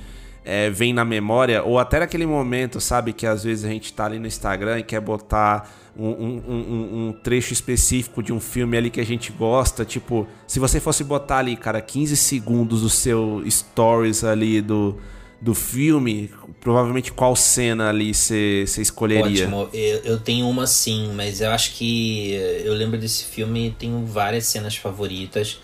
é, 0.45 0.69
vem 0.69 0.93
na 0.93 1.05
memória? 1.05 1.63
Ou 1.63 1.79
até 1.79 2.01
naquele 2.01 2.27
momento, 2.27 2.81
sabe, 2.81 3.13
que 3.13 3.25
às 3.25 3.45
vezes 3.45 3.65
a 3.65 3.69
gente 3.69 3.93
tá 3.93 4.05
ali 4.05 4.19
no 4.19 4.27
Instagram 4.27 4.81
e 4.81 4.83
quer 4.83 5.01
botar 5.01 5.71
um, 5.97 6.09
um, 6.09 6.43
um, 6.49 7.09
um, 7.09 7.13
trecho 7.13 7.53
específico 7.53 8.21
de 8.21 8.33
um 8.33 8.41
filme 8.41 8.77
ali 8.77 8.91
que 8.91 9.01
a 9.01 9.07
gente 9.07 9.31
gosta. 9.31 9.85
Tipo, 9.85 10.27
se 10.45 10.59
você 10.59 10.81
fosse 10.81 11.05
botar 11.05 11.39
ali, 11.39 11.57
cara, 11.57 11.81
15 11.81 12.17
segundos 12.17 12.83
do 12.83 12.91
seu 12.91 13.45
stories 13.49 14.25
ali 14.25 14.61
do, 14.61 14.97
do 15.41 15.55
filme, 15.55 16.33
provavelmente 16.67 17.13
qual 17.13 17.37
cena 17.37 17.91
ali 17.91 18.13
você 18.13 18.65
escolheria? 18.79 19.45
Ótimo, 19.45 19.69
eu, 19.73 19.99
eu, 19.99 20.19
tenho 20.19 20.49
uma 20.49 20.67
sim, 20.67 21.13
mas 21.15 21.41
eu 21.41 21.53
acho 21.53 21.71
que 21.75 22.33
eu 22.65 22.75
lembro 22.75 22.99
desse 22.99 23.23
filme, 23.23 23.73
tenho 23.79 24.05
várias 24.05 24.47
cenas 24.47 24.77
favoritas. 24.77 25.61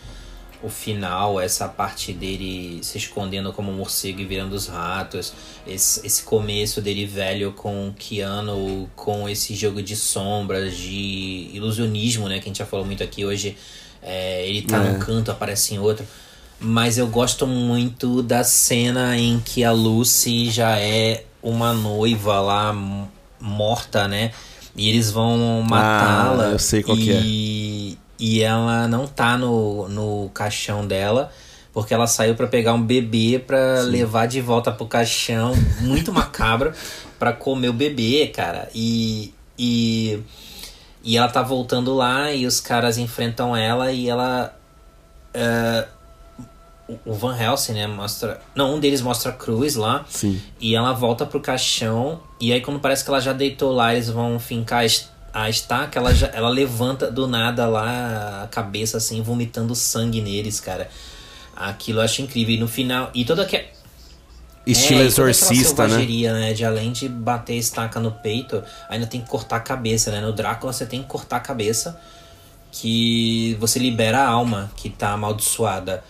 O 0.63 0.69
final, 0.69 1.41
essa 1.41 1.67
parte 1.67 2.13
dele 2.13 2.79
se 2.85 2.99
escondendo 2.99 3.53
como 3.53 3.73
morcego 3.73 4.21
e 4.21 4.25
virando 4.25 4.53
os 4.53 4.69
ratos, 4.69 5.35
esse, 5.67 6.07
esse 6.07 6.23
começo 6.23 6.81
dele 6.81 7.05
velho 7.05 7.51
com 7.51 7.89
o 7.89 7.93
Keanu, 7.93 8.89
com 8.95 9.29
esse 9.29 9.57
jogo 9.57 9.83
de 9.83 9.97
sombras, 9.97 10.77
de 10.77 11.51
ilusionismo, 11.53 12.29
né, 12.29 12.37
que 12.37 12.45
a 12.45 12.47
gente 12.47 12.59
já 12.59 12.67
falou 12.67 12.87
muito 12.87 13.03
aqui 13.03 13.25
hoje. 13.25 13.57
É, 14.01 14.47
ele 14.49 14.63
tá 14.63 14.77
é. 14.77 14.93
num 14.93 15.01
canto, 15.01 15.33
aparece 15.33 15.75
em 15.75 15.81
outro 15.81 16.07
mas 16.63 16.97
eu 16.97 17.09
gosto 17.09 17.47
muito 17.47 18.23
da 18.23 18.45
cena 18.45 19.19
em 19.19 19.41
que 19.41 19.65
a 19.65 19.73
Lucy 19.73 20.51
já 20.51 20.79
é 20.79 21.25
uma 21.43 21.73
noiva 21.73 22.41
lá 22.41 22.73
morta, 23.41 24.07
né? 24.07 24.31
E 24.77 24.89
eles 24.89 25.11
vão 25.11 25.63
matá-la. 25.69 26.47
Ah, 26.47 26.53
eu 26.53 26.59
sei 26.59 26.83
qual 26.83 26.97
e, 26.97 27.03
que 27.03 27.99
é. 27.99 27.99
E 28.19 28.43
ela 28.43 28.87
não 28.87 29.07
tá 29.07 29.37
no, 29.37 29.89
no 29.89 30.31
caixão 30.33 30.87
dela, 30.87 31.33
porque 31.73 31.93
ela 31.93 32.07
saiu 32.07 32.37
para 32.37 32.47
pegar 32.47 32.73
um 32.73 32.83
bebê 32.83 33.43
para 33.45 33.83
levar 33.83 34.27
de 34.27 34.41
volta 34.41 34.71
pro 34.71 34.87
caixão, 34.87 35.53
muito 35.81 36.13
macabro, 36.15 36.73
para 37.19 37.33
comer 37.33 37.69
o 37.69 37.73
bebê, 37.73 38.29
cara. 38.29 38.69
E, 38.73 39.35
e, 39.59 40.21
e 41.03 41.17
ela 41.17 41.29
tá 41.29 41.43
voltando 41.43 41.93
lá 41.93 42.33
e 42.33 42.47
os 42.47 42.61
caras 42.61 42.97
enfrentam 42.99 43.57
ela 43.57 43.91
e 43.91 44.09
ela. 44.09 44.57
Uh, 45.35 46.02
o 47.05 47.13
Van 47.15 47.37
Helsing, 47.37 47.73
né, 47.75 47.87
mostra... 47.87 48.41
Não, 48.55 48.75
um 48.75 48.81
deles 48.81 49.01
mostra 49.01 49.31
a 49.31 49.35
cruz 49.35 49.75
lá. 49.75 50.05
Sim. 50.09 50.41
E 50.61 50.75
ela 50.75 50.93
volta 50.93 51.27
pro 51.27 51.41
caixão. 51.41 52.21
E 52.41 52.53
aí 52.53 52.61
quando 52.61 52.81
parece 52.81 53.05
que 53.05 53.11
ela 53.11 53.21
já 53.21 53.33
deitou 53.33 53.73
lá, 53.73 53.93
eles 53.93 54.09
vão 54.09 54.39
fincar 54.39 54.85
a 55.33 55.49
estaca, 55.49 55.99
ela, 55.99 56.15
já, 56.15 56.29
ela 56.29 56.49
levanta 56.49 57.11
do 57.11 57.27
nada 57.27 57.67
lá 57.67 58.43
a 58.45 58.47
cabeça, 58.49 58.99
assim, 58.99 59.23
vomitando 59.23 59.75
sangue 59.75 60.21
neles, 60.21 60.61
cara. 60.61 60.89
Aquilo 61.57 62.01
eu 62.01 62.05
acho 62.05 62.23
incrível. 62.23 62.55
E 62.55 62.59
no 62.59 62.69
final... 62.69 63.11
E 63.15 63.25
toda 63.25 63.45
que 63.45 63.65
Estilo 64.67 65.01
é, 65.01 65.05
exorcista, 65.05 65.89
né? 65.89 65.99
né? 66.07 66.53
De 66.53 66.65
além 66.65 66.93
de 66.93 67.09
bater 67.09 67.55
a 67.55 67.57
estaca 67.57 67.99
no 67.99 68.13
peito, 68.13 68.63
ainda 68.89 69.07
tem 69.07 69.21
que 69.21 69.29
cortar 69.29 69.57
a 69.57 69.61
cabeça, 69.61 70.11
né? 70.11 70.21
No 70.21 70.33
Drácula 70.33 70.73
você 70.73 70.87
tem 70.87 71.03
que 71.03 71.09
cortar 71.09 71.39
a 71.39 71.41
cabeça, 71.41 72.01
que 72.71 73.57
você 73.59 73.79
libera 73.79 74.21
a 74.21 74.29
alma 74.29 74.71
que 74.77 74.89
tá 74.89 75.13
amaldiçoada. 75.13 76.05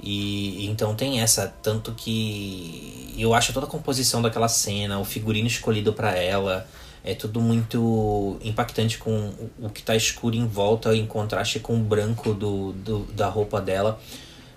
E 0.00 0.66
então 0.66 0.94
tem 0.94 1.20
essa, 1.20 1.52
tanto 1.62 1.92
que 1.92 3.14
eu 3.18 3.34
acho 3.34 3.52
toda 3.52 3.66
a 3.66 3.68
composição 3.68 4.22
daquela 4.22 4.48
cena, 4.48 4.98
o 4.98 5.04
figurino 5.04 5.48
escolhido 5.48 5.92
para 5.92 6.16
ela, 6.16 6.66
é 7.04 7.14
tudo 7.14 7.40
muito 7.40 8.38
impactante 8.42 8.98
com 8.98 9.32
o 9.58 9.68
que 9.68 9.82
tá 9.82 9.96
escuro 9.96 10.36
em 10.36 10.46
volta 10.46 10.94
em 10.94 11.06
contraste 11.06 11.58
com 11.58 11.74
o 11.74 11.80
branco 11.80 12.32
do, 12.32 12.72
do 12.72 12.98
da 13.12 13.28
roupa 13.28 13.60
dela. 13.60 14.00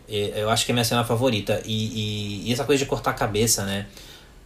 Eu 0.07 0.49
acho 0.49 0.65
que 0.65 0.71
é 0.71 0.73
minha 0.73 0.83
cena 0.83 1.05
favorita. 1.05 1.61
E, 1.65 2.43
e, 2.43 2.49
e, 2.49 2.53
essa 2.53 2.65
coisa 2.65 2.83
de 2.83 2.89
cortar 2.89 3.11
a 3.11 3.13
cabeça, 3.13 3.63
né? 3.63 3.87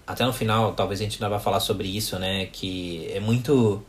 Até 0.05 0.23
no 0.23 0.31
final, 0.31 0.73
talvez 0.73 1.01
a 1.01 1.03
gente 1.03 1.15
ainda 1.15 1.35
vá 1.35 1.39
falar 1.39 1.59
sobre 1.59 1.87
isso, 1.87 2.19
né? 2.19 2.45
Que 2.51 3.09
é 3.11 3.19
muito. 3.19 3.83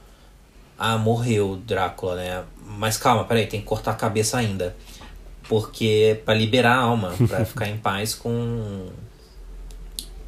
Ah, 0.79 0.97
morreu 0.97 1.57
Drácula, 1.67 2.17
né? 2.17 2.45
Mas 2.79 2.97
calma, 2.97 3.25
peraí, 3.25 3.47
tem 3.47 3.61
que 3.61 3.67
cortar 3.67 3.91
a 3.91 3.95
cabeça 3.95 4.39
ainda 4.39 4.75
porque 5.49 6.21
para 6.25 6.35
liberar 6.35 6.77
a 6.77 6.81
alma, 6.81 7.15
para 7.29 7.45
ficar 7.47 7.69
em 7.69 7.77
paz 7.77 8.15
com 8.15 8.87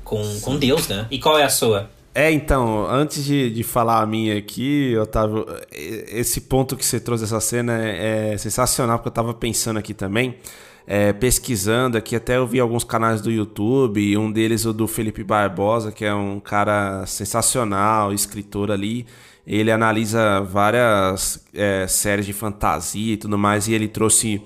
com, 0.05 0.41
com 0.41 0.57
Deus, 0.57 0.89
né? 0.89 1.07
E 1.11 1.19
qual 1.19 1.39
é 1.39 1.45
a 1.45 1.51
sua? 1.51 1.91
É, 2.15 2.33
então, 2.33 2.87
antes 2.91 3.25
de, 3.25 3.51
de 3.51 3.63
falar 3.63 4.03
a 4.03 4.07
minha 4.07 4.37
aqui, 4.37 4.97
Otávio, 4.97 5.47
esse 5.71 6.41
ponto 6.41 6.77
que 6.77 6.85
você 6.85 6.99
trouxe 6.99 7.25
essa 7.25 7.39
cena 7.41 7.79
é, 7.81 8.33
é 8.33 8.39
sensacional, 8.39 8.99
porque 8.99 9.09
eu 9.09 9.11
estava 9.11 9.35
pensando 9.35 9.79
aqui 9.79 9.95
também, 9.95 10.35
é, 10.87 11.13
pesquisando 11.13 11.97
aqui, 11.99 12.17
até 12.17 12.39
eu 12.39 12.47
vi 12.47 12.59
alguns 12.59 12.83
canais 12.83 13.21
do 13.21 13.31
YouTube, 13.31 14.17
um 14.17 14.33
deles 14.33 14.65
o 14.65 14.73
do 14.73 14.89
Felipe 14.89 15.23
Barbosa, 15.23 15.93
que 15.93 16.05
é 16.05 16.13
um 16.13 16.41
cara 16.41 17.05
sensacional, 17.07 18.13
escritor 18.13 18.73
ali, 18.73 19.07
ele 19.47 19.71
analisa 19.71 20.41
várias 20.41 21.45
é, 21.55 21.87
séries 21.87 22.27
de 22.27 22.33
fantasia 22.33 23.15
e 23.15 23.17
tudo 23.17 23.39
mais, 23.39 23.69
e 23.69 23.75
ele 23.75 23.87
trouxe 23.87 24.43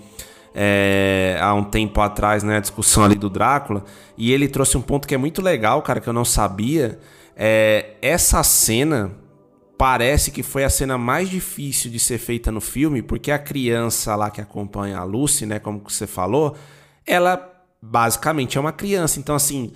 é, 0.55 1.39
há 1.41 1.55
um 1.55 1.65
tempo 1.65 2.01
atrás, 2.01 2.43
né, 2.43 2.57
a 2.57 2.61
discussão 2.61 3.05
ali 3.05 3.15
do 3.15 3.31
Drácula, 3.31 3.85
e 4.17 4.33
ele 4.33 4.49
trouxe 4.49 4.77
um 4.77 4.83
ponto 4.83 5.09
que 5.09 5.15
é 5.15 5.19
muito 5.19 5.41
legal, 5.43 5.83
cara, 5.83 6.01
que 6.01 6.09
eu 6.09 6.13
não 6.13 6.25
sabia. 6.25 6.99
É, 7.37 7.95
essa 8.03 8.43
cena 8.43 9.13
parece 9.79 10.31
que 10.31 10.43
foi 10.43 10.65
a 10.65 10.71
cena 10.71 10.97
mais 10.97 11.29
difícil 11.29 11.91
de 11.91 11.99
ser 11.99 12.19
feita 12.19 12.53
no 12.53 12.61
filme, 12.61 13.03
porque 13.03 13.31
a 13.31 13.39
criança 13.39 14.15
lá 14.15 14.31
que 14.31 14.41
acompanha 14.41 14.99
a 14.99 15.05
Lucy, 15.05 15.47
né, 15.47 15.59
como 15.59 15.83
você 15.85 16.07
falou, 16.07 16.55
ela 17.07 17.51
basicamente 17.81 18.57
é 18.57 18.61
uma 18.61 18.73
criança. 18.73 19.19
Então, 19.19 19.35
assim, 19.35 19.73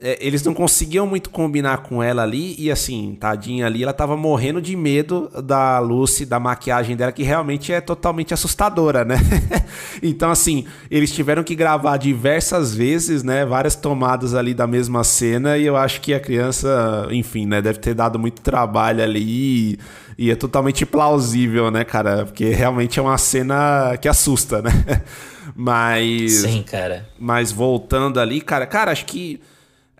eles 0.00 0.42
não 0.42 0.54
conseguiam 0.54 1.06
muito 1.06 1.28
combinar 1.28 1.78
com 1.78 2.02
ela 2.02 2.22
ali, 2.22 2.54
e 2.58 2.70
assim, 2.70 3.16
tadinha 3.20 3.66
ali, 3.66 3.82
ela 3.82 3.92
tava 3.92 4.16
morrendo 4.16 4.60
de 4.60 4.74
medo 4.74 5.30
da 5.44 5.78
Lucy, 5.78 6.24
da 6.24 6.40
maquiagem 6.40 6.96
dela, 6.96 7.12
que 7.12 7.22
realmente 7.22 7.70
é 7.70 7.82
totalmente 7.82 8.32
assustadora, 8.32 9.04
né? 9.04 9.16
então, 10.02 10.30
assim, 10.30 10.64
eles 10.90 11.12
tiveram 11.12 11.44
que 11.44 11.54
gravar 11.54 11.98
diversas 11.98 12.74
vezes, 12.74 13.22
né? 13.22 13.44
Várias 13.44 13.76
tomadas 13.76 14.34
ali 14.34 14.54
da 14.54 14.66
mesma 14.66 15.04
cena, 15.04 15.58
e 15.58 15.66
eu 15.66 15.76
acho 15.76 16.00
que 16.00 16.14
a 16.14 16.20
criança, 16.20 17.06
enfim, 17.10 17.44
né, 17.44 17.60
deve 17.60 17.78
ter 17.78 17.92
dado 17.92 18.18
muito 18.18 18.40
trabalho 18.40 19.02
ali. 19.02 19.20
E, 19.22 19.78
e 20.16 20.30
é 20.30 20.34
totalmente 20.34 20.86
plausível, 20.86 21.70
né, 21.70 21.84
cara? 21.84 22.24
Porque 22.24 22.46
realmente 22.48 22.98
é 22.98 23.02
uma 23.02 23.18
cena 23.18 23.98
que 24.00 24.08
assusta, 24.08 24.62
né? 24.62 24.70
Mas. 25.54 26.32
Sim, 26.40 26.62
cara. 26.62 27.06
Mas 27.18 27.52
voltando 27.52 28.18
ali, 28.18 28.40
cara, 28.40 28.66
cara, 28.66 28.92
acho 28.92 29.04
que 29.04 29.40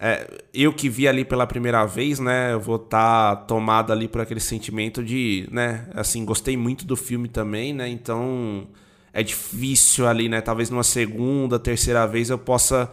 é, 0.00 0.26
eu 0.54 0.72
que 0.72 0.88
vi 0.88 1.06
ali 1.06 1.26
pela 1.26 1.46
primeira 1.46 1.84
vez, 1.84 2.18
né, 2.18 2.54
eu 2.54 2.60
vou 2.60 2.76
estar 2.76 3.36
tá 3.36 3.42
tomado 3.42 3.92
ali 3.92 4.08
por 4.08 4.22
aquele 4.22 4.40
sentimento 4.40 5.04
de, 5.04 5.46
né, 5.52 5.86
assim, 5.92 6.24
gostei 6.24 6.56
muito 6.56 6.86
do 6.86 6.96
filme 6.96 7.28
também, 7.28 7.74
né, 7.74 7.86
então 7.86 8.66
é 9.12 9.22
difícil 9.22 10.06
ali, 10.06 10.26
né, 10.26 10.40
talvez 10.40 10.70
numa 10.70 10.82
segunda, 10.82 11.58
terceira 11.58 12.06
vez 12.06 12.30
eu 12.30 12.38
possa 12.38 12.90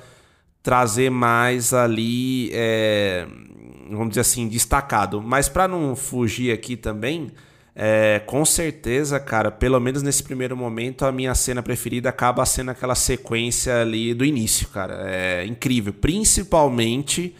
trazer 0.61 1.09
mais 1.09 1.73
ali, 1.73 2.49
é, 2.51 3.25
vamos 3.89 4.09
dizer 4.09 4.21
assim, 4.21 4.49
destacado. 4.49 5.21
Mas 5.21 5.47
para 5.47 5.65
não 5.65 5.95
fugir 5.95 6.51
aqui 6.51 6.75
também, 6.75 7.31
é, 7.79 8.23
com 8.25 8.43
certeza, 8.43 9.19
cara, 9.19 9.51
pelo 9.51 9.79
menos 9.79 10.01
nesse 10.01 10.23
primeiro 10.23 10.57
momento, 10.57 11.05
a 11.05 11.11
minha 11.11 11.35
cena 11.35 11.61
preferida 11.61 12.09
acaba 12.09 12.43
sendo 12.43 12.71
aquela 12.71 12.95
sequência 12.95 13.81
ali 13.81 14.15
do 14.15 14.25
início, 14.25 14.67
cara. 14.69 15.03
É 15.07 15.45
incrível. 15.45 15.93
Principalmente 15.93 17.35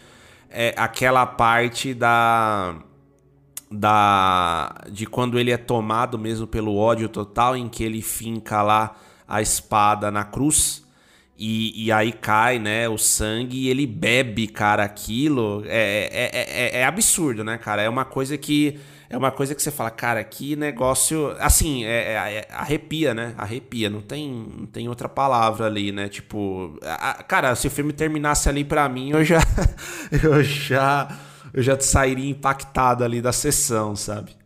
é, 0.48 0.72
aquela 0.76 1.26
parte 1.26 1.92
da. 1.92 2.76
da 3.68 4.84
de 4.88 5.06
quando 5.06 5.40
ele 5.40 5.50
é 5.50 5.56
tomado 5.56 6.16
mesmo 6.16 6.46
pelo 6.46 6.76
ódio 6.76 7.08
total, 7.08 7.56
em 7.56 7.68
que 7.68 7.82
ele 7.82 8.00
finca 8.00 8.62
lá 8.62 8.94
a 9.26 9.42
espada 9.42 10.08
na 10.08 10.22
cruz. 10.22 10.86
E, 11.36 11.86
e, 11.86 11.90
aí 11.90 12.12
cai, 12.12 12.60
né, 12.60 12.88
o 12.88 12.98
sangue 12.98 13.64
e 13.64 13.68
ele 13.68 13.88
bebe, 13.88 14.46
cara, 14.46 14.84
aquilo. 14.84 15.64
É, 15.66 16.08
é, 16.12 16.76
é, 16.78 16.80
é 16.82 16.84
absurdo, 16.84 17.42
né, 17.42 17.58
cara? 17.58 17.82
É 17.82 17.88
uma 17.88 18.04
coisa 18.04 18.38
que 18.38 18.78
é 19.10 19.16
uma 19.16 19.30
coisa 19.30 19.54
que 19.54 19.62
você 19.62 19.70
fala, 19.70 19.90
cara, 19.90 20.22
que 20.22 20.54
negócio. 20.54 21.34
Assim, 21.38 21.84
é, 21.84 22.12
é, 22.12 22.14
é, 22.14 22.48
arrepia, 22.50 23.14
né? 23.14 23.34
Arrepia, 23.38 23.88
não 23.88 24.02
tem, 24.02 24.30
não 24.30 24.66
tem 24.66 24.86
outra 24.86 25.08
palavra 25.08 25.66
ali, 25.66 25.90
né? 25.90 26.08
Tipo, 26.08 26.78
a, 26.82 27.22
cara, 27.22 27.54
se 27.54 27.66
o 27.66 27.70
filme 27.70 27.92
terminasse 27.92 28.48
ali 28.50 28.64
para 28.64 28.86
mim, 28.88 29.10
eu 29.10 29.24
já. 29.24 29.40
eu 30.22 30.42
já. 30.44 31.18
Eu 31.54 31.62
já 31.62 31.80
sairia 31.80 32.28
impactado 32.28 33.02
ali 33.02 33.22
da 33.22 33.32
sessão, 33.32 33.96
sabe? 33.96 34.36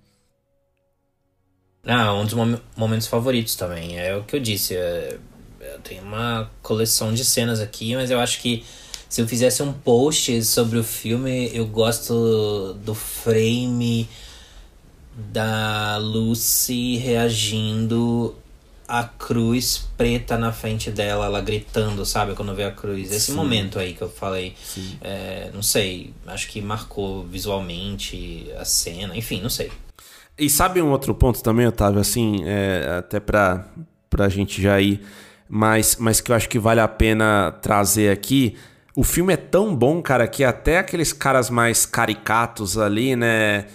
Ah, 1.84 2.14
um 2.14 2.24
dos 2.24 2.34
mom 2.34 2.56
momentos 2.76 3.08
favoritos 3.08 3.56
também. 3.56 3.98
É 3.98 4.16
o 4.16 4.22
que 4.22 4.36
eu 4.36 4.40
disse. 4.40 4.76
É, 4.76 5.18
eu 5.60 5.80
tenho 5.80 6.04
uma 6.04 6.48
coleção 6.62 7.12
de 7.12 7.24
cenas 7.24 7.60
aqui, 7.60 7.96
mas 7.96 8.12
eu 8.12 8.20
acho 8.20 8.40
que 8.40 8.64
se 9.08 9.20
eu 9.20 9.26
fizesse 9.26 9.60
um 9.62 9.72
post 9.72 10.42
sobre 10.44 10.78
o 10.78 10.84
filme, 10.84 11.50
eu 11.52 11.66
gosto 11.66 12.74
do 12.74 12.94
frame 12.94 14.08
da 15.14 15.96
Lucy 15.98 16.96
reagindo 16.96 18.34
à 18.88 19.04
cruz 19.04 19.88
preta 19.96 20.36
na 20.36 20.52
frente 20.52 20.90
dela, 20.90 21.26
ela 21.26 21.40
gritando, 21.40 22.04
sabe? 22.04 22.34
Quando 22.34 22.54
vê 22.54 22.64
a 22.64 22.70
cruz. 22.70 23.10
Esse 23.10 23.30
Sim. 23.30 23.34
momento 23.34 23.78
aí 23.78 23.94
que 23.94 24.02
eu 24.02 24.08
falei. 24.08 24.54
É, 25.00 25.50
não 25.54 25.62
sei, 25.62 26.12
acho 26.26 26.48
que 26.48 26.60
marcou 26.60 27.24
visualmente 27.24 28.50
a 28.58 28.64
cena, 28.64 29.16
enfim, 29.16 29.40
não 29.40 29.50
sei. 29.50 29.70
E 30.38 30.48
sabe 30.50 30.82
um 30.82 30.90
outro 30.90 31.14
ponto 31.14 31.42
também, 31.42 31.66
Otávio, 31.66 32.00
assim, 32.00 32.42
é, 32.44 32.96
até 32.98 33.20
pra, 33.20 33.66
pra 34.10 34.28
gente 34.28 34.60
já 34.60 34.80
ir, 34.80 35.00
mas, 35.48 35.96
mas 35.96 36.20
que 36.20 36.32
eu 36.32 36.36
acho 36.36 36.48
que 36.48 36.58
vale 36.58 36.80
a 36.80 36.88
pena 36.88 37.52
trazer 37.62 38.10
aqui. 38.10 38.56
O 38.94 39.04
filme 39.04 39.32
é 39.32 39.36
tão 39.36 39.74
bom, 39.74 40.02
cara, 40.02 40.26
que 40.26 40.44
até 40.44 40.78
aqueles 40.78 41.12
caras 41.12 41.48
mais 41.48 41.86
caricatos 41.86 42.76
ali, 42.76 43.16
né? 43.16 43.66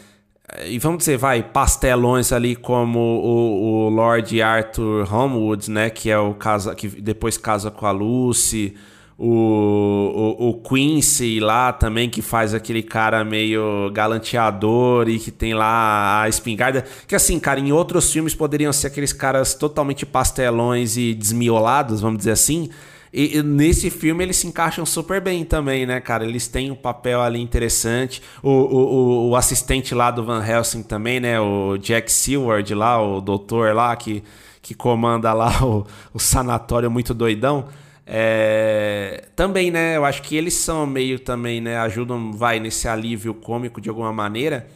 E 0.66 0.80
vamos 0.80 1.00
dizer, 1.00 1.18
vai, 1.18 1.44
pastelões 1.44 2.32
ali 2.32 2.56
como 2.56 3.00
o, 3.00 3.86
o 3.86 3.90
Lord 3.90 4.42
Arthur 4.42 5.14
Homewood, 5.14 5.70
né, 5.70 5.90
que 5.90 6.10
é 6.10 6.18
o 6.18 6.34
casa 6.34 6.74
que 6.74 6.88
depois 6.88 7.38
casa 7.38 7.70
com 7.70 7.86
a 7.86 7.92
Lucy, 7.92 8.76
o, 9.18 10.36
o, 10.38 10.50
o, 10.50 10.54
Quincy 10.62 11.40
lá 11.40 11.74
também, 11.74 12.08
que 12.10 12.22
faz 12.22 12.54
aquele 12.54 12.84
cara 12.84 13.26
meio 13.26 13.90
galanteador 13.92 15.10
e 15.10 15.18
que 15.18 15.32
tem 15.32 15.56
lá 15.56 16.22
a 16.22 16.30
espingarda. 16.30 16.86
Que 17.08 17.16
assim, 17.16 17.40
cara, 17.40 17.60
em 17.60 17.72
outros 17.72 18.12
filmes 18.12 18.36
poderiam 18.36 18.72
ser 18.72 18.88
aqueles 18.88 19.12
caras 19.12 19.56
totalmente 19.56 20.06
pastelões 20.06 20.98
e 20.98 21.16
desmiolados, 21.16 22.00
vamos 22.00 22.20
dizer 22.20 22.32
assim. 22.32 22.70
E, 23.12 23.38
e, 23.38 23.44
nesse 23.44 23.90
filme 23.90 24.24
eles 24.24 24.38
se 24.38 24.48
encaixam 24.48 24.86
super 24.86 25.22
bem 25.22 25.46
também, 25.46 25.86
né, 25.86 26.00
cara? 26.00 26.26
Eles 26.26 26.48
têm 26.48 26.72
um 26.72 26.76
papel 26.76 27.22
ali 27.22 27.42
interessante. 27.42 28.22
O, 28.44 28.50
o, 28.50 29.30
o, 29.30 29.36
assistente 29.36 29.96
lá 29.96 30.12
do 30.12 30.24
Van 30.24 30.46
Helsing 30.46 30.84
também, 30.84 31.20
né? 31.20 31.40
O 31.40 31.78
Jack 31.78 32.12
Seward 32.12 32.74
lá, 32.76 33.02
o 33.02 33.22
doutor 33.22 33.74
lá 33.74 33.96
que, 33.96 34.24
que 34.62 34.74
comanda 34.74 35.34
lá 35.34 35.52
o, 35.64 35.86
o 36.14 36.20
sanatório 36.20 36.92
muito 36.92 37.14
doidão. 37.14 37.68
É, 38.06 39.26
também, 39.36 39.70
né? 39.70 39.98
Eu 39.98 40.06
acho 40.06 40.22
que 40.22 40.36
eles 40.36 40.54
são 40.54 40.86
meio 40.86 41.20
também, 41.20 41.60
né? 41.60 41.78
Ajudam, 41.80 42.32
vai, 42.32 42.60
nesse 42.60 42.88
alívio 42.88 43.34
cômico 43.34 43.82
de 43.82 43.90
alguma 43.90 44.14
maneira. 44.14 44.68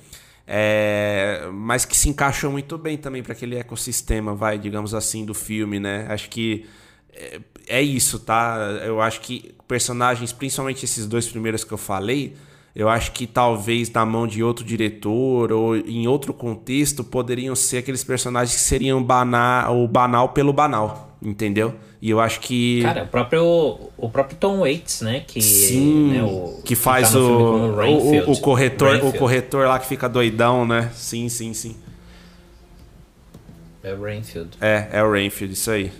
É, 0.45 1.47
mas 1.53 1.85
que 1.85 1.95
se 1.95 2.09
encaixam 2.09 2.51
muito 2.51 2.77
bem 2.77 2.97
também 2.97 3.23
para 3.23 3.31
aquele 3.31 3.55
ecossistema, 3.55 4.35
vai, 4.35 4.57
digamos 4.57 4.93
assim, 4.93 5.23
do 5.23 5.33
filme, 5.33 5.79
né? 5.79 6.07
Acho 6.09 6.29
que 6.29 6.65
é, 7.13 7.39
é 7.71 7.81
isso, 7.81 8.19
tá? 8.19 8.57
Eu 8.83 9.01
acho 9.01 9.21
que 9.21 9.55
personagens, 9.67 10.33
principalmente 10.33 10.83
esses 10.83 11.07
dois 11.07 11.27
primeiros 11.27 11.63
que 11.63 11.71
eu 11.71 11.77
falei, 11.77 12.35
eu 12.75 12.89
acho 12.89 13.13
que 13.13 13.25
talvez 13.25 13.89
na 13.89 14.05
mão 14.05 14.27
de 14.27 14.43
outro 14.43 14.65
diretor 14.65 15.51
ou 15.53 15.77
em 15.77 16.07
outro 16.07 16.33
contexto 16.33 17.03
poderiam 17.03 17.55
ser 17.55 17.77
aqueles 17.77 18.03
personagens 18.03 18.53
que 18.53 18.61
seriam 18.61 19.01
banal, 19.01 19.81
o 19.81 19.87
banal 19.87 20.29
pelo 20.29 20.51
banal, 20.51 21.15
entendeu? 21.21 21.73
E 22.01 22.09
eu 22.09 22.19
acho 22.19 22.39
que 22.41 22.81
cara, 22.81 23.03
o 23.03 23.07
próprio 23.07 23.79
o 23.97 24.09
próprio 24.09 24.37
Tom 24.37 24.59
Waits, 24.59 25.01
né, 25.01 25.23
que 25.25 25.41
sim, 25.41 26.13
né, 26.13 26.23
o, 26.23 26.61
que 26.65 26.75
faz 26.75 27.09
que 27.09 27.13
tá 27.13 27.19
o, 27.19 28.29
o, 28.29 28.31
o 28.31 28.41
corretor, 28.41 28.89
Rainfield. 28.89 29.15
o 29.15 29.19
corretor 29.19 29.67
lá 29.67 29.79
que 29.79 29.87
fica 29.87 30.09
doidão, 30.09 30.65
né? 30.65 30.91
Sim, 30.93 31.29
sim, 31.29 31.53
sim. 31.53 31.75
É 33.83 33.93
o 33.93 34.01
Rainfield. 34.01 34.57
É, 34.59 34.87
é 34.91 35.03
o 35.03 35.11
Rainfield, 35.11 35.53
isso 35.53 35.71
aí. 35.71 35.91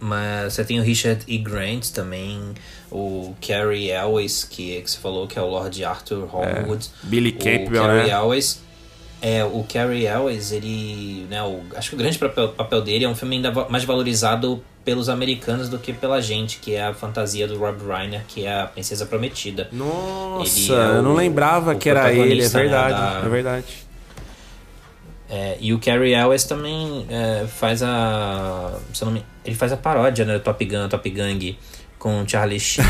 Mas 0.00 0.54
você 0.54 0.64
tem 0.64 0.78
o 0.78 0.82
Richard 0.82 1.24
E. 1.26 1.38
Grant 1.38 1.90
também, 1.90 2.54
o 2.90 3.34
Cary 3.40 3.90
Elwes, 3.90 4.44
que, 4.44 4.80
que 4.80 4.90
você 4.90 4.98
falou 4.98 5.26
que 5.26 5.38
é 5.38 5.42
o 5.42 5.46
Lord 5.46 5.84
Arthur 5.84 6.24
Hollywood. 6.26 6.88
É. 7.04 7.06
Billy 7.06 7.32
Campbell, 7.32 7.82
o 7.82 7.86
Cary 7.86 8.08
né? 8.08 8.10
Elwes, 8.10 8.60
é, 9.20 9.44
o 9.44 9.64
Cary 9.64 10.06
Elwes, 10.06 10.52
ele, 10.52 11.26
né, 11.28 11.42
o, 11.42 11.60
acho 11.74 11.90
que 11.90 11.96
o 11.96 11.98
grande 11.98 12.16
papel, 12.18 12.50
papel 12.50 12.80
dele 12.80 13.04
é 13.04 13.08
um 13.08 13.16
filme 13.16 13.36
ainda 13.36 13.50
mais 13.68 13.82
valorizado 13.84 14.62
pelos 14.84 15.08
americanos 15.08 15.68
do 15.68 15.78
que 15.78 15.92
pela 15.92 16.20
gente, 16.22 16.58
que 16.60 16.74
é 16.74 16.86
a 16.86 16.94
fantasia 16.94 17.46
do 17.46 17.58
Rob 17.58 17.78
Reiner, 17.84 18.22
que 18.26 18.46
é 18.46 18.60
a 18.62 18.66
Princesa 18.66 19.04
Prometida. 19.04 19.68
Nossa, 19.72 20.72
é 20.72 20.98
eu 20.98 21.02
não 21.02 21.14
lembrava 21.14 21.74
que 21.74 21.90
era 21.90 22.12
ele, 22.12 22.42
é 22.42 22.48
verdade, 22.48 22.94
né, 22.94 23.20
da, 23.20 23.26
é 23.26 23.28
verdade. 23.28 23.66
É, 25.30 25.58
e 25.60 25.74
o 25.74 25.78
Cary 25.78 26.14
Elwes 26.14 26.44
também 26.44 27.06
é, 27.10 27.46
faz 27.46 27.82
a. 27.82 28.78
Se 28.94 29.04
não 29.04 29.12
me, 29.12 29.22
ele 29.48 29.56
faz 29.56 29.72
a 29.72 29.76
paródia 29.76 30.24
né, 30.24 30.38
Top 30.38 30.62
Gun, 30.64 30.88
Top 30.88 31.08
Gang 31.10 31.58
com 31.98 32.22
o 32.22 32.28
Charlie 32.28 32.60
Sheen. 32.60 32.86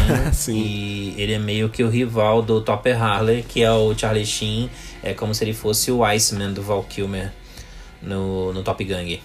e 0.49 1.15
ele 1.17 1.33
é 1.33 1.39
meio 1.39 1.69
que 1.69 1.83
o 1.83 1.89
rival 1.89 2.43
do 2.43 2.61
Topper 2.61 3.01
Harley, 3.01 3.43
que 3.43 3.63
é 3.63 3.71
o 3.71 3.97
Charlie 3.97 4.27
Sheen. 4.27 4.69
É 5.03 5.15
como 5.15 5.35
se 5.35 5.45
ele 5.45 5.55
fosse 5.55 5.91
o 5.91 6.05
Iceman 6.05 6.53
do 6.53 6.63
Val 6.63 6.83
Kilmer 6.83 7.33
no, 8.03 8.53
no 8.53 8.63
Top 8.63 8.83
Gang. 8.85 9.21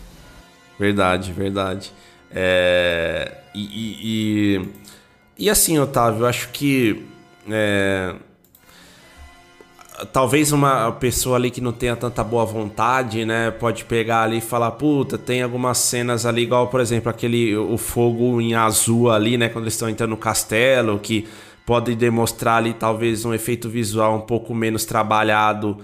Verdade, 0.79 1.34
verdade. 1.34 1.91
É, 2.31 3.31
e, 3.53 3.61
e, 3.61 4.57
e, 4.57 5.45
e 5.45 5.49
assim, 5.49 5.77
Otávio, 5.79 6.21
eu 6.21 6.27
acho 6.27 6.49
que. 6.49 7.03
É, 7.49 8.13
talvez 10.12 10.52
uma 10.52 10.91
pessoa 10.94 11.36
ali 11.36 11.52
que 11.52 11.62
não 11.62 11.72
tenha 11.72 11.96
tanta 11.96 12.24
boa 12.24 12.46
vontade, 12.46 13.26
né, 13.26 13.52
pode 13.52 13.86
pegar 13.86 14.24
ali 14.24 14.38
e 14.38 14.41
falar, 14.41 14.72
puta, 14.72 15.18
tem 15.18 15.41
algumas 15.41 15.78
cenas 15.78 16.26
ali 16.26 16.44
igual, 16.44 16.68
por 16.68 16.80
exemplo, 16.80 17.10
aquele 17.10 17.56
o 17.56 17.78
fogo 17.78 18.41
em 18.41 18.56
azul 18.56 19.12
ali, 19.12 19.38
né, 19.38 19.50
quando 19.50 19.66
eles 19.66 19.74
estão 19.74 19.89
entrando 19.89 20.12
no 20.12 20.18
castelo, 20.18 21.00
que 21.00 21.28
pode 21.66 21.96
demonstrar 21.96 22.58
ali 22.58 22.74
talvez 22.74 23.24
um 23.24 23.34
efeito 23.34 23.70
visual 23.70 24.16
um 24.16 24.22
pouco 24.22 24.54
menos 24.54 24.84
trabalhado, 24.84 25.78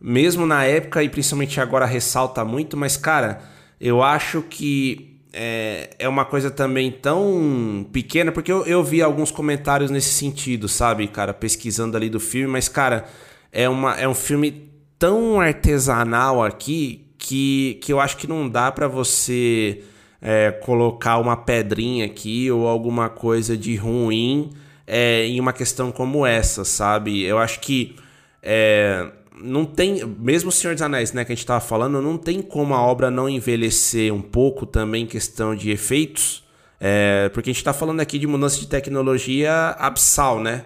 mesmo 0.00 0.46
na 0.46 0.64
época 0.64 1.02
e 1.02 1.08
principalmente 1.08 1.60
agora 1.60 1.84
ressalta 1.84 2.44
muito, 2.44 2.76
mas 2.76 2.96
cara, 2.96 3.40
eu 3.80 4.02
acho 4.02 4.42
que 4.42 5.16
é, 5.32 5.90
é 5.98 6.08
uma 6.08 6.24
coisa 6.24 6.50
também 6.50 6.90
tão 6.90 7.86
pequena, 7.92 8.32
porque 8.32 8.50
eu, 8.50 8.64
eu 8.64 8.82
vi 8.82 9.02
alguns 9.02 9.30
comentários 9.30 9.90
nesse 9.90 10.10
sentido, 10.10 10.68
sabe, 10.68 11.06
cara, 11.08 11.34
pesquisando 11.34 11.96
ali 11.96 12.08
do 12.08 12.20
filme, 12.20 12.50
mas 12.50 12.68
cara, 12.68 13.06
é, 13.52 13.68
uma, 13.68 13.94
é 13.94 14.08
um 14.08 14.14
filme 14.14 14.70
tão 14.98 15.40
artesanal 15.40 16.42
aqui 16.42 17.06
que, 17.18 17.78
que 17.82 17.92
eu 17.92 18.00
acho 18.00 18.16
que 18.16 18.26
não 18.26 18.48
dá 18.48 18.70
para 18.70 18.88
você 18.88 19.82
é, 20.20 20.50
colocar 20.50 21.18
uma 21.18 21.36
pedrinha 21.36 22.06
aqui 22.06 22.50
ou 22.50 22.66
alguma 22.66 23.08
coisa 23.08 23.56
de 23.56 23.76
ruim 23.76 24.50
é, 24.86 25.26
em 25.26 25.38
uma 25.40 25.52
questão 25.52 25.92
como 25.92 26.24
essa, 26.24 26.64
sabe? 26.64 27.22
Eu 27.22 27.38
acho 27.38 27.60
que 27.60 27.96
é, 28.42 29.10
não 29.40 29.64
tem, 29.64 30.04
mesmo 30.04 30.48
o 30.48 30.52
Senhor 30.52 30.74
dos 30.74 30.82
Anéis, 30.82 31.12
né, 31.12 31.24
que 31.24 31.32
a 31.32 31.34
gente 31.34 31.46
tava 31.46 31.60
falando, 31.60 32.00
não 32.00 32.16
tem 32.16 32.40
como 32.42 32.74
a 32.74 32.82
obra 32.82 33.10
não 33.10 33.28
envelhecer 33.28 34.12
um 34.12 34.22
pouco 34.22 34.66
também 34.66 35.04
em 35.04 35.06
questão 35.06 35.54
de 35.54 35.70
efeitos, 35.70 36.44
é, 36.80 37.28
porque 37.30 37.50
a 37.50 37.52
gente 37.52 37.64
tá 37.64 37.72
falando 37.72 38.00
aqui 38.00 38.18
de 38.18 38.26
mudança 38.26 38.58
de 38.58 38.66
tecnologia 38.66 39.76
absal, 39.78 40.40
né? 40.40 40.64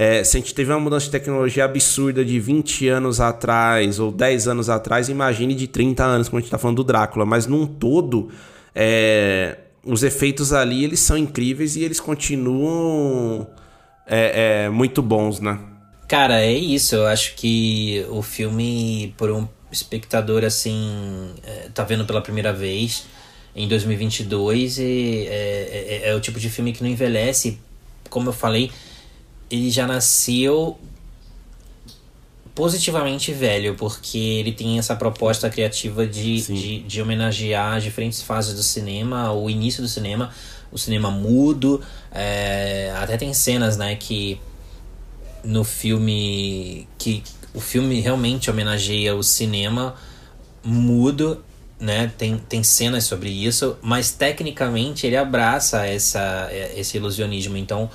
É, 0.00 0.24
se 0.24 0.38
a 0.38 0.40
gente 0.40 0.54
teve 0.54 0.72
uma 0.72 0.80
mudança 0.80 1.04
de 1.04 1.10
tecnologia 1.10 1.62
absurda 1.62 2.24
de 2.24 2.40
20 2.40 2.88
anos 2.88 3.20
atrás 3.20 3.98
ou 3.98 4.10
10 4.10 4.48
anos 4.48 4.70
atrás, 4.70 5.10
imagine 5.10 5.54
de 5.54 5.66
30 5.66 6.02
anos, 6.02 6.26
como 6.26 6.38
a 6.38 6.40
gente 6.40 6.46
está 6.46 6.56
falando 6.56 6.76
do 6.76 6.84
Drácula. 6.84 7.26
Mas 7.26 7.46
num 7.46 7.66
todo, 7.66 8.30
é, 8.74 9.58
os 9.84 10.02
efeitos 10.02 10.54
ali 10.54 10.84
eles 10.84 11.00
são 11.00 11.18
incríveis 11.18 11.76
e 11.76 11.84
eles 11.84 12.00
continuam 12.00 13.46
é, 14.06 14.64
é, 14.64 14.68
muito 14.70 15.02
bons, 15.02 15.38
né? 15.38 15.58
Cara, 16.08 16.40
é 16.40 16.50
isso. 16.50 16.94
Eu 16.94 17.06
acho 17.06 17.34
que 17.34 18.02
o 18.08 18.22
filme, 18.22 19.14
por 19.18 19.30
um 19.30 19.46
espectador 19.70 20.44
assim, 20.44 21.28
é, 21.42 21.68
tá 21.74 21.84
vendo 21.84 22.06
pela 22.06 22.22
primeira 22.22 22.54
vez 22.54 23.04
em 23.54 23.68
2022, 23.68 24.78
e, 24.78 25.26
é, 25.28 26.00
é, 26.04 26.08
é 26.08 26.14
o 26.14 26.20
tipo 26.20 26.40
de 26.40 26.48
filme 26.48 26.72
que 26.72 26.82
não 26.82 26.88
envelhece. 26.88 27.58
Como 28.08 28.30
eu 28.30 28.32
falei, 28.32 28.70
ele 29.50 29.70
já 29.70 29.86
nasceu 29.86 30.78
positivamente 32.54 33.32
velho, 33.32 33.74
porque 33.74 34.18
ele 34.18 34.52
tem 34.52 34.78
essa 34.78 34.94
proposta 34.94 35.48
criativa 35.48 36.06
de, 36.06 36.42
de, 36.42 36.80
de, 36.80 37.02
homenagear 37.02 37.76
as 37.76 37.82
diferentes 37.82 38.20
fases 38.20 38.54
do 38.54 38.62
cinema, 38.62 39.32
o 39.32 39.48
início 39.48 39.82
do 39.82 39.88
cinema, 39.88 40.30
o 40.70 40.78
cinema 40.78 41.10
mudo. 41.10 41.80
É, 42.12 42.92
até 42.96 43.16
tem 43.16 43.32
cenas, 43.32 43.76
né, 43.76 43.96
que 43.96 44.38
no 45.42 45.64
filme. 45.64 46.86
que 46.98 47.22
o 47.54 47.60
filme 47.60 48.00
realmente 48.00 48.50
homenageia 48.50 49.14
o 49.14 49.22
cinema 49.22 49.94
mudo. 50.62 51.42
Né? 51.78 52.12
Tem, 52.18 52.36
tem 52.36 52.62
cenas 52.62 53.04
sobre 53.04 53.30
isso, 53.30 53.78
mas 53.80 54.10
tecnicamente 54.12 55.06
ele 55.06 55.16
abraça 55.16 55.86
essa, 55.86 56.50
esse 56.76 56.98
ilusionismo. 56.98 57.56
Então, 57.56 57.88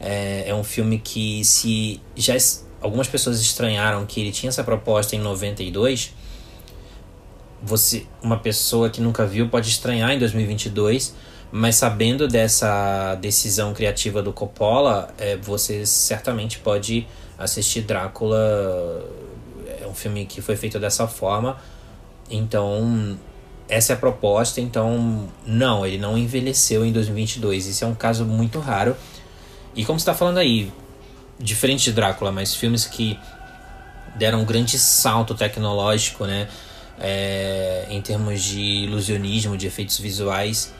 é, 0.00 0.44
é 0.48 0.54
um 0.54 0.64
filme 0.64 0.98
que 0.98 1.44
se 1.44 2.00
já 2.16 2.34
algumas 2.80 3.08
pessoas 3.08 3.40
estranharam 3.40 4.04
que 4.04 4.20
ele 4.20 4.32
tinha 4.32 4.50
essa 4.50 4.62
proposta 4.62 5.16
em 5.16 5.18
92, 5.18 6.12
você 7.62 8.06
uma 8.22 8.38
pessoa 8.38 8.90
que 8.90 9.00
nunca 9.00 9.26
viu 9.26 9.48
pode 9.48 9.68
estranhar 9.68 10.10
em 10.10 10.18
2022, 10.18 11.14
mas 11.50 11.76
sabendo 11.76 12.28
dessa 12.28 13.14
decisão 13.14 13.72
criativa 13.72 14.22
do 14.22 14.32
Coppola, 14.32 15.14
é, 15.16 15.36
você 15.36 15.86
certamente 15.86 16.58
pode 16.58 17.06
assistir 17.38 17.82
Drácula. 17.82 19.04
É 19.80 19.86
um 19.86 19.94
filme 19.94 20.26
que 20.26 20.42
foi 20.42 20.56
feito 20.56 20.78
dessa 20.78 21.06
forma. 21.06 21.56
Então, 22.30 23.16
essa 23.68 23.92
é 23.92 23.94
a 23.94 23.98
proposta. 23.98 24.60
Então, 24.60 25.28
não, 25.46 25.86
ele 25.86 25.98
não 25.98 26.18
envelheceu 26.18 26.84
em 26.84 26.92
2022. 26.92 27.66
Isso 27.66 27.84
é 27.84 27.86
um 27.86 27.94
caso 27.94 28.24
muito 28.24 28.58
raro. 28.58 28.96
E 29.74 29.84
como 29.84 29.98
você 29.98 30.02
está 30.02 30.14
falando 30.14 30.38
aí, 30.38 30.72
diferente 31.38 31.84
de 31.84 31.92
Drácula, 31.92 32.30
mas 32.30 32.54
filmes 32.54 32.86
que 32.86 33.18
deram 34.14 34.40
um 34.40 34.44
grande 34.44 34.78
salto 34.78 35.34
tecnológico, 35.34 36.24
né? 36.24 36.48
É, 36.98 37.86
em 37.90 38.00
termos 38.00 38.42
de 38.42 38.60
ilusionismo, 38.60 39.56
de 39.56 39.66
efeitos 39.66 39.98
visuais, 39.98 40.72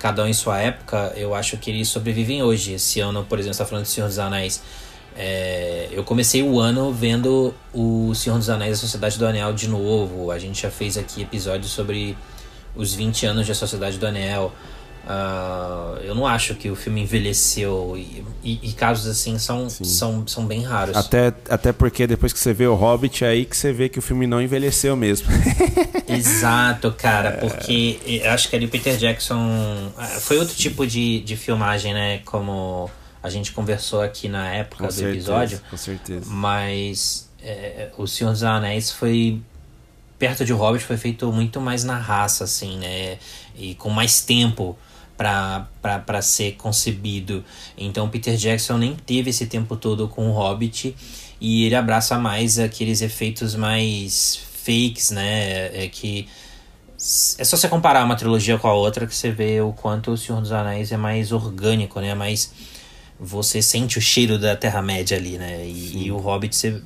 cada 0.00 0.24
um 0.24 0.26
em 0.26 0.32
sua 0.32 0.60
época, 0.60 1.12
eu 1.14 1.34
acho 1.34 1.56
que 1.58 1.70
eles 1.70 1.88
sobrevivem 1.88 2.42
hoje. 2.42 2.72
Esse 2.72 3.00
ano, 3.00 3.24
por 3.24 3.38
exemplo, 3.38 3.52
está 3.52 3.64
falando 3.64 3.84
de 3.84 3.90
Senhor 3.90 4.08
dos 4.08 4.18
Anéis. 4.18 4.62
É, 5.14 5.88
eu 5.92 6.02
comecei 6.02 6.42
o 6.42 6.58
ano 6.58 6.92
vendo 6.92 7.54
o 7.72 8.14
Senhor 8.14 8.38
dos 8.38 8.48
Anéis 8.48 8.78
A 8.78 8.80
Sociedade 8.80 9.18
do 9.18 9.26
Anel 9.26 9.52
de 9.52 9.68
novo. 9.68 10.30
A 10.30 10.38
gente 10.38 10.62
já 10.62 10.70
fez 10.70 10.96
aqui 10.96 11.22
episódios 11.22 11.70
sobre 11.70 12.16
os 12.74 12.94
20 12.94 13.26
anos 13.26 13.46
da 13.46 13.54
Sociedade 13.54 13.98
do 13.98 14.06
Anel. 14.06 14.52
Uh, 15.04 15.98
eu 16.02 16.14
não 16.14 16.26
acho 16.26 16.54
que 16.54 16.70
o 16.70 16.76
filme 16.76 17.00
envelheceu 17.02 17.94
e, 17.96 18.24
e, 18.44 18.60
e 18.70 18.72
casos 18.72 19.06
assim 19.06 19.38
são, 19.38 19.68
são, 19.68 20.26
são 20.26 20.46
bem 20.46 20.62
raros. 20.62 20.96
Até, 20.96 21.32
até 21.48 21.72
porque 21.72 22.06
depois 22.06 22.32
que 22.32 22.38
você 22.38 22.52
vê 22.52 22.66
o 22.66 22.74
Hobbit, 22.74 23.24
é 23.24 23.28
aí 23.28 23.44
que 23.44 23.56
você 23.56 23.72
vê 23.72 23.88
que 23.88 23.98
o 23.98 24.02
filme 24.02 24.26
não 24.26 24.40
envelheceu 24.40 24.94
mesmo. 24.96 25.28
Exato, 26.06 26.92
cara, 26.92 27.32
porque 27.32 27.98
eu 28.06 28.30
acho 28.30 28.48
que 28.48 28.56
ali 28.56 28.66
o 28.66 28.68
Peter 28.68 28.96
Jackson 28.96 29.90
ah, 29.96 30.06
foi 30.06 30.38
outro 30.38 30.54
tipo 30.54 30.86
de, 30.86 31.20
de 31.20 31.36
filmagem, 31.36 31.94
né? 31.94 32.18
Como 32.24 32.90
a 33.22 33.30
gente 33.30 33.52
conversou 33.52 34.02
aqui 34.02 34.28
na 34.28 34.48
época 34.48 34.84
com 34.84 34.88
do 34.88 34.92
certeza, 34.92 35.16
episódio. 35.16 35.60
Com 35.70 35.76
certeza. 35.76 36.26
Mas 36.26 37.28
é, 37.42 37.90
O 37.96 38.06
Senhor 38.06 38.32
dos 38.32 38.42
Anéis 38.42 38.90
foi 38.90 39.40
perto 40.18 40.44
de 40.44 40.52
Hobbit 40.52 40.84
foi 40.84 40.98
feito 40.98 41.32
muito 41.32 41.60
mais 41.60 41.82
na 41.82 41.96
raça, 41.96 42.44
assim, 42.44 42.78
né? 42.78 43.16
E 43.56 43.74
com 43.74 43.88
mais 43.88 44.20
tempo 44.20 44.78
para 45.20 46.22
ser 46.22 46.52
concebido. 46.52 47.44
Então 47.76 48.08
Peter 48.08 48.36
Jackson 48.36 48.78
nem 48.78 48.94
teve 48.94 49.30
esse 49.30 49.46
tempo 49.46 49.76
todo 49.76 50.08
com 50.08 50.30
o 50.30 50.32
Hobbit 50.32 50.96
e 51.38 51.64
ele 51.64 51.74
abraça 51.74 52.18
mais 52.18 52.58
aqueles 52.58 53.02
efeitos 53.02 53.54
mais 53.54 54.40
fakes, 54.64 55.10
né? 55.10 55.84
É 55.84 55.88
que 55.88 56.26
é 57.38 57.44
só 57.44 57.56
você 57.56 57.68
comparar 57.68 58.04
uma 58.04 58.16
trilogia 58.16 58.58
com 58.58 58.68
a 58.68 58.74
outra 58.74 59.06
que 59.06 59.14
você 59.14 59.30
vê 59.30 59.60
o 59.60 59.72
quanto 59.72 60.10
o 60.10 60.16
Senhor 60.16 60.40
dos 60.40 60.52
Anéis 60.52 60.92
é 60.92 60.96
mais 60.96 61.32
orgânico, 61.32 62.00
né? 62.00 62.14
Mais 62.14 62.52
você 63.18 63.60
sente 63.60 63.98
o 63.98 64.00
cheiro 64.00 64.38
da 64.38 64.56
Terra-média 64.56 65.16
ali, 65.16 65.36
né? 65.36 65.64
E, 65.66 66.06
e, 66.06 66.12
o 66.12 66.16
Hobbit 66.16 66.56
você, 66.56 66.82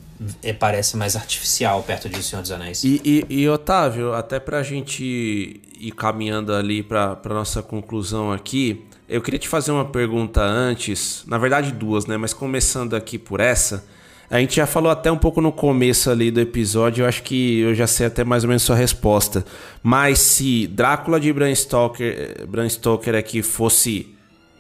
parece 0.58 0.96
mais 0.96 1.16
artificial 1.16 1.82
perto 1.82 2.08
de 2.08 2.18
O 2.18 2.22
Senhor 2.22 2.42
dos 2.42 2.50
Anéis. 2.50 2.84
E, 2.84 3.00
e, 3.04 3.42
e 3.42 3.48
Otávio, 3.48 4.12
até 4.12 4.38
pra 4.38 4.62
gente 4.62 5.60
ir 5.78 5.92
caminhando 5.92 6.52
ali 6.52 6.82
pra 6.82 7.18
nossa 7.26 7.62
conclusão 7.62 8.32
aqui, 8.32 8.84
eu 9.08 9.20
queria 9.20 9.38
te 9.38 9.48
fazer 9.48 9.70
uma 9.72 9.84
pergunta 9.84 10.42
antes, 10.42 11.24
na 11.26 11.38
verdade 11.38 11.72
duas, 11.72 12.06
né? 12.06 12.16
Mas 12.16 12.32
começando 12.32 12.94
aqui 12.94 13.18
por 13.18 13.40
essa, 13.40 13.84
a 14.30 14.38
gente 14.38 14.56
já 14.56 14.66
falou 14.66 14.90
até 14.90 15.12
um 15.12 15.18
pouco 15.18 15.40
no 15.40 15.52
começo 15.52 16.10
ali 16.10 16.30
do 16.30 16.40
episódio, 16.40 17.02
eu 17.02 17.08
acho 17.08 17.22
que 17.22 17.60
eu 17.60 17.74
já 17.74 17.86
sei 17.86 18.06
até 18.06 18.24
mais 18.24 18.44
ou 18.44 18.48
menos 18.48 18.62
sua 18.62 18.76
resposta. 18.76 19.44
Mas 19.82 20.18
se 20.20 20.66
Drácula 20.66 21.20
de 21.20 21.32
Bram 21.32 21.54
Stoker, 21.54 22.46
Bram 22.48 22.68
Stoker 22.68 23.14
aqui 23.14 23.42
fosse 23.42 24.13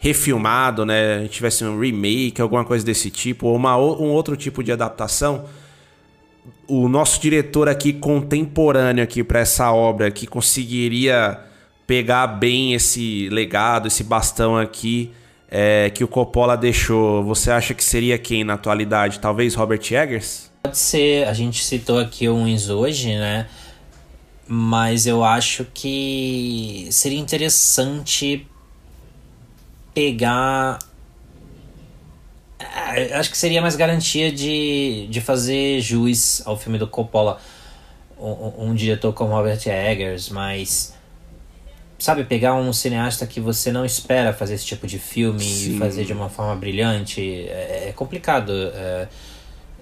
refilmado, 0.04 0.84
né? 0.84 1.26
Tivesse 1.28 1.64
um 1.64 1.80
remake, 1.80 2.42
alguma 2.42 2.62
coisa 2.62 2.84
desse 2.84 3.10
tipo, 3.10 3.46
ou 3.46 3.56
uma, 3.56 3.74
um 3.78 4.10
outro 4.10 4.36
tipo 4.36 4.62
de 4.62 4.70
adaptação, 4.70 5.46
o 6.68 6.88
nosso 6.90 7.18
diretor 7.18 7.70
aqui 7.70 7.90
contemporâneo 7.90 9.02
aqui 9.02 9.24
para 9.24 9.40
essa 9.40 9.72
obra 9.72 10.10
que 10.10 10.26
conseguiria 10.26 11.40
pegar 11.86 12.26
bem 12.26 12.74
esse 12.74 13.30
legado, 13.30 13.88
esse 13.88 14.04
bastão 14.04 14.58
aqui 14.58 15.10
é, 15.50 15.88
que 15.88 16.04
o 16.04 16.08
Coppola 16.08 16.54
deixou, 16.54 17.24
você 17.24 17.50
acha 17.50 17.72
que 17.72 17.82
seria 17.82 18.18
quem 18.18 18.44
na 18.44 18.54
atualidade? 18.54 19.20
Talvez 19.20 19.54
Robert 19.54 19.80
Eggers? 19.90 20.50
Pode 20.64 20.76
ser, 20.76 21.26
a 21.26 21.32
gente 21.32 21.64
citou 21.64 21.98
aqui 21.98 22.28
o 22.28 22.36
hoje, 22.76 23.16
né? 23.16 23.46
Mas 24.46 25.06
eu 25.06 25.24
acho 25.24 25.66
que 25.72 26.88
seria 26.90 27.18
interessante 27.18 28.46
pegar. 29.94 30.78
É, 32.58 33.14
acho 33.14 33.30
que 33.30 33.38
seria 33.38 33.62
mais 33.62 33.76
garantia 33.76 34.32
de, 34.32 35.06
de 35.08 35.20
fazer 35.20 35.80
juiz 35.80 36.42
ao 36.44 36.56
filme 36.56 36.78
do 36.78 36.86
Coppola. 36.86 37.40
Um, 38.18 38.70
um 38.70 38.74
diretor 38.74 39.12
como 39.12 39.32
Robert 39.32 39.60
Eggers, 39.66 40.28
mas. 40.28 40.92
Sabe, 41.98 42.24
pegar 42.24 42.54
um 42.54 42.72
cineasta 42.72 43.26
que 43.26 43.40
você 43.40 43.72
não 43.72 43.84
espera 43.84 44.32
fazer 44.32 44.54
esse 44.54 44.66
tipo 44.66 44.86
de 44.86 44.98
filme 44.98 45.40
Sim. 45.40 45.76
e 45.76 45.78
fazer 45.78 46.04
de 46.04 46.12
uma 46.12 46.28
forma 46.28 46.54
brilhante 46.56 47.22
é, 47.48 47.86
é 47.88 47.92
complicado. 47.94 48.52
É, 48.52 49.08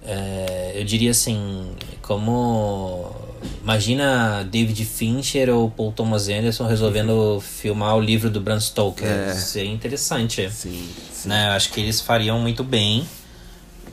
É, 0.05 0.73
eu 0.75 0.85
diria 0.85 1.13
assim, 1.13 1.77
como 2.01 3.15
imagina 3.63 4.47
David 4.51 4.85
Fincher 4.85 5.51
ou 5.51 5.71
Paul 5.71 5.93
Thomas 5.93 6.29
Anderson 6.29 6.67
resolvendo 6.67 7.41
filmar 7.41 7.97
o 7.97 8.01
livro 8.01 8.29
do 8.31 8.41
Bram 8.41 8.59
Stoker. 8.61 9.07
É. 9.07 9.35
Seria 9.35 9.71
interessante. 9.73 10.49
Sim, 10.51 10.89
sim. 11.13 11.29
Né? 11.29 11.49
Eu 11.49 11.53
acho 11.53 11.71
que 11.73 11.81
eles 11.81 12.01
fariam 12.01 12.39
muito 12.39 12.63
bem. 12.65 13.07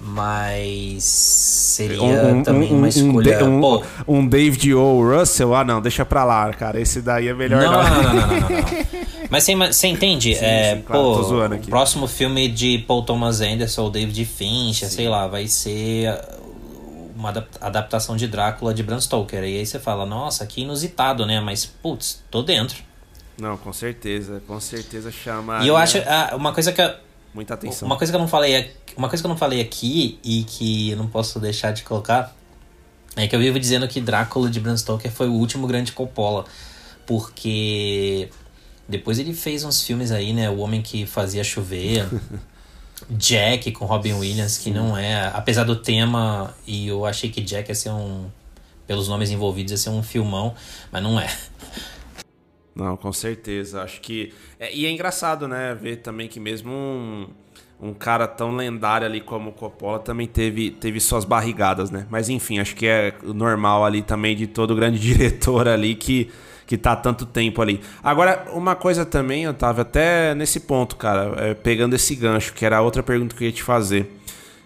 Mas 0.01 1.03
seria 1.03 2.01
Um, 2.01 2.37
um- 2.39 2.43
também 2.43 2.71
um- 2.71 2.77
uma 2.77 2.85
um 2.85 2.87
escolha. 2.87 3.43
Um, 3.45 3.59
Pô, 3.59 3.83
um 4.07 4.25
David 4.25 4.73
O. 4.73 5.03
Russell, 5.03 5.53
ah 5.53 5.63
não, 5.65 5.81
deixa 5.81 6.05
pra 6.05 6.23
lá, 6.23 6.51
cara. 6.53 6.79
Esse 6.79 7.01
daí 7.01 7.27
é 7.27 7.33
melhor 7.33 7.61
não, 7.61 7.71
não. 7.71 7.83
não, 7.83 8.03
não, 8.03 8.13
não, 8.13 8.39
não, 8.39 8.49
não. 8.49 8.99
Mas 9.29 9.43
você, 9.43 9.87
entende? 9.87 10.33
é, 10.33 10.75
sim, 10.77 10.81
claro, 10.81 11.03
pô, 11.03 11.45
o 11.55 11.59
próximo 11.67 12.07
filme 12.07 12.47
de 12.47 12.79
Paul 12.87 13.03
Thomas 13.03 13.41
Anderson 13.41 13.83
ou 13.83 13.89
David 13.91 14.25
Fincher, 14.25 14.89
sei 14.89 15.07
lá, 15.07 15.27
vai 15.27 15.47
ser 15.47 16.17
uma 17.19 17.29
adap- 17.29 17.57
adaptação 17.59 18.15
de 18.15 18.27
Drácula 18.27 18.73
de 18.73 18.81
Bram 18.81 18.99
Stoker. 18.99 19.43
E 19.43 19.57
aí 19.59 19.65
você 19.65 19.77
fala, 19.77 20.05
nossa, 20.05 20.45
que 20.47 20.61
inusitado, 20.61 21.25
né? 21.25 21.41
Mas, 21.41 21.65
putz, 21.65 22.23
tô 22.31 22.41
dentro. 22.41 22.81
Não, 23.37 23.57
com 23.57 23.73
certeza, 23.73 24.41
com 24.47 24.59
certeza 24.59 25.11
chama 25.11 25.63
E 25.63 25.67
eu 25.67 25.75
acho, 25.77 25.97
ah, 26.07 26.33
uma 26.35 26.53
coisa 26.53 26.71
que 26.71 26.81
eu, 26.81 26.93
muita 27.33 27.53
atenção. 27.55 27.85
uma 27.85 27.97
coisa 27.97 28.11
que 28.11 28.15
eu 28.15 28.19
não 28.21 28.27
falei, 28.27 28.55
aqui- 28.55 28.73
uma 28.97 29.09
coisa 29.09 29.21
que 29.21 29.27
eu 29.27 29.29
não 29.29 29.37
falei 29.37 29.61
aqui 29.61 30.17
e 30.23 30.43
que 30.43 30.91
eu 30.91 30.97
não 30.97 31.07
posso 31.07 31.39
deixar 31.39 31.71
de 31.71 31.83
colocar 31.83 32.33
é 33.15 33.27
que 33.27 33.35
eu 33.35 33.39
vivo 33.39 33.59
dizendo 33.59 33.87
que 33.87 33.99
Drácula 33.99 34.49
de 34.49 34.59
Bram 34.59 34.77
Stoker 34.77 35.11
foi 35.11 35.27
o 35.27 35.33
último 35.33 35.67
grande 35.67 35.91
Coppola, 35.91 36.45
porque 37.05 38.29
depois 38.87 39.19
ele 39.19 39.33
fez 39.33 39.63
uns 39.63 39.83
filmes 39.83 40.11
aí, 40.11 40.31
né, 40.33 40.49
O 40.49 40.59
Homem 40.59 40.81
que 40.81 41.05
Fazia 41.05 41.43
Chover, 41.43 42.07
Jack 43.09 43.71
com 43.71 43.85
Robin 43.85 44.13
Williams, 44.13 44.57
que 44.57 44.71
não 44.71 44.97
é, 44.97 45.27
apesar 45.33 45.63
do 45.63 45.75
tema 45.75 46.53
e 46.65 46.87
eu 46.87 47.05
achei 47.05 47.29
que 47.29 47.41
Jack 47.41 47.69
ia 47.69 47.75
ser 47.75 47.89
um 47.91 48.29
pelos 48.87 49.07
nomes 49.07 49.29
envolvidos 49.29 49.71
ia 49.71 49.77
ser 49.77 49.89
um 49.91 50.01
filmão, 50.01 50.55
mas 50.91 51.03
não 51.03 51.19
é. 51.19 51.27
Não, 52.75 52.95
com 52.95 53.11
certeza. 53.11 53.83
Acho 53.83 53.99
que. 54.01 54.33
é- 54.59 54.73
e 54.73 54.85
é 54.85 54.91
engraçado, 54.91 55.47
né? 55.47 55.75
Ver 55.75 55.97
também 55.97 56.27
que 56.27 56.39
mesmo 56.39 56.71
um, 56.71 57.27
um 57.79 57.93
cara 57.93 58.27
tão 58.27 58.55
lendário 58.55 59.05
ali 59.05 59.21
como 59.21 59.49
o 59.49 59.53
Coppola 59.53 59.99
também 59.99 60.27
teve, 60.27 60.71
teve 60.71 60.99
suas 60.99 61.25
barrigadas, 61.25 61.91
né? 61.91 62.07
Mas 62.09 62.29
enfim, 62.29 62.59
acho 62.59 62.75
que 62.75 62.87
é 62.87 63.13
normal 63.23 63.85
ali 63.85 64.01
também 64.01 64.35
de 64.35 64.47
todo 64.47 64.75
grande 64.75 64.97
diretor 64.99 65.67
ali 65.67 65.93
que, 65.93 66.31
que 66.69 66.77
tá 66.77 66.91
há 66.91 66.95
tanto 66.95 67.25
tempo 67.25 67.63
ali. 67.63 67.81
Agora, 68.03 68.45
uma 68.53 68.75
coisa 68.75 69.03
também, 69.03 69.47
Otávio, 69.47 69.81
até 69.81 70.35
nesse 70.35 70.59
ponto, 70.59 70.97
cara, 70.97 71.33
é, 71.37 71.53
pegando 71.55 71.95
esse 71.95 72.13
gancho, 72.13 72.53
que 72.53 72.63
era 72.63 72.77
a 72.77 72.81
outra 72.81 73.01
pergunta 73.01 73.35
que 73.35 73.43
eu 73.43 73.47
ia 73.47 73.51
te 73.51 73.63
fazer. 73.63 74.15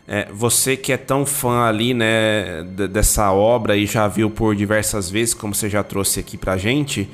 É, 0.05 0.27
você 0.29 0.75
que 0.75 0.91
é 0.91 0.97
tão 0.97 1.25
fã 1.25 1.61
ali, 1.63 1.93
né, 1.93 2.61
dessa 2.91 3.31
obra 3.31 3.77
e 3.77 3.85
já 3.85 4.05
viu 4.05 4.29
por 4.29 4.53
diversas 4.53 5.09
vezes, 5.09 5.33
como 5.33 5.55
você 5.55 5.69
já 5.69 5.81
trouxe 5.81 6.19
aqui 6.19 6.35
pra 6.35 6.57
gente. 6.57 7.09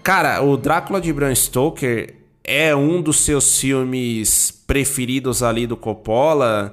Cara, 0.00 0.40
o 0.42 0.56
Drácula 0.56 1.00
de 1.00 1.12
Bram 1.12 1.34
Stoker 1.34 2.14
é 2.44 2.72
um 2.76 3.02
dos 3.02 3.16
seus 3.16 3.58
filmes 3.58 4.52
preferidos 4.64 5.42
ali 5.42 5.66
do 5.66 5.76
Coppola. 5.76 6.72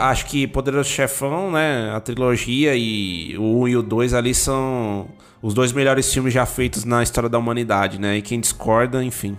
Acho 0.00 0.26
que 0.26 0.46
Poderoso 0.46 0.90
Chefão, 0.90 1.50
né? 1.50 1.90
A 1.94 2.00
trilogia 2.00 2.74
e 2.76 3.38
o 3.38 3.62
1 3.62 3.68
e 3.68 3.76
o 3.78 3.82
2 3.82 4.12
ali 4.12 4.34
são 4.34 5.08
os 5.40 5.54
dois 5.54 5.72
melhores 5.72 6.12
filmes 6.12 6.34
já 6.34 6.44
feitos 6.44 6.84
na 6.84 7.02
história 7.02 7.28
da 7.28 7.38
humanidade, 7.38 7.98
né? 7.98 8.16
E 8.16 8.22
quem 8.22 8.40
discorda, 8.40 9.02
enfim. 9.04 9.36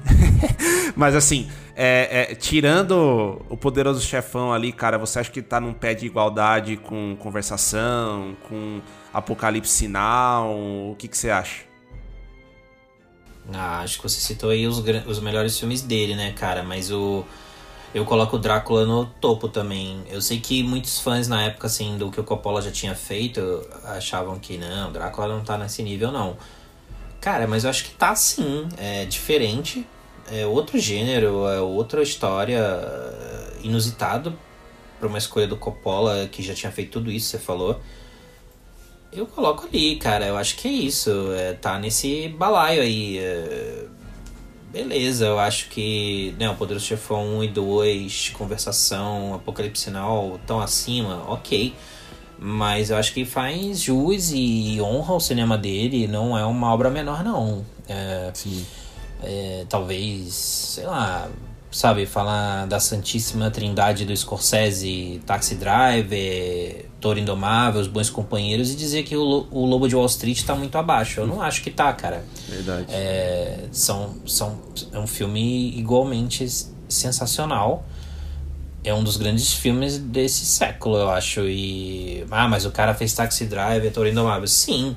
Mas 0.95 1.15
assim, 1.15 1.49
é, 1.75 2.31
é, 2.31 2.35
tirando 2.35 3.41
o 3.49 3.55
Poderoso 3.55 4.01
Chefão 4.01 4.51
ali, 4.51 4.71
cara, 4.71 4.97
você 4.97 5.19
acha 5.19 5.31
que 5.31 5.41
tá 5.41 5.59
num 5.59 5.73
pé 5.73 5.93
de 5.93 6.05
igualdade 6.05 6.77
com 6.77 7.15
Conversação, 7.17 8.35
com 8.47 8.81
Apocalipse 9.13 9.71
Sinal? 9.71 10.51
O 10.57 10.95
que, 10.97 11.07
que 11.07 11.17
você 11.17 11.29
acha? 11.29 11.63
Ah, 13.53 13.79
acho 13.79 13.97
que 13.97 14.03
você 14.03 14.19
citou 14.19 14.49
aí 14.49 14.67
os, 14.67 14.83
os 15.07 15.19
melhores 15.19 15.57
filmes 15.57 15.81
dele, 15.81 16.15
né, 16.15 16.31
cara? 16.33 16.63
Mas 16.63 16.91
o. 16.91 17.25
Eu 17.93 18.05
coloco 18.05 18.35
o 18.35 18.39
Drácula 18.39 18.85
no 18.85 19.05
topo 19.05 19.47
também. 19.47 20.03
Eu 20.09 20.21
sei 20.21 20.39
que 20.39 20.61
muitos 20.61 20.99
fãs 20.99 21.27
na 21.27 21.43
época, 21.45 21.65
assim, 21.65 21.97
do 21.97 22.11
que 22.11 22.19
o 22.19 22.23
Coppola 22.23 22.61
já 22.61 22.71
tinha 22.71 22.93
feito, 22.93 23.65
achavam 23.83 24.37
que 24.37 24.59
não, 24.59 24.91
Drácula 24.91 25.27
não 25.27 25.43
tá 25.43 25.57
nesse 25.57 25.81
nível, 25.81 26.11
não. 26.11 26.37
Cara, 27.19 27.47
mas 27.47 27.63
eu 27.63 27.69
acho 27.69 27.83
que 27.85 27.91
tá 27.91 28.15
sim. 28.15 28.67
É 28.77 29.05
diferente. 29.05 29.87
É 30.31 30.45
outro 30.45 30.77
gênero, 30.77 31.47
é 31.47 31.59
outra 31.59 32.03
história. 32.03 32.59
é 32.59 33.49
Inusitado 33.63 34.37
pra 34.99 35.07
uma 35.07 35.17
escolha 35.17 35.47
do 35.47 35.57
Coppola, 35.57 36.27
que 36.31 36.43
já 36.43 36.53
tinha 36.53 36.71
feito 36.71 36.91
tudo 36.91 37.11
isso, 37.11 37.29
você 37.29 37.39
falou. 37.39 37.81
Eu 39.11 39.25
coloco 39.25 39.67
ali, 39.67 39.95
cara. 39.95 40.27
Eu 40.27 40.37
acho 40.37 40.55
que 40.57 40.67
é 40.67 40.71
isso. 40.71 41.33
É, 41.33 41.53
tá 41.53 41.79
nesse 41.79 42.29
balaio 42.29 42.81
aí. 42.81 43.17
é, 43.17 43.58
Beleza, 44.71 45.25
eu 45.25 45.39
acho 45.39 45.67
que 45.69 46.35
né, 46.37 46.47
o 46.47 46.55
Poderoso 46.55 46.85
Chefão 46.85 47.39
1 47.39 47.43
e 47.45 47.47
2, 47.47 48.29
Conversação, 48.37 49.33
Apocalipse 49.33 49.83
Sinal 49.83 50.35
estão 50.35 50.61
acima, 50.61 51.23
ok. 51.27 51.73
Mas 52.37 52.91
eu 52.91 52.97
acho 52.97 53.11
que 53.11 53.25
faz 53.25 53.79
jus 53.81 54.31
e 54.31 54.79
honra 54.79 55.15
o 55.15 55.19
cinema 55.19 55.57
dele. 55.57 56.07
Não 56.07 56.37
é 56.37 56.45
uma 56.45 56.71
obra 56.71 56.89
menor, 56.91 57.23
não. 57.23 57.65
É, 57.87 58.29
Sim. 58.33 58.63
é, 59.23 59.65
talvez, 59.67 60.33
sei 60.35 60.85
lá, 60.85 61.27
sabe, 61.71 62.05
falar 62.05 62.65
da 62.65 62.79
Santíssima 62.79 63.51
Trindade 63.51 64.05
do 64.05 64.15
Scorsese, 64.15 65.21
Taxi 65.25 65.55
Driver, 65.55 66.85
Toro 66.99 67.19
Indomável, 67.19 67.79
Os 67.81 67.87
Bons 67.87 68.09
Companheiros 68.09 68.71
e 68.71 68.75
dizer 68.75 69.03
que 69.03 69.15
o, 69.15 69.47
o 69.51 69.65
Lobo 69.65 69.87
de 69.87 69.95
Wall 69.95 70.07
Street 70.07 70.43
tá 70.43 70.55
muito 70.55 70.77
abaixo. 70.77 71.19
Eu 71.19 71.27
não 71.27 71.41
acho 71.41 71.61
que 71.61 71.69
tá, 71.69 71.93
cara. 71.93 72.25
Verdade. 72.47 72.87
É, 72.89 73.65
são, 73.71 74.15
são, 74.25 74.59
é 74.91 74.99
um 74.99 75.07
filme 75.07 75.77
igualmente 75.77 76.47
sensacional. 76.87 77.85
É 78.83 78.93
um 78.93 79.03
dos 79.03 79.17
grandes 79.17 79.53
filmes 79.53 79.97
desse 79.97 80.45
século, 80.45 80.97
eu 80.97 81.09
acho. 81.09 81.41
E. 81.41 82.25
Ah, 82.31 82.47
mas 82.47 82.65
o 82.65 82.71
cara 82.71 82.95
fez 82.95 83.13
Taxi 83.13 83.45
Driver, 83.45 83.91
Toro 83.91 84.07
Indomável. 84.07 84.47
Sim. 84.47 84.95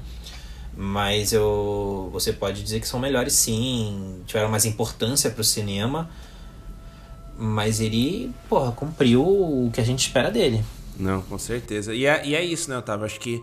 Mas 0.75 1.33
eu. 1.33 2.09
Você 2.13 2.33
pode 2.33 2.63
dizer 2.63 2.81
que 2.81 2.89
são 2.89 2.99
melhores 2.99 3.35
sim. 3.35 4.23
Tiveram 4.25 4.49
mais 4.49 4.65
importância 4.65 5.31
pro 5.31 5.45
cinema. 5.45 6.09
Mas 7.39 7.81
ele, 7.81 8.31
porra, 8.49 8.73
cumpriu 8.73 9.23
o 9.23 9.71
que 9.73 9.81
a 9.81 9.85
gente 9.85 10.01
espera 10.01 10.31
dele. 10.31 10.63
Não, 10.99 11.23
com 11.23 11.39
certeza. 11.39 11.95
E 11.95 12.07
é, 12.07 12.25
e 12.25 12.35
é 12.35 12.45
isso, 12.45 12.71
né, 12.71 12.79
Otávio? 12.79 13.07
Acho 13.07 13.19
que 13.19 13.43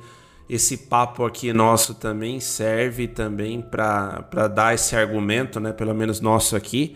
esse 0.50 0.78
papo 0.78 1.26
aqui 1.26 1.54
nosso 1.54 1.94
também 1.94 2.40
serve 2.40 3.08
também 3.08 3.62
para 3.62 4.48
dar 4.48 4.74
esse 4.74 4.96
argumento, 4.96 5.60
né? 5.60 5.72
Pelo 5.72 5.94
menos 5.94 6.22
nosso 6.22 6.56
aqui, 6.56 6.96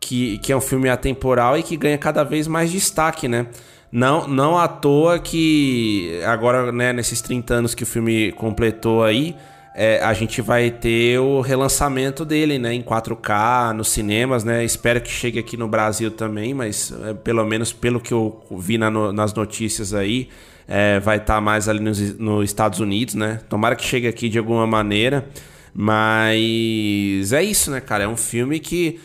que, 0.00 0.38
que 0.38 0.52
é 0.52 0.56
um 0.56 0.60
filme 0.60 0.88
atemporal 0.88 1.58
e 1.58 1.62
que 1.62 1.76
ganha 1.76 1.98
cada 1.98 2.24
vez 2.24 2.46
mais 2.46 2.70
destaque, 2.70 3.28
né? 3.28 3.48
Não, 3.90 4.26
não 4.26 4.58
à 4.58 4.66
toa 4.66 5.18
que 5.18 6.20
agora, 6.26 6.72
né, 6.72 6.92
nesses 6.92 7.20
30 7.20 7.54
anos 7.54 7.74
que 7.74 7.82
o 7.82 7.86
filme 7.86 8.32
completou 8.32 9.04
aí, 9.04 9.36
é, 9.78 10.00
a 10.02 10.14
gente 10.14 10.40
vai 10.40 10.70
ter 10.70 11.18
o 11.20 11.42
relançamento 11.42 12.24
dele, 12.24 12.58
né, 12.58 12.72
em 12.72 12.82
4K, 12.82 13.72
nos 13.74 13.88
cinemas, 13.88 14.42
né? 14.42 14.64
Espero 14.64 15.00
que 15.02 15.10
chegue 15.10 15.38
aqui 15.38 15.56
no 15.56 15.68
Brasil 15.68 16.10
também, 16.10 16.54
mas 16.54 16.92
é, 17.04 17.12
pelo 17.12 17.44
menos 17.44 17.72
pelo 17.74 18.00
que 18.00 18.12
eu 18.14 18.42
vi 18.52 18.78
na 18.78 18.90
no- 18.90 19.12
nas 19.12 19.34
notícias 19.34 19.92
aí, 19.92 20.28
é, 20.66 20.98
vai 20.98 21.18
estar 21.18 21.40
mais 21.42 21.68
ali 21.68 21.80
nos, 21.80 22.18
nos 22.18 22.44
Estados 22.44 22.80
Unidos, 22.80 23.14
né? 23.14 23.40
Tomara 23.50 23.76
que 23.76 23.84
chegue 23.84 24.08
aqui 24.08 24.28
de 24.30 24.38
alguma 24.38 24.66
maneira, 24.66 25.26
mas 25.74 27.32
é 27.32 27.42
isso, 27.42 27.70
né, 27.70 27.80
cara? 27.80 28.04
É 28.04 28.08
um 28.08 28.16
filme 28.16 28.58
que 28.58 28.98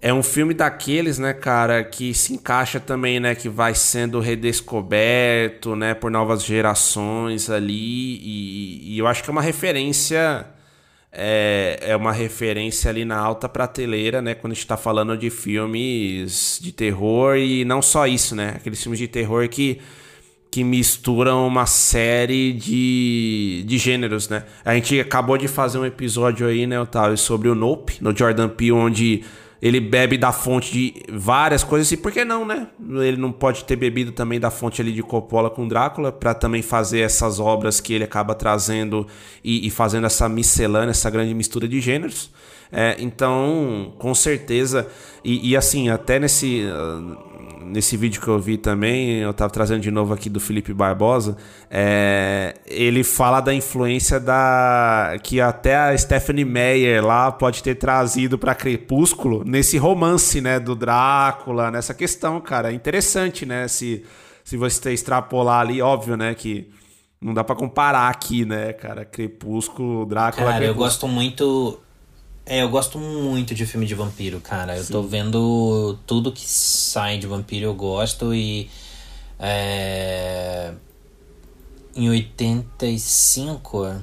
é 0.00 0.12
um 0.14 0.22
filme 0.22 0.54
daqueles, 0.54 1.18
né, 1.18 1.32
cara, 1.32 1.82
que 1.82 2.14
se 2.14 2.32
encaixa 2.32 2.78
também, 2.78 3.18
né, 3.18 3.34
que 3.34 3.48
vai 3.48 3.74
sendo 3.74 4.20
redescoberto, 4.20 5.74
né, 5.74 5.92
por 5.94 6.10
novas 6.10 6.44
gerações 6.44 7.50
ali, 7.50 8.16
e, 8.22 8.94
e 8.94 8.98
eu 8.98 9.06
acho 9.06 9.24
que 9.24 9.30
é 9.30 9.32
uma 9.32 9.42
referência, 9.42 10.46
é, 11.10 11.78
é 11.82 11.96
uma 11.96 12.12
referência 12.12 12.90
ali 12.90 13.04
na 13.04 13.18
alta 13.18 13.48
prateleira, 13.48 14.22
né, 14.22 14.34
quando 14.34 14.52
a 14.52 14.54
gente 14.54 14.66
tá 14.66 14.76
falando 14.76 15.16
de 15.16 15.30
filmes 15.30 16.60
de 16.62 16.70
terror, 16.70 17.36
e 17.36 17.64
não 17.64 17.82
só 17.82 18.06
isso, 18.06 18.36
né, 18.36 18.54
aqueles 18.56 18.80
filmes 18.80 18.98
de 18.98 19.08
terror 19.08 19.48
que 19.48 19.80
que 20.50 20.64
misturam 20.64 21.46
uma 21.46 21.66
série 21.66 22.54
de, 22.54 23.62
de 23.66 23.76
gêneros, 23.76 24.30
né? 24.30 24.44
A 24.64 24.74
gente 24.74 24.98
acabou 24.98 25.36
de 25.36 25.46
fazer 25.46 25.76
um 25.76 25.84
episódio 25.84 26.46
aí, 26.46 26.66
né, 26.66 26.80
Otávio, 26.80 27.18
sobre 27.18 27.50
o 27.50 27.54
Nope, 27.54 27.98
no 28.00 28.16
Jordan 28.16 28.48
Peele, 28.48 28.72
onde 28.72 29.24
ele 29.60 29.80
bebe 29.80 30.16
da 30.16 30.32
fonte 30.32 30.72
de 30.72 30.94
várias 31.12 31.64
coisas, 31.64 31.90
e 31.90 31.96
por 31.96 32.12
que 32.12 32.24
não, 32.24 32.44
né? 32.44 32.68
Ele 32.80 33.16
não 33.16 33.32
pode 33.32 33.64
ter 33.64 33.76
bebido 33.76 34.12
também 34.12 34.38
da 34.38 34.50
fonte 34.50 34.80
ali 34.80 34.92
de 34.92 35.02
Coppola 35.02 35.50
com 35.50 35.66
Drácula, 35.66 36.12
para 36.12 36.32
também 36.34 36.62
fazer 36.62 37.00
essas 37.00 37.40
obras 37.40 37.80
que 37.80 37.92
ele 37.92 38.04
acaba 38.04 38.34
trazendo 38.34 39.06
e, 39.42 39.66
e 39.66 39.70
fazendo 39.70 40.06
essa 40.06 40.28
miscelânea, 40.28 40.90
essa 40.90 41.10
grande 41.10 41.34
mistura 41.34 41.66
de 41.66 41.80
gêneros. 41.80 42.30
É, 42.70 42.96
então, 42.98 43.92
com 43.98 44.14
certeza. 44.14 44.86
E, 45.24 45.50
e, 45.50 45.56
assim, 45.56 45.88
até 45.88 46.18
nesse, 46.18 46.64
nesse 47.68 47.96
vídeo 47.96 48.20
que 48.20 48.28
eu 48.28 48.38
vi 48.38 48.56
também, 48.56 49.18
eu 49.18 49.32
tava 49.32 49.50
trazendo 49.50 49.80
de 49.80 49.90
novo 49.90 50.12
aqui 50.12 50.28
do 50.28 50.40
Felipe 50.40 50.72
Barbosa. 50.72 51.36
É, 51.70 52.54
ele 52.66 53.04
fala 53.04 53.40
da 53.40 53.54
influência 53.54 54.18
da. 54.18 55.16
que 55.22 55.40
até 55.40 55.76
a 55.76 55.96
Stephanie 55.96 56.44
Meyer 56.44 57.04
lá 57.04 57.30
pode 57.30 57.62
ter 57.62 57.74
trazido 57.76 58.38
para 58.38 58.54
Crepúsculo 58.54 59.44
nesse 59.44 59.78
romance, 59.78 60.40
né? 60.40 60.58
Do 60.58 60.74
Drácula, 60.74 61.70
nessa 61.70 61.94
questão, 61.94 62.40
cara. 62.40 62.70
É 62.70 62.74
interessante, 62.74 63.46
né? 63.46 63.68
Se, 63.68 64.04
se 64.42 64.56
você 64.56 64.92
extrapolar 64.92 65.60
ali, 65.60 65.80
óbvio, 65.80 66.16
né? 66.16 66.34
Que 66.34 66.70
não 67.20 67.34
dá 67.34 67.44
para 67.44 67.56
comparar 67.56 68.08
aqui, 68.08 68.44
né, 68.44 68.72
cara? 68.72 69.04
Crepúsculo, 69.04 70.06
Drácula. 70.06 70.46
Cara, 70.46 70.58
Crepúsculo. 70.58 70.66
eu 70.66 70.74
gosto 70.74 71.08
muito. 71.08 71.80
É, 72.48 72.62
eu 72.62 72.68
gosto 72.70 72.98
muito 72.98 73.54
de 73.54 73.66
filme 73.66 73.84
de 73.84 73.94
vampiro, 73.94 74.40
cara. 74.40 74.76
Eu 74.76 74.84
Sim. 74.84 74.92
tô 74.92 75.02
vendo 75.02 75.98
tudo 76.06 76.32
que 76.32 76.48
sai 76.48 77.18
de 77.18 77.26
vampiro, 77.26 77.66
eu 77.66 77.74
gosto 77.74 78.34
e. 78.34 78.70
É, 79.38 80.72
em 81.94 82.08
85, 82.08 84.00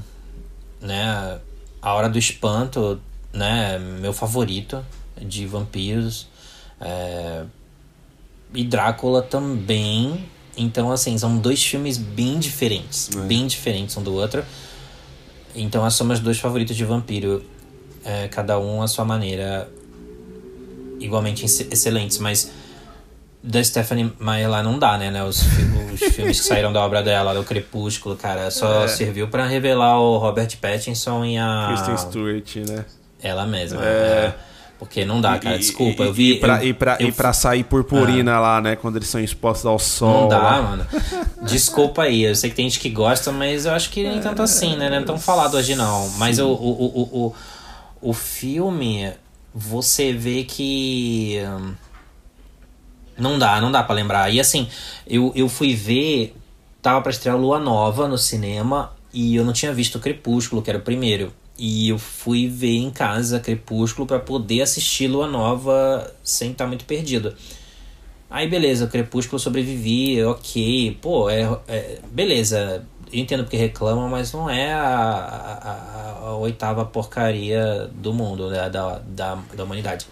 né? 0.79 1.39
A 1.81 1.93
Hora 1.93 2.07
do 2.07 2.19
Espanto, 2.19 3.01
né? 3.33 3.79
Meu 3.79 4.13
favorito 4.13 4.85
de 5.19 5.45
vampiros. 5.47 6.27
É, 6.79 7.45
e 8.53 8.63
Drácula 8.63 9.21
também 9.21 10.29
então, 10.57 10.91
assim, 10.91 11.17
são 11.17 11.37
dois 11.37 11.63
filmes 11.63 11.97
bem 11.97 12.39
diferentes. 12.39 13.09
É. 13.15 13.19
Bem 13.21 13.47
diferentes 13.47 13.95
um 13.97 14.03
do 14.03 14.13
outro. 14.13 14.43
Então, 15.55 15.89
são 15.89 16.07
meus 16.07 16.19
dois 16.19 16.39
favoritos 16.39 16.75
de 16.75 16.85
vampiro. 16.85 17.43
É, 18.05 18.27
cada 18.27 18.59
um 18.59 18.81
à 18.81 18.87
sua 18.87 19.03
maneira. 19.03 19.67
Igualmente 20.99 21.43
excelentes, 21.43 22.19
mas 22.19 22.51
da 23.43 23.63
Stephanie 23.63 24.11
Meyer 24.19 24.49
lá 24.49 24.63
não 24.63 24.79
dá, 24.79 24.97
né? 24.97 25.11
né? 25.11 25.23
Os, 25.23 25.41
os 25.93 25.99
filmes 26.13 26.39
que 26.39 26.47
saíram 26.47 26.73
da 26.73 26.83
obra 26.83 27.03
dela, 27.03 27.33
do 27.33 27.43
Crepúsculo, 27.43 28.15
cara, 28.15 28.49
só 28.49 28.85
é. 28.85 28.87
serviu 28.87 29.27
para 29.27 29.45
revelar 29.45 29.99
o 29.99 30.17
Robert 30.17 30.57
Pattinson 30.59 31.25
e 31.25 31.37
a. 31.37 31.67
Kristen 31.67 31.97
Stewart, 31.97 32.55
né? 32.69 32.85
Ela 33.21 33.45
mesma. 33.45 33.83
É. 33.83 33.87
é. 33.87 34.35
Porque 34.77 35.05
não 35.05 35.21
dá, 35.21 35.37
cara. 35.39 35.57
Desculpa, 35.57 36.03
e, 36.03 36.07
eu 36.07 36.13
vi. 36.13 36.33
E 36.33 36.39
pra, 36.39 36.63
eu, 36.63 36.69
e 36.69 36.73
pra, 36.73 36.97
eu, 36.99 37.07
e 37.07 37.11
pra 37.11 37.31
sair 37.31 37.63
purpurina 37.63 38.33
ah. 38.33 38.39
lá, 38.39 38.61
né? 38.61 38.75
Quando 38.75 38.97
eles 38.97 39.07
são 39.07 39.21
expostos 39.21 39.65
ao 39.65 39.79
sol. 39.79 40.23
Não 40.23 40.27
dá, 40.27 40.39
lá. 40.39 40.61
mano. 40.61 40.87
Desculpa 41.43 42.03
aí. 42.03 42.23
Eu 42.23 42.35
sei 42.35 42.49
que 42.49 42.55
tem 42.55 42.69
gente 42.69 42.79
que 42.79 42.89
gosta, 42.89 43.31
mas 43.31 43.65
eu 43.65 43.73
acho 43.73 43.89
que 43.89 44.03
nem 44.03 44.19
tanto 44.19 44.41
assim, 44.41 44.75
né? 44.75 44.89
Não 44.89 44.97
é 44.97 45.01
tão 45.01 45.17
falado 45.17 45.55
hoje, 45.55 45.75
não. 45.75 46.09
Mas 46.17 46.39
o, 46.39 46.47
o, 46.47 46.51
o, 46.51 47.01
o, 47.27 47.35
o 48.01 48.13
filme, 48.13 49.11
você 49.53 50.13
vê 50.13 50.43
que. 50.43 51.37
Hum, 51.45 51.73
não 53.17 53.39
dá, 53.39 53.61
não 53.61 53.71
dá 53.71 53.83
para 53.83 53.95
lembrar. 53.95 54.33
E 54.33 54.39
assim, 54.39 54.67
eu, 55.07 55.31
eu 55.35 55.47
fui 55.47 55.73
ver. 55.73 56.35
Tava 56.81 57.01
pra 57.01 57.09
estrear 57.09 57.35
Lua 57.35 57.59
Nova 57.59 58.07
no 58.07 58.17
cinema 58.17 58.93
e 59.11 59.35
eu 59.35 59.43
não 59.43 59.53
tinha 59.53 59.73
visto 59.73 59.99
Crepúsculo, 59.99 60.61
que 60.61 60.69
era 60.69 60.77
o 60.77 60.83
primeiro. 60.83 61.33
E 61.57 61.89
eu 61.89 61.97
fui 61.97 62.47
ver 62.47 62.75
em 62.75 62.91
casa 62.91 63.39
Crepúsculo 63.39 64.05
para 64.05 64.19
poder 64.19 64.61
assistir 64.61 65.07
Lua 65.07 65.25
Nova 65.25 66.13
sem 66.23 66.51
estar 66.51 66.65
tá 66.65 66.67
muito 66.67 66.85
perdido. 66.85 67.33
Aí 68.29 68.47
beleza, 68.49 68.87
Crepúsculo 68.87 69.39
sobrevivi, 69.39 70.21
ok, 70.23 70.97
pô, 71.01 71.29
é, 71.29 71.59
é 71.67 71.99
beleza, 72.11 72.85
entendo 73.11 73.43
porque 73.43 73.57
reclamam, 73.57 74.09
mas 74.09 74.33
não 74.33 74.49
é 74.49 74.73
a, 74.73 74.87
a, 74.87 75.71
a, 75.71 76.27
a 76.27 76.35
oitava 76.37 76.85
porcaria 76.85 77.89
do 77.93 78.13
mundo, 78.13 78.49
né, 78.49 78.69
da, 78.69 78.99
da, 78.99 79.35
da 79.53 79.63
humanidade. 79.63 80.07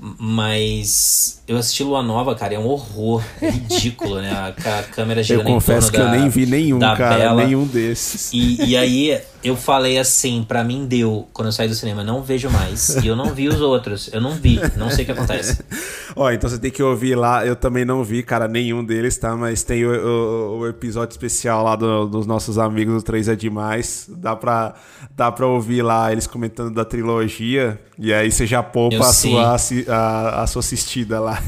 Mas 0.00 1.42
eu 1.48 1.56
assisti 1.56 1.82
Lua 1.82 2.02
Nova, 2.02 2.34
cara, 2.34 2.54
é 2.54 2.58
um 2.58 2.66
horror. 2.66 3.22
É 3.40 3.50
ridículo, 3.50 4.20
né? 4.20 4.30
A, 4.30 4.48
a 4.78 4.82
câmera 4.84 5.22
girando 5.22 5.48
Eu 5.48 5.54
confesso 5.54 5.90
que 5.90 5.98
da, 5.98 6.04
eu 6.04 6.20
nem 6.20 6.28
vi 6.28 6.46
nenhum, 6.46 6.78
cara, 6.78 7.16
Bela. 7.16 7.44
nenhum 7.44 7.66
desses. 7.66 8.32
E, 8.32 8.64
e 8.64 8.76
aí 8.76 9.20
eu 9.42 9.56
falei 9.56 9.98
assim, 9.98 10.44
para 10.46 10.62
mim 10.62 10.86
deu, 10.86 11.28
quando 11.32 11.46
eu 11.46 11.52
saí 11.52 11.68
do 11.68 11.74
cinema, 11.74 12.04
não 12.04 12.22
vejo 12.22 12.50
mais. 12.50 12.96
E 13.02 13.06
eu 13.06 13.16
não 13.16 13.34
vi 13.34 13.48
os 13.48 13.60
outros. 13.60 14.08
Eu 14.12 14.20
não 14.20 14.32
vi, 14.32 14.60
não 14.76 14.90
sei 14.90 15.02
o 15.02 15.06
que 15.06 15.12
acontece. 15.12 15.62
Ó, 16.14 16.30
então 16.30 16.50
você 16.50 16.58
tem 16.58 16.70
que 16.70 16.82
ouvir 16.82 17.14
lá. 17.14 17.46
Eu 17.46 17.56
também 17.56 17.84
não 17.84 18.04
vi, 18.04 18.22
cara, 18.22 18.46
nenhum 18.46 18.84
deles, 18.84 19.16
tá? 19.16 19.36
Mas 19.36 19.62
tem 19.62 19.84
o, 19.84 19.90
o, 19.90 20.58
o 20.58 20.68
episódio 20.68 21.12
especial 21.12 21.64
lá 21.64 21.76
do, 21.76 22.06
dos 22.06 22.26
nossos 22.26 22.58
amigos 22.58 22.94
do 22.94 23.02
3 23.02 23.28
é 23.28 23.36
Demais. 23.36 24.08
Dá 24.08 24.36
pra, 24.36 24.74
dá 25.16 25.30
pra 25.30 25.46
ouvir 25.46 25.82
lá 25.82 26.12
eles 26.12 26.26
comentando 26.26 26.74
da 26.74 26.84
trilogia. 26.84 27.80
E 27.98 28.12
aí 28.12 28.30
você 28.30 28.46
já 28.46 28.62
poupa 28.62 29.08
a 29.08 29.12
sua, 29.12 29.58
a, 29.88 30.42
a 30.42 30.46
sua 30.46 30.60
assistida 30.60 31.20
lá. 31.20 31.42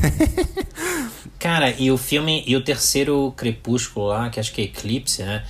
Cara, 1.39 1.71
e 1.79 1.91
o 1.91 1.97
filme, 1.97 2.45
e 2.47 2.55
o 2.55 2.61
terceiro 2.63 3.33
Crepúsculo 3.37 4.09
lá, 4.09 4.29
que 4.29 4.39
acho 4.39 4.53
que 4.53 4.61
é 4.61 4.65
Eclipse, 4.65 5.23
né? 5.23 5.43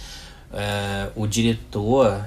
Uh, 0.53 1.23
o 1.23 1.27
diretor, 1.27 2.25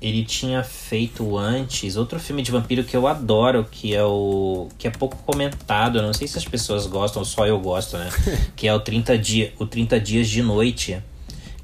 ele 0.00 0.24
tinha 0.24 0.62
feito 0.62 1.36
antes 1.36 1.96
outro 1.96 2.20
filme 2.20 2.42
de 2.42 2.52
vampiro 2.52 2.84
que 2.84 2.96
eu 2.96 3.06
adoro, 3.08 3.66
que 3.68 3.94
é 3.94 4.04
o. 4.04 4.68
que 4.78 4.86
é 4.86 4.90
pouco 4.90 5.16
comentado, 5.24 5.98
eu 5.98 6.02
não 6.02 6.12
sei 6.12 6.28
se 6.28 6.38
as 6.38 6.44
pessoas 6.44 6.86
gostam, 6.86 7.24
só 7.24 7.46
eu 7.46 7.58
gosto, 7.58 7.98
né? 7.98 8.08
que 8.54 8.68
é 8.68 8.74
o 8.74 8.78
30, 8.78 9.18
dia, 9.18 9.52
o 9.58 9.66
30 9.66 9.98
Dias 9.98 10.28
de 10.28 10.42
Noite, 10.42 11.02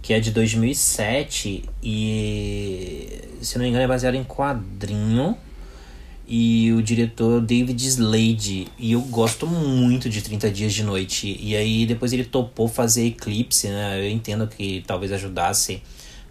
que 0.02 0.12
é 0.12 0.18
de 0.18 0.32
2007 0.32 1.64
e. 1.82 3.20
se 3.40 3.56
não 3.56 3.62
me 3.62 3.68
engano 3.68 3.84
é 3.84 3.88
baseado 3.88 4.16
em 4.16 4.24
quadrinho 4.24 5.36
e 6.32 6.72
o 6.72 6.80
diretor 6.80 7.40
David 7.40 7.84
Slade. 7.84 8.68
E 8.78 8.92
eu 8.92 9.00
gosto 9.00 9.48
muito 9.48 10.08
de 10.08 10.22
30 10.22 10.48
Dias 10.48 10.72
de 10.72 10.84
Noite. 10.84 11.36
E 11.40 11.56
aí 11.56 11.84
depois 11.84 12.12
ele 12.12 12.24
topou 12.24 12.68
fazer 12.68 13.04
Eclipse, 13.06 13.66
né? 13.66 13.98
Eu 13.98 14.08
entendo 14.08 14.46
que 14.46 14.84
talvez 14.86 15.10
ajudasse 15.10 15.82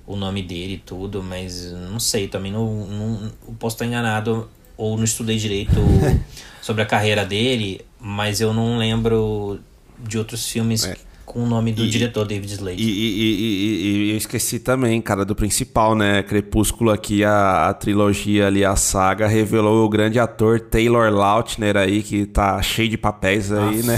o 0.07 0.15
nome 0.15 0.41
dele 0.41 0.75
e 0.75 0.77
tudo, 0.77 1.21
mas 1.21 1.69
não 1.91 1.99
sei, 1.99 2.29
também 2.29 2.51
não, 2.51 2.87
não 2.87 3.53
posso 3.59 3.75
estar 3.75 3.85
enganado 3.85 4.49
ou 4.77 4.95
não 4.95 5.03
estudei 5.03 5.35
direito 5.35 5.75
sobre 6.63 6.81
a 6.81 6.85
carreira 6.85 7.25
dele, 7.25 7.81
mas 7.99 8.39
eu 8.39 8.53
não 8.53 8.77
lembro 8.77 9.59
de 9.99 10.17
outros 10.17 10.47
filmes 10.47 10.85
é 10.85 10.95
com 11.29 11.43
o 11.43 11.45
nome 11.45 11.71
do 11.71 11.85
e, 11.85 11.89
diretor 11.91 12.25
David 12.25 12.51
Slade. 12.51 12.81
E, 12.81 12.89
e, 12.89 14.07
e, 14.07 14.11
eu 14.13 14.17
esqueci 14.17 14.57
também, 14.57 14.99
cara, 14.99 15.23
do 15.23 15.35
principal, 15.35 15.93
né? 15.93 16.23
Crepúsculo 16.23 16.89
aqui, 16.89 17.23
a, 17.23 17.69
a, 17.69 17.73
trilogia 17.75 18.47
ali, 18.47 18.65
a 18.65 18.75
saga, 18.75 19.27
revelou 19.27 19.85
o 19.85 19.89
grande 19.89 20.17
ator 20.17 20.59
Taylor 20.59 21.13
Lautner 21.13 21.77
aí, 21.77 22.01
que 22.01 22.25
tá 22.25 22.59
cheio 22.63 22.89
de 22.89 22.97
papéis 22.97 23.51
Nossa. 23.51 23.69
aí, 23.69 23.83
né? 23.83 23.97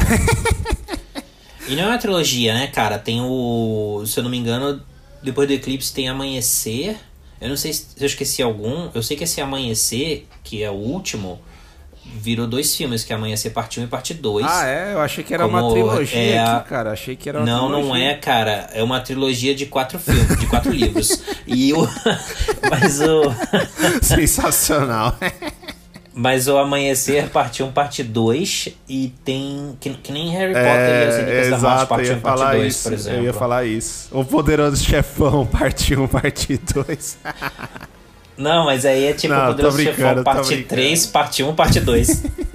e 1.69 1.75
não 1.75 1.83
é 1.83 1.87
uma 1.87 1.97
trilogia, 1.97 2.53
né, 2.53 2.67
cara? 2.67 2.99
Tem 2.99 3.21
o. 3.21 4.03
Se 4.05 4.19
eu 4.19 4.23
não 4.25 4.29
me 4.29 4.37
engano, 4.37 4.81
depois 5.23 5.47
do 5.47 5.53
Eclipse 5.53 5.93
tem 5.93 6.09
Amanhecer. 6.09 6.97
Eu 7.39 7.47
não 7.47 7.55
sei 7.55 7.71
se 7.71 7.87
eu 7.97 8.07
esqueci 8.07 8.43
algum. 8.43 8.89
Eu 8.93 9.01
sei 9.01 9.15
que 9.15 9.23
esse 9.23 9.39
Amanhecer, 9.39 10.25
que 10.43 10.61
é 10.61 10.69
o 10.69 10.73
último 10.73 11.39
virou 12.13 12.47
dois 12.47 12.75
filmes, 12.75 13.03
que 13.03 13.13
é 13.13 13.15
Amanhecer 13.15 13.51
Parte 13.51 13.79
1 13.79 13.83
e 13.83 13.87
Parte 13.87 14.13
2. 14.13 14.45
Ah, 14.47 14.67
é? 14.67 14.93
Eu 14.93 15.01
achei 15.01 15.23
que 15.23 15.33
era 15.33 15.45
uma 15.45 15.69
trilogia 15.69 16.19
é 16.19 16.39
aqui, 16.39 16.69
cara. 16.69 16.91
Achei 16.91 17.15
que 17.15 17.29
era 17.29 17.39
uma 17.39 17.45
Não, 17.45 17.67
trilogia. 17.67 17.89
não 17.89 17.95
é, 17.95 18.13
cara. 18.15 18.69
É 18.73 18.83
uma 18.83 18.99
trilogia 18.99 19.55
de 19.55 19.65
quatro 19.65 19.97
filmes, 19.99 20.39
de 20.39 20.45
quatro 20.47 20.71
livros. 20.71 21.23
E 21.47 21.73
o... 21.73 21.87
Mas 22.69 22.99
o... 23.01 23.23
Sensacional. 24.01 25.17
Mas 26.13 26.47
o 26.47 26.57
Amanhecer, 26.57 27.29
parte 27.29 27.63
1, 27.63 27.71
parte 27.71 28.03
2, 28.03 28.69
e 28.87 29.13
tem. 29.23 29.77
Que, 29.79 29.91
que 29.91 30.11
nem 30.11 30.29
Harry 30.29 30.53
Potter 30.53 30.69
é, 30.69 31.05
e 31.05 31.07
as 31.07 31.15
Relíquias 31.15 31.49
da 31.49 31.57
Morte, 31.57 31.87
parte 31.87 32.11
1 32.11 32.13
e 32.13 32.19
parte 32.19 32.57
2, 32.57 32.67
isso, 32.67 32.83
por 32.83 32.93
exemplo. 32.93 33.19
Eu 33.19 33.23
ia 33.23 33.33
falar 33.33 33.65
isso. 33.65 34.09
O 34.11 34.25
Poderoso 34.25 34.83
Chefão, 34.83 35.45
parte 35.47 35.95
1, 35.95 36.07
parte 36.07 36.59
2. 36.73 37.17
Não, 38.41 38.65
mas 38.65 38.85
aí 38.85 39.05
é 39.05 39.13
tipo 39.13 39.33
não, 39.33 39.47
Poderoso 39.47 39.81
Chefão, 39.81 40.23
parte 40.23 40.63
3, 40.63 41.05
parte 41.07 41.43
1, 41.43 41.55
parte 41.55 41.79
2. 41.79 42.23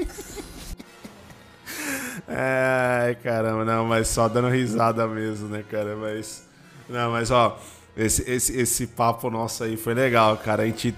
Ai, 2.28 3.14
caramba, 3.22 3.64
não, 3.64 3.86
mas 3.86 4.08
só 4.08 4.28
dando 4.28 4.48
risada 4.48 5.06
mesmo, 5.06 5.48
né, 5.48 5.64
cara? 5.70 5.94
Mas. 5.96 6.44
Não, 6.88 7.12
mas 7.12 7.30
ó, 7.30 7.58
esse, 7.96 8.28
esse, 8.30 8.58
esse 8.60 8.86
papo 8.88 9.30
nosso 9.30 9.64
aí 9.64 9.76
foi 9.76 9.94
legal, 9.94 10.36
cara. 10.36 10.64
A 10.64 10.66
gente 10.66 10.94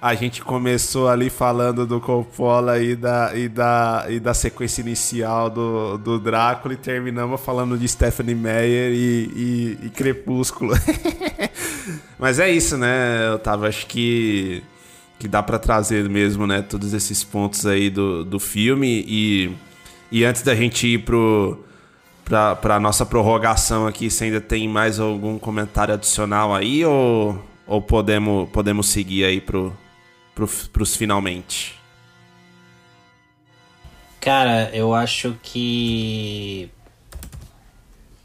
a 0.00 0.14
gente 0.14 0.42
começou 0.42 1.08
ali 1.08 1.30
falando 1.30 1.86
do 1.86 2.00
Coppola 2.00 2.78
e 2.80 2.94
da, 2.94 3.32
e 3.34 3.48
da, 3.48 4.06
e 4.08 4.20
da 4.20 4.34
sequência 4.34 4.80
inicial 4.80 5.48
do, 5.48 5.98
do 5.98 6.18
Drácula 6.18 6.74
e 6.74 6.76
terminamos 6.76 7.40
falando 7.40 7.78
de 7.78 7.88
Stephanie 7.88 8.34
Meyer 8.34 8.92
e, 8.92 9.76
e, 9.82 9.86
e 9.86 9.90
Crepúsculo. 9.90 10.74
Mas 12.18 12.38
é 12.38 12.50
isso, 12.50 12.76
né, 12.76 13.32
Otávio? 13.32 13.68
Acho 13.68 13.86
que, 13.86 14.62
que 15.18 15.28
dá 15.28 15.42
para 15.42 15.58
trazer 15.58 16.08
mesmo, 16.08 16.46
né, 16.46 16.62
todos 16.62 16.92
esses 16.92 17.22
pontos 17.24 17.66
aí 17.66 17.90
do, 17.90 18.24
do 18.24 18.38
filme 18.38 19.04
e, 19.06 19.56
e 20.10 20.24
antes 20.24 20.42
da 20.42 20.54
gente 20.54 20.86
ir 20.86 20.98
pro 20.98 21.62
para 22.60 22.80
nossa 22.80 23.06
prorrogação 23.06 23.86
aqui, 23.86 24.10
se 24.10 24.24
ainda 24.24 24.40
tem 24.40 24.68
mais 24.68 24.98
algum 24.98 25.38
comentário 25.38 25.94
adicional 25.94 26.52
aí 26.52 26.84
ou 26.84 27.40
ou 27.66 27.82
podemos, 27.82 28.48
podemos 28.50 28.88
seguir 28.88 29.24
aí 29.24 29.40
pro, 29.40 29.76
pro, 30.34 30.48
pros 30.72 30.94
finalmente? 30.94 31.74
Cara, 34.20 34.70
eu 34.72 34.94
acho 34.94 35.36
que. 35.42 36.70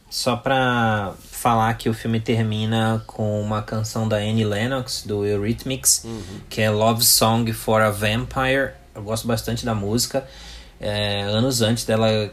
Só 0.10 0.36
pra 0.36 1.14
falar 1.22 1.74
que 1.76 1.89
o 1.89 1.94
filme 1.94 2.20
termina 2.20 3.04
com 3.08 3.42
uma 3.42 3.62
canção 3.62 4.08
da 4.08 4.18
Annie 4.18 4.44
Lennox, 4.44 5.04
do 5.06 5.26
Eurythmics, 5.26 6.04
uhum. 6.04 6.42
que 6.50 6.62
é 6.62 6.70
Love 6.70 7.04
Song 7.04 7.52
for 7.54 7.82
a 7.82 7.89
Vampire. 7.89 8.74
Eu 8.94 9.02
gosto 9.02 9.26
bastante 9.28 9.66
da 9.66 9.74
música. 9.74 10.28
É, 10.80 11.22
anos 11.22 11.62
antes 11.62 11.86
dela 11.86 12.32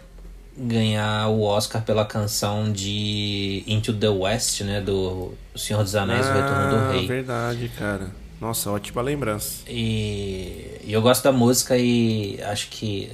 ganhar 0.59 1.29
o 1.29 1.43
Oscar 1.43 1.83
pela 1.83 2.05
canção 2.05 2.73
de 2.73 3.63
Into 3.67 3.93
the 3.93 4.09
West, 4.09 4.63
né? 4.63 4.81
Do 4.81 5.35
Senhor 5.55 5.83
dos 5.83 5.95
Anéis, 5.95 6.27
ah, 6.27 6.31
o 6.31 6.35
Retorno 6.35 6.71
do 6.71 6.77
ah, 6.77 6.93
Rei. 6.93 7.07
verdade, 7.07 7.71
cara. 7.77 8.11
Nossa, 8.41 8.71
ótima 8.71 9.03
lembrança. 9.03 9.63
E, 9.69 10.81
e, 10.85 10.93
eu 10.93 11.03
gosto 11.03 11.25
da 11.25 11.33
música 11.33 11.77
e 11.77 12.41
acho 12.43 12.69
que 12.69 13.11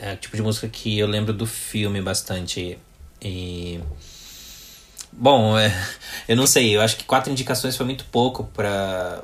é 0.00 0.12
o 0.12 0.16
tipo 0.16 0.36
de 0.36 0.42
música 0.42 0.68
que 0.68 0.98
eu 0.98 1.06
lembro 1.06 1.32
do 1.32 1.46
filme 1.46 2.00
bastante. 2.00 2.78
E. 3.22 3.80
Bom, 5.12 5.58
é, 5.58 5.72
eu 6.28 6.36
não 6.36 6.46
sei, 6.46 6.76
eu 6.76 6.80
acho 6.80 6.96
que 6.96 7.04
quatro 7.04 7.30
indicações 7.30 7.76
foi 7.76 7.86
muito 7.86 8.04
pouco 8.06 8.44
pra, 8.44 9.22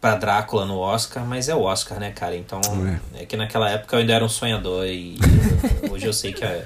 pra 0.00 0.14
Drácula 0.14 0.64
no 0.64 0.78
Oscar, 0.78 1.24
mas 1.24 1.48
é 1.48 1.54
o 1.54 1.62
Oscar, 1.62 1.98
né, 1.98 2.10
cara? 2.10 2.36
Então, 2.36 2.60
é, 3.14 3.22
é 3.22 3.26
que 3.26 3.36
naquela 3.36 3.68
época 3.70 3.96
eu 3.96 4.00
ainda 4.00 4.12
era 4.12 4.24
um 4.24 4.28
sonhador 4.28 4.86
e 4.86 5.16
hoje 5.90 6.06
eu 6.06 6.12
sei 6.12 6.32
que, 6.32 6.44
é, 6.44 6.64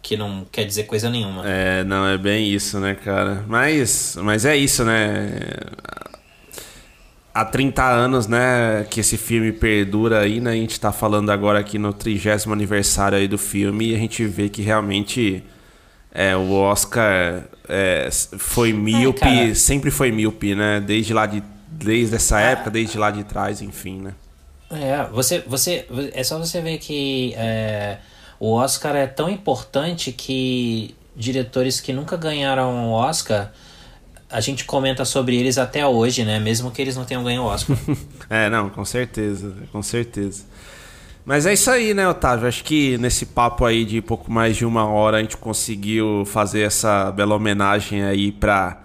que 0.00 0.16
não 0.16 0.46
quer 0.50 0.64
dizer 0.64 0.84
coisa 0.84 1.10
nenhuma. 1.10 1.42
É, 1.46 1.84
não, 1.84 2.06
é 2.06 2.16
bem 2.16 2.48
isso, 2.48 2.78
né, 2.80 2.94
cara? 2.94 3.44
Mas, 3.46 4.16
mas 4.20 4.44
é 4.44 4.56
isso, 4.56 4.84
né? 4.84 5.30
há 7.34 7.44
30 7.44 7.82
anos, 7.82 8.26
né, 8.26 8.84
que 8.90 9.00
esse 9.00 9.16
filme 9.16 9.52
perdura 9.52 10.20
aí, 10.20 10.40
né? 10.40 10.50
A 10.50 10.54
gente 10.54 10.78
tá 10.78 10.92
falando 10.92 11.30
agora 11.30 11.58
aqui 11.58 11.78
no 11.78 11.92
trigésimo 11.92 12.52
aniversário 12.52 13.16
aí 13.16 13.28
do 13.28 13.38
filme 13.38 13.90
e 13.90 13.94
a 13.94 13.98
gente 13.98 14.24
vê 14.26 14.48
que 14.48 14.62
realmente 14.62 15.42
é, 16.12 16.36
o 16.36 16.52
Oscar 16.52 17.44
é, 17.68 18.08
foi 18.36 18.72
míope, 18.72 19.26
é, 19.26 19.54
sempre 19.54 19.90
foi 19.90 20.10
míope, 20.10 20.54
né? 20.54 20.80
Desde 20.80 21.14
lá 21.14 21.26
de 21.26 21.42
desde 21.70 22.16
essa 22.16 22.40
época, 22.40 22.70
desde 22.70 22.98
lá 22.98 23.10
de 23.10 23.24
trás, 23.24 23.62
enfim, 23.62 24.00
né? 24.00 24.14
É, 24.70 25.04
você, 25.12 25.40
você, 25.46 25.86
é 26.12 26.22
só 26.22 26.38
você 26.38 26.60
ver 26.60 26.78
que 26.78 27.34
é, 27.36 27.98
o 28.38 28.52
Oscar 28.52 28.94
é 28.96 29.06
tão 29.06 29.28
importante 29.28 30.12
que 30.12 30.94
diretores 31.16 31.80
que 31.80 31.92
nunca 31.92 32.16
ganharam 32.16 32.88
o 32.88 32.92
Oscar 32.92 33.52
a 34.30 34.40
gente 34.40 34.64
comenta 34.64 35.04
sobre 35.04 35.36
eles 35.36 35.58
até 35.58 35.84
hoje, 35.84 36.24
né? 36.24 36.38
Mesmo 36.38 36.70
que 36.70 36.80
eles 36.80 36.96
não 36.96 37.04
tenham 37.04 37.24
ganho 37.24 37.42
o 37.42 37.46
Oscar. 37.46 37.76
é, 38.30 38.48
não, 38.48 38.70
com 38.70 38.84
certeza, 38.84 39.52
com 39.72 39.82
certeza. 39.82 40.44
Mas 41.24 41.46
é 41.46 41.52
isso 41.52 41.70
aí, 41.70 41.92
né, 41.92 42.08
Otávio? 42.08 42.46
Acho 42.46 42.62
que 42.62 42.96
nesse 42.98 43.26
papo 43.26 43.64
aí 43.64 43.84
de 43.84 44.00
pouco 44.00 44.30
mais 44.30 44.56
de 44.56 44.64
uma 44.64 44.86
hora 44.86 45.18
a 45.18 45.20
gente 45.20 45.36
conseguiu 45.36 46.24
fazer 46.24 46.62
essa 46.62 47.10
bela 47.10 47.34
homenagem 47.34 48.04
aí 48.04 48.30
para 48.30 48.80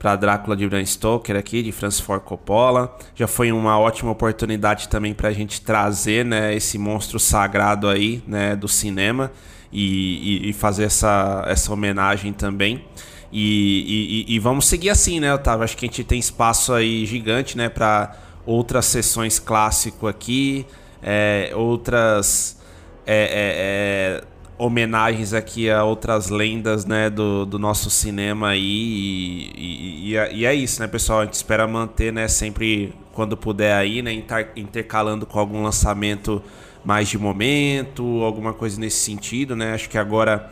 para 0.00 0.16
Drácula 0.16 0.56
de 0.56 0.66
Bram 0.66 0.84
Stoker 0.84 1.36
aqui, 1.36 1.62
de 1.62 1.70
Francis 1.70 2.00
Ford 2.00 2.22
Coppola. 2.22 2.96
Já 3.14 3.26
foi 3.26 3.52
uma 3.52 3.78
ótima 3.78 4.10
oportunidade 4.10 4.88
também 4.88 5.12
para 5.12 5.28
a 5.28 5.32
gente 5.32 5.60
trazer, 5.60 6.24
né, 6.24 6.54
esse 6.54 6.78
monstro 6.78 7.20
sagrado 7.20 7.86
aí, 7.86 8.22
né, 8.26 8.56
do 8.56 8.66
cinema 8.66 9.30
e, 9.70 10.46
e, 10.46 10.48
e 10.48 10.52
fazer 10.54 10.84
essa, 10.84 11.44
essa 11.46 11.70
homenagem 11.70 12.32
também. 12.32 12.82
E, 13.30 14.24
e, 14.26 14.38
vamos 14.38 14.66
seguir 14.66 14.88
assim, 14.88 15.20
né, 15.20 15.32
Otávio? 15.34 15.64
Acho 15.64 15.76
que 15.76 15.84
a 15.84 15.88
gente 15.88 16.02
tem 16.02 16.18
espaço 16.18 16.72
aí 16.72 17.04
gigante, 17.04 17.56
né, 17.56 17.68
para 17.68 18.16
outras 18.46 18.86
sessões 18.86 19.38
clássico 19.38 20.08
aqui, 20.08 20.66
é, 21.02 21.52
outras 21.54 22.58
é, 23.06 23.14
é, 23.14 24.22
é, 24.22 24.24
homenagens 24.60 25.32
aqui 25.32 25.70
a 25.70 25.82
outras 25.82 26.28
lendas, 26.28 26.84
né, 26.84 27.08
do, 27.08 27.46
do 27.46 27.58
nosso 27.58 27.88
cinema 27.88 28.48
aí. 28.48 29.50
E, 29.56 30.14
e, 30.32 30.44
é 30.44 30.54
isso, 30.54 30.82
né, 30.82 30.86
pessoal? 30.86 31.20
A 31.20 31.24
gente 31.24 31.32
espera 31.32 31.66
manter, 31.66 32.12
né, 32.12 32.28
sempre 32.28 32.92
quando 33.14 33.38
puder 33.38 33.74
aí, 33.74 34.02
né, 34.02 34.22
intercalando 34.54 35.24
com 35.24 35.38
algum 35.38 35.62
lançamento 35.62 36.42
mais 36.84 37.08
de 37.08 37.16
momento, 37.16 38.22
alguma 38.22 38.52
coisa 38.52 38.78
nesse 38.78 38.98
sentido, 38.98 39.56
né? 39.56 39.72
Acho 39.72 39.88
que 39.88 39.96
agora 39.96 40.50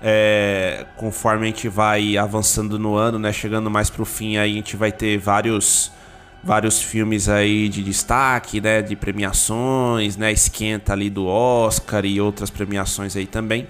é, 0.00 0.86
conforme 0.96 1.42
a 1.42 1.46
gente 1.46 1.68
vai 1.68 2.16
avançando 2.16 2.78
no 2.78 2.94
ano, 2.94 3.18
né, 3.18 3.32
chegando 3.32 3.68
mais 3.68 3.90
pro 3.90 4.04
fim, 4.04 4.36
aí 4.36 4.52
a 4.52 4.54
gente 4.54 4.76
vai 4.76 4.92
ter 4.92 5.18
vários 5.18 5.90
vários 6.42 6.82
filmes 6.82 7.28
aí 7.28 7.68
de 7.68 7.82
destaque, 7.82 8.60
né, 8.60 8.82
de 8.82 8.96
premiações, 8.96 10.16
né, 10.16 10.32
esquenta 10.32 10.92
ali 10.92 11.10
do 11.10 11.26
Oscar 11.26 12.04
e 12.04 12.20
outras 12.20 12.50
premiações 12.50 13.16
aí 13.16 13.26
também. 13.26 13.66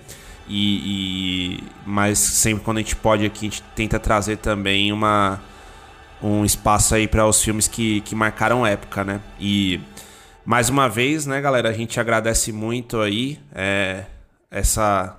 E, 0.49 1.59
e 1.59 1.64
mas 1.85 2.19
sempre 2.19 2.64
quando 2.64 2.79
a 2.79 2.81
gente 2.81 2.97
pode 2.97 3.25
aqui, 3.25 3.47
a 3.47 3.51
gente 3.51 3.62
tenta 3.75 3.99
trazer 3.99 4.39
também 4.39 4.93
uma 4.93 5.41
um 6.23 6.45
espaço 6.45 6.95
aí 6.95 7.07
para 7.07 7.27
os 7.27 7.43
filmes 7.43 7.69
que, 7.69 8.01
que 8.01 8.14
marcaram 8.14 8.66
época, 8.66 9.05
né? 9.05 9.21
E 9.39 9.81
mais 10.45 10.69
uma 10.69 10.89
vez, 10.89 11.27
né, 11.27 11.41
galera, 11.41 11.69
a 11.69 11.73
gente 11.73 12.01
agradece 12.01 12.51
muito 12.53 13.01
aí 13.01 13.39
é, 13.55 14.05
essa 14.51 15.18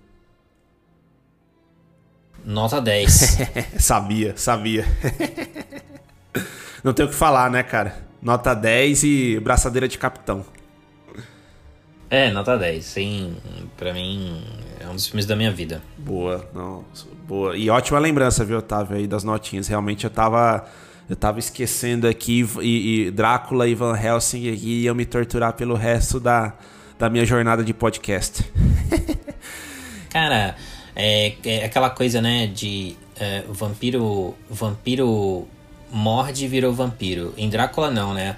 Nota 2.45 2.79
10. 2.79 3.37
sabia, 3.79 4.33
sabia. 4.37 4.85
Não 6.83 6.93
tem 6.93 7.05
o 7.05 7.09
que 7.09 7.15
falar, 7.15 7.49
né, 7.49 7.63
cara? 7.63 8.05
Nota 8.21 8.53
10 8.53 9.03
e 9.03 9.39
braçadeira 9.39 9.87
de 9.87 9.97
capitão. 9.97 10.45
É, 12.09 12.31
nota 12.31 12.55
10. 12.55 12.85
Sim, 12.85 13.35
pra 13.75 13.91
mim 13.91 14.43
é 14.79 14.87
um 14.87 14.93
dos 14.93 15.07
filmes 15.07 15.25
da 15.25 15.35
minha 15.35 15.51
vida. 15.51 15.81
Boa, 15.97 16.47
não, 16.53 16.85
boa. 17.27 17.57
E 17.57 17.69
ótima 17.69 17.97
lembrança, 17.97 18.45
viu, 18.45 18.59
Otávio, 18.59 18.95
aí 18.97 19.07
das 19.07 19.23
notinhas. 19.23 19.67
Realmente 19.67 20.03
eu 20.03 20.09
tava 20.11 20.65
Eu 21.09 21.15
tava 21.15 21.39
esquecendo 21.39 22.07
aqui 22.07 22.47
e, 22.61 23.07
e 23.07 23.11
Drácula 23.11 23.67
e 23.67 23.73
Van 23.73 23.97
Helsing 23.97 24.51
aqui 24.51 24.83
iam 24.83 24.93
me 24.93 25.05
torturar 25.05 25.53
pelo 25.53 25.75
resto 25.75 26.19
da, 26.19 26.53
da 26.97 27.09
minha 27.09 27.25
jornada 27.25 27.63
de 27.63 27.73
podcast. 27.73 28.43
Cara, 30.09 30.55
é, 30.95 31.33
é 31.43 31.65
aquela 31.65 31.89
coisa, 31.89 32.21
né, 32.21 32.47
de 32.47 32.95
é, 33.19 33.43
vampiro. 33.49 34.35
Vampiro 34.49 35.47
morde 35.91 36.45
e 36.45 36.47
virou 36.47 36.73
vampiro. 36.73 37.33
Em 37.37 37.49
Drácula 37.49 37.89
não, 37.89 38.13
né? 38.13 38.35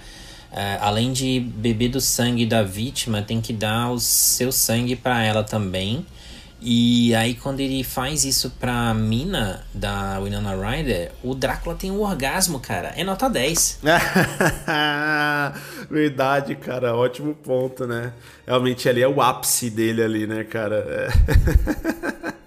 É, 0.51 0.77
além 0.81 1.11
de 1.11 1.39
beber 1.39 1.89
do 1.89 1.99
sangue 1.99 2.45
da 2.45 2.63
vítima, 2.63 3.21
tem 3.21 3.41
que 3.41 3.53
dar 3.53 3.91
o 3.91 3.99
seu 3.99 4.51
sangue 4.51 4.95
para 4.95 5.23
ela 5.23 5.43
também. 5.43 6.05
E 6.59 7.13
aí 7.13 7.35
quando 7.35 7.59
ele 7.59 7.83
faz 7.83 8.25
isso 8.25 8.49
pra 8.59 8.91
mina 8.93 9.63
da 9.73 10.19
Winona 10.19 10.55
Ryder, 10.55 11.11
o 11.23 11.35
Drácula 11.35 11.75
tem 11.75 11.91
um 11.91 12.01
orgasmo, 12.01 12.59
cara. 12.59 12.93
É 12.95 13.03
nota 13.03 13.29
10. 13.29 13.81
Verdade, 15.89 16.55
cara. 16.55 16.95
Ótimo 16.95 17.35
ponto, 17.35 17.85
né? 17.85 18.11
Realmente 18.45 18.89
ali 18.89 19.03
é 19.03 19.07
o 19.07 19.21
ápice 19.21 19.69
dele 19.69 20.01
ali, 20.01 20.25
né, 20.25 20.43
cara? 20.43 20.77
É, 20.77 21.09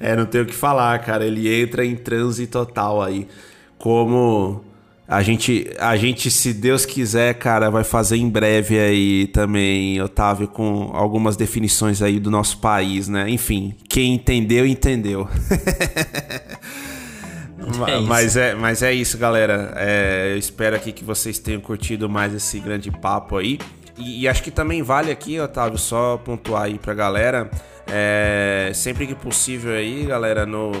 é 0.00 0.16
não 0.16 0.24
tenho 0.24 0.44
o 0.44 0.46
que 0.46 0.54
falar, 0.54 0.98
cara. 1.00 1.24
Ele 1.24 1.62
entra 1.62 1.84
em 1.84 1.94
transe 1.94 2.46
total 2.46 3.02
aí. 3.02 3.28
Como 3.78 4.64
a 5.06 5.22
gente, 5.22 5.68
a 5.78 5.96
gente, 5.96 6.30
se 6.30 6.52
Deus 6.52 6.86
quiser, 6.86 7.34
cara, 7.34 7.68
vai 7.68 7.84
fazer 7.84 8.16
em 8.16 8.28
breve 8.28 8.78
aí 8.78 9.26
também, 9.26 10.00
Otávio, 10.00 10.48
com 10.48 10.90
algumas 10.94 11.36
definições 11.36 12.00
aí 12.00 12.20
do 12.20 12.30
nosso 12.30 12.58
país, 12.58 13.08
né? 13.08 13.28
Enfim, 13.28 13.74
quem 13.88 14.14
entendeu, 14.14 14.66
entendeu. 14.66 15.28
É 17.86 18.00
mas, 18.00 18.36
é, 18.36 18.54
mas 18.54 18.82
é 18.82 18.92
isso, 18.92 19.16
galera. 19.16 19.72
É, 19.76 20.32
eu 20.32 20.38
espero 20.38 20.74
aqui 20.74 20.90
que 20.90 21.04
vocês 21.04 21.38
tenham 21.38 21.60
curtido 21.60 22.08
mais 22.08 22.34
esse 22.34 22.58
grande 22.58 22.90
papo 22.90 23.36
aí. 23.36 23.60
E, 23.96 24.22
e 24.22 24.28
acho 24.28 24.42
que 24.42 24.50
também 24.50 24.82
vale 24.82 25.10
aqui, 25.12 25.38
Otávio, 25.38 25.78
só 25.78 26.16
pontuar 26.16 26.64
aí 26.64 26.78
pra 26.78 26.94
galera. 26.94 27.50
É, 27.92 28.70
sempre 28.74 29.06
que 29.06 29.14
possível 29.14 29.72
aí, 29.72 30.06
galera, 30.06 30.46
no 30.46 30.72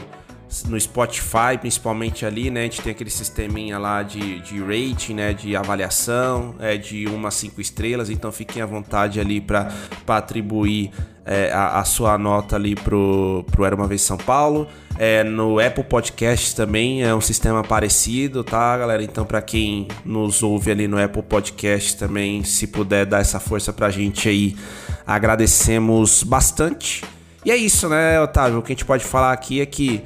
no 0.66 0.78
Spotify, 0.80 1.56
principalmente 1.60 2.26
ali, 2.26 2.50
né? 2.50 2.60
A 2.60 2.62
gente 2.64 2.82
tem 2.82 2.90
aquele 2.90 3.10
sisteminha 3.10 3.78
lá 3.78 4.02
de, 4.02 4.40
de 4.40 4.60
rating, 4.60 5.14
né? 5.14 5.32
De 5.32 5.54
avaliação, 5.54 6.56
é 6.58 6.76
de 6.76 7.06
uma 7.06 7.28
a 7.28 7.30
cinco 7.30 7.60
estrelas. 7.60 8.10
Então 8.10 8.32
fiquem 8.32 8.60
à 8.60 8.66
vontade 8.66 9.20
ali 9.20 9.40
para 9.40 9.68
atribuir 10.08 10.90
é, 11.24 11.52
a, 11.52 11.78
a, 11.78 11.84
sua 11.84 12.18
nota 12.18 12.56
ali 12.56 12.74
pro, 12.74 13.44
pro 13.50 13.64
Era 13.64 13.76
Uma 13.76 13.86
Vez 13.86 14.02
São 14.02 14.16
Paulo. 14.16 14.66
É, 14.98 15.22
no 15.22 15.60
Apple 15.60 15.84
Podcast 15.84 16.54
também 16.56 17.02
é 17.02 17.14
um 17.14 17.20
sistema 17.20 17.62
parecido, 17.62 18.42
tá, 18.42 18.76
galera? 18.76 19.02
Então, 19.02 19.24
para 19.24 19.40
quem 19.40 19.86
nos 20.04 20.42
ouve 20.42 20.72
ali 20.72 20.88
no 20.88 21.02
Apple 21.02 21.22
Podcast 21.22 21.96
também, 21.96 22.42
se 22.42 22.66
puder 22.66 23.06
dar 23.06 23.20
essa 23.20 23.38
força 23.38 23.72
pra 23.72 23.88
gente 23.90 24.28
aí, 24.28 24.56
agradecemos 25.10 26.22
bastante. 26.22 27.04
E 27.44 27.50
é 27.50 27.56
isso, 27.56 27.88
né, 27.88 28.20
Otávio? 28.20 28.60
O 28.60 28.62
que 28.62 28.72
a 28.72 28.74
gente 28.74 28.84
pode 28.84 29.04
falar 29.04 29.32
aqui 29.32 29.60
é 29.60 29.66
que 29.66 30.04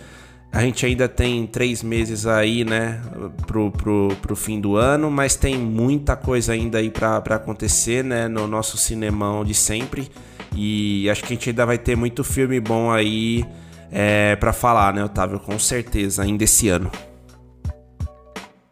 a 0.50 0.62
gente 0.62 0.86
ainda 0.86 1.08
tem 1.08 1.46
três 1.46 1.82
meses 1.82 2.26
aí, 2.26 2.64
né, 2.64 3.02
pro, 3.46 3.70
pro, 3.70 4.16
pro 4.22 4.36
fim 4.36 4.60
do 4.60 4.76
ano, 4.76 5.10
mas 5.10 5.36
tem 5.36 5.58
muita 5.58 6.16
coisa 6.16 6.52
ainda 6.52 6.78
aí 6.78 6.90
para 6.90 7.18
acontecer, 7.18 8.02
né, 8.02 8.28
no 8.28 8.46
nosso 8.46 8.78
cinemão 8.78 9.44
de 9.44 9.52
sempre. 9.52 10.08
E 10.54 11.10
acho 11.10 11.22
que 11.22 11.34
a 11.34 11.36
gente 11.36 11.50
ainda 11.50 11.66
vai 11.66 11.76
ter 11.76 11.96
muito 11.96 12.24
filme 12.24 12.58
bom 12.58 12.90
aí 12.90 13.44
é, 13.90 14.36
para 14.36 14.52
falar, 14.52 14.94
né, 14.94 15.04
Otávio? 15.04 15.38
Com 15.38 15.58
certeza, 15.58 16.22
ainda 16.22 16.44
esse 16.44 16.68
ano. 16.68 16.90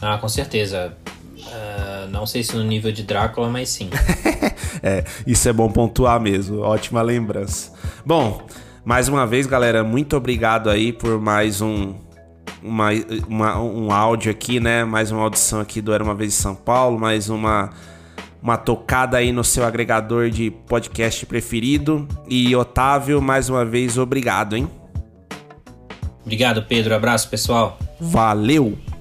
Ah, 0.01 0.17
com 0.19 0.29
certeza. 0.29 0.97
Uh, 1.47 2.09
não 2.11 2.27
sei 2.27 2.43
se 2.43 2.57
no 2.57 2.65
nível 2.65 2.93
de 2.93 3.03
Drácula, 3.03 3.49
mas 3.49 3.69
sim. 3.69 3.91
é, 4.83 5.05
isso 5.27 5.49
é 5.49 5.53
bom 5.53 5.71
pontuar 5.71 6.21
mesmo. 6.21 6.61
Ótima 6.61 7.03
lembrança. 7.03 7.73
Bom. 8.05 8.47
Mais 8.85 9.09
uma 9.09 9.25
vez, 9.25 9.47
galera, 9.47 9.85
muito 9.85 10.17
obrigado 10.17 10.69
aí 10.69 10.93
por 10.93 11.21
mais 11.21 11.61
um, 11.61 11.95
uma, 12.61 12.89
uma, 13.29 13.61
um 13.61 13.93
áudio 13.93 14.31
aqui, 14.31 14.59
né? 14.59 14.85
Mais 14.85 15.13
uma 15.13 15.23
audição 15.23 15.61
aqui 15.61 15.81
do 15.81 15.93
Era 15.93 16.03
Uma 16.03 16.17
Vez 16.17 16.33
em 16.33 16.37
São 16.37 16.55
Paulo, 16.55 16.99
mais 16.99 17.29
uma, 17.29 17.71
uma 18.43 18.57
tocada 18.57 19.17
aí 19.17 19.31
no 19.31 19.45
seu 19.45 19.65
agregador 19.65 20.31
de 20.31 20.51
podcast 20.51 21.25
preferido. 21.27 22.09
E 22.29 22.55
Otávio, 22.57 23.23
mais 23.23 23.49
uma 23.49 23.65
vez, 23.65 23.97
obrigado, 23.99 24.57
hein? 24.57 24.69
Obrigado, 26.23 26.65
Pedro. 26.65 26.95
Abraço, 26.95 27.29
pessoal. 27.29 27.79
Valeu! 28.01 28.92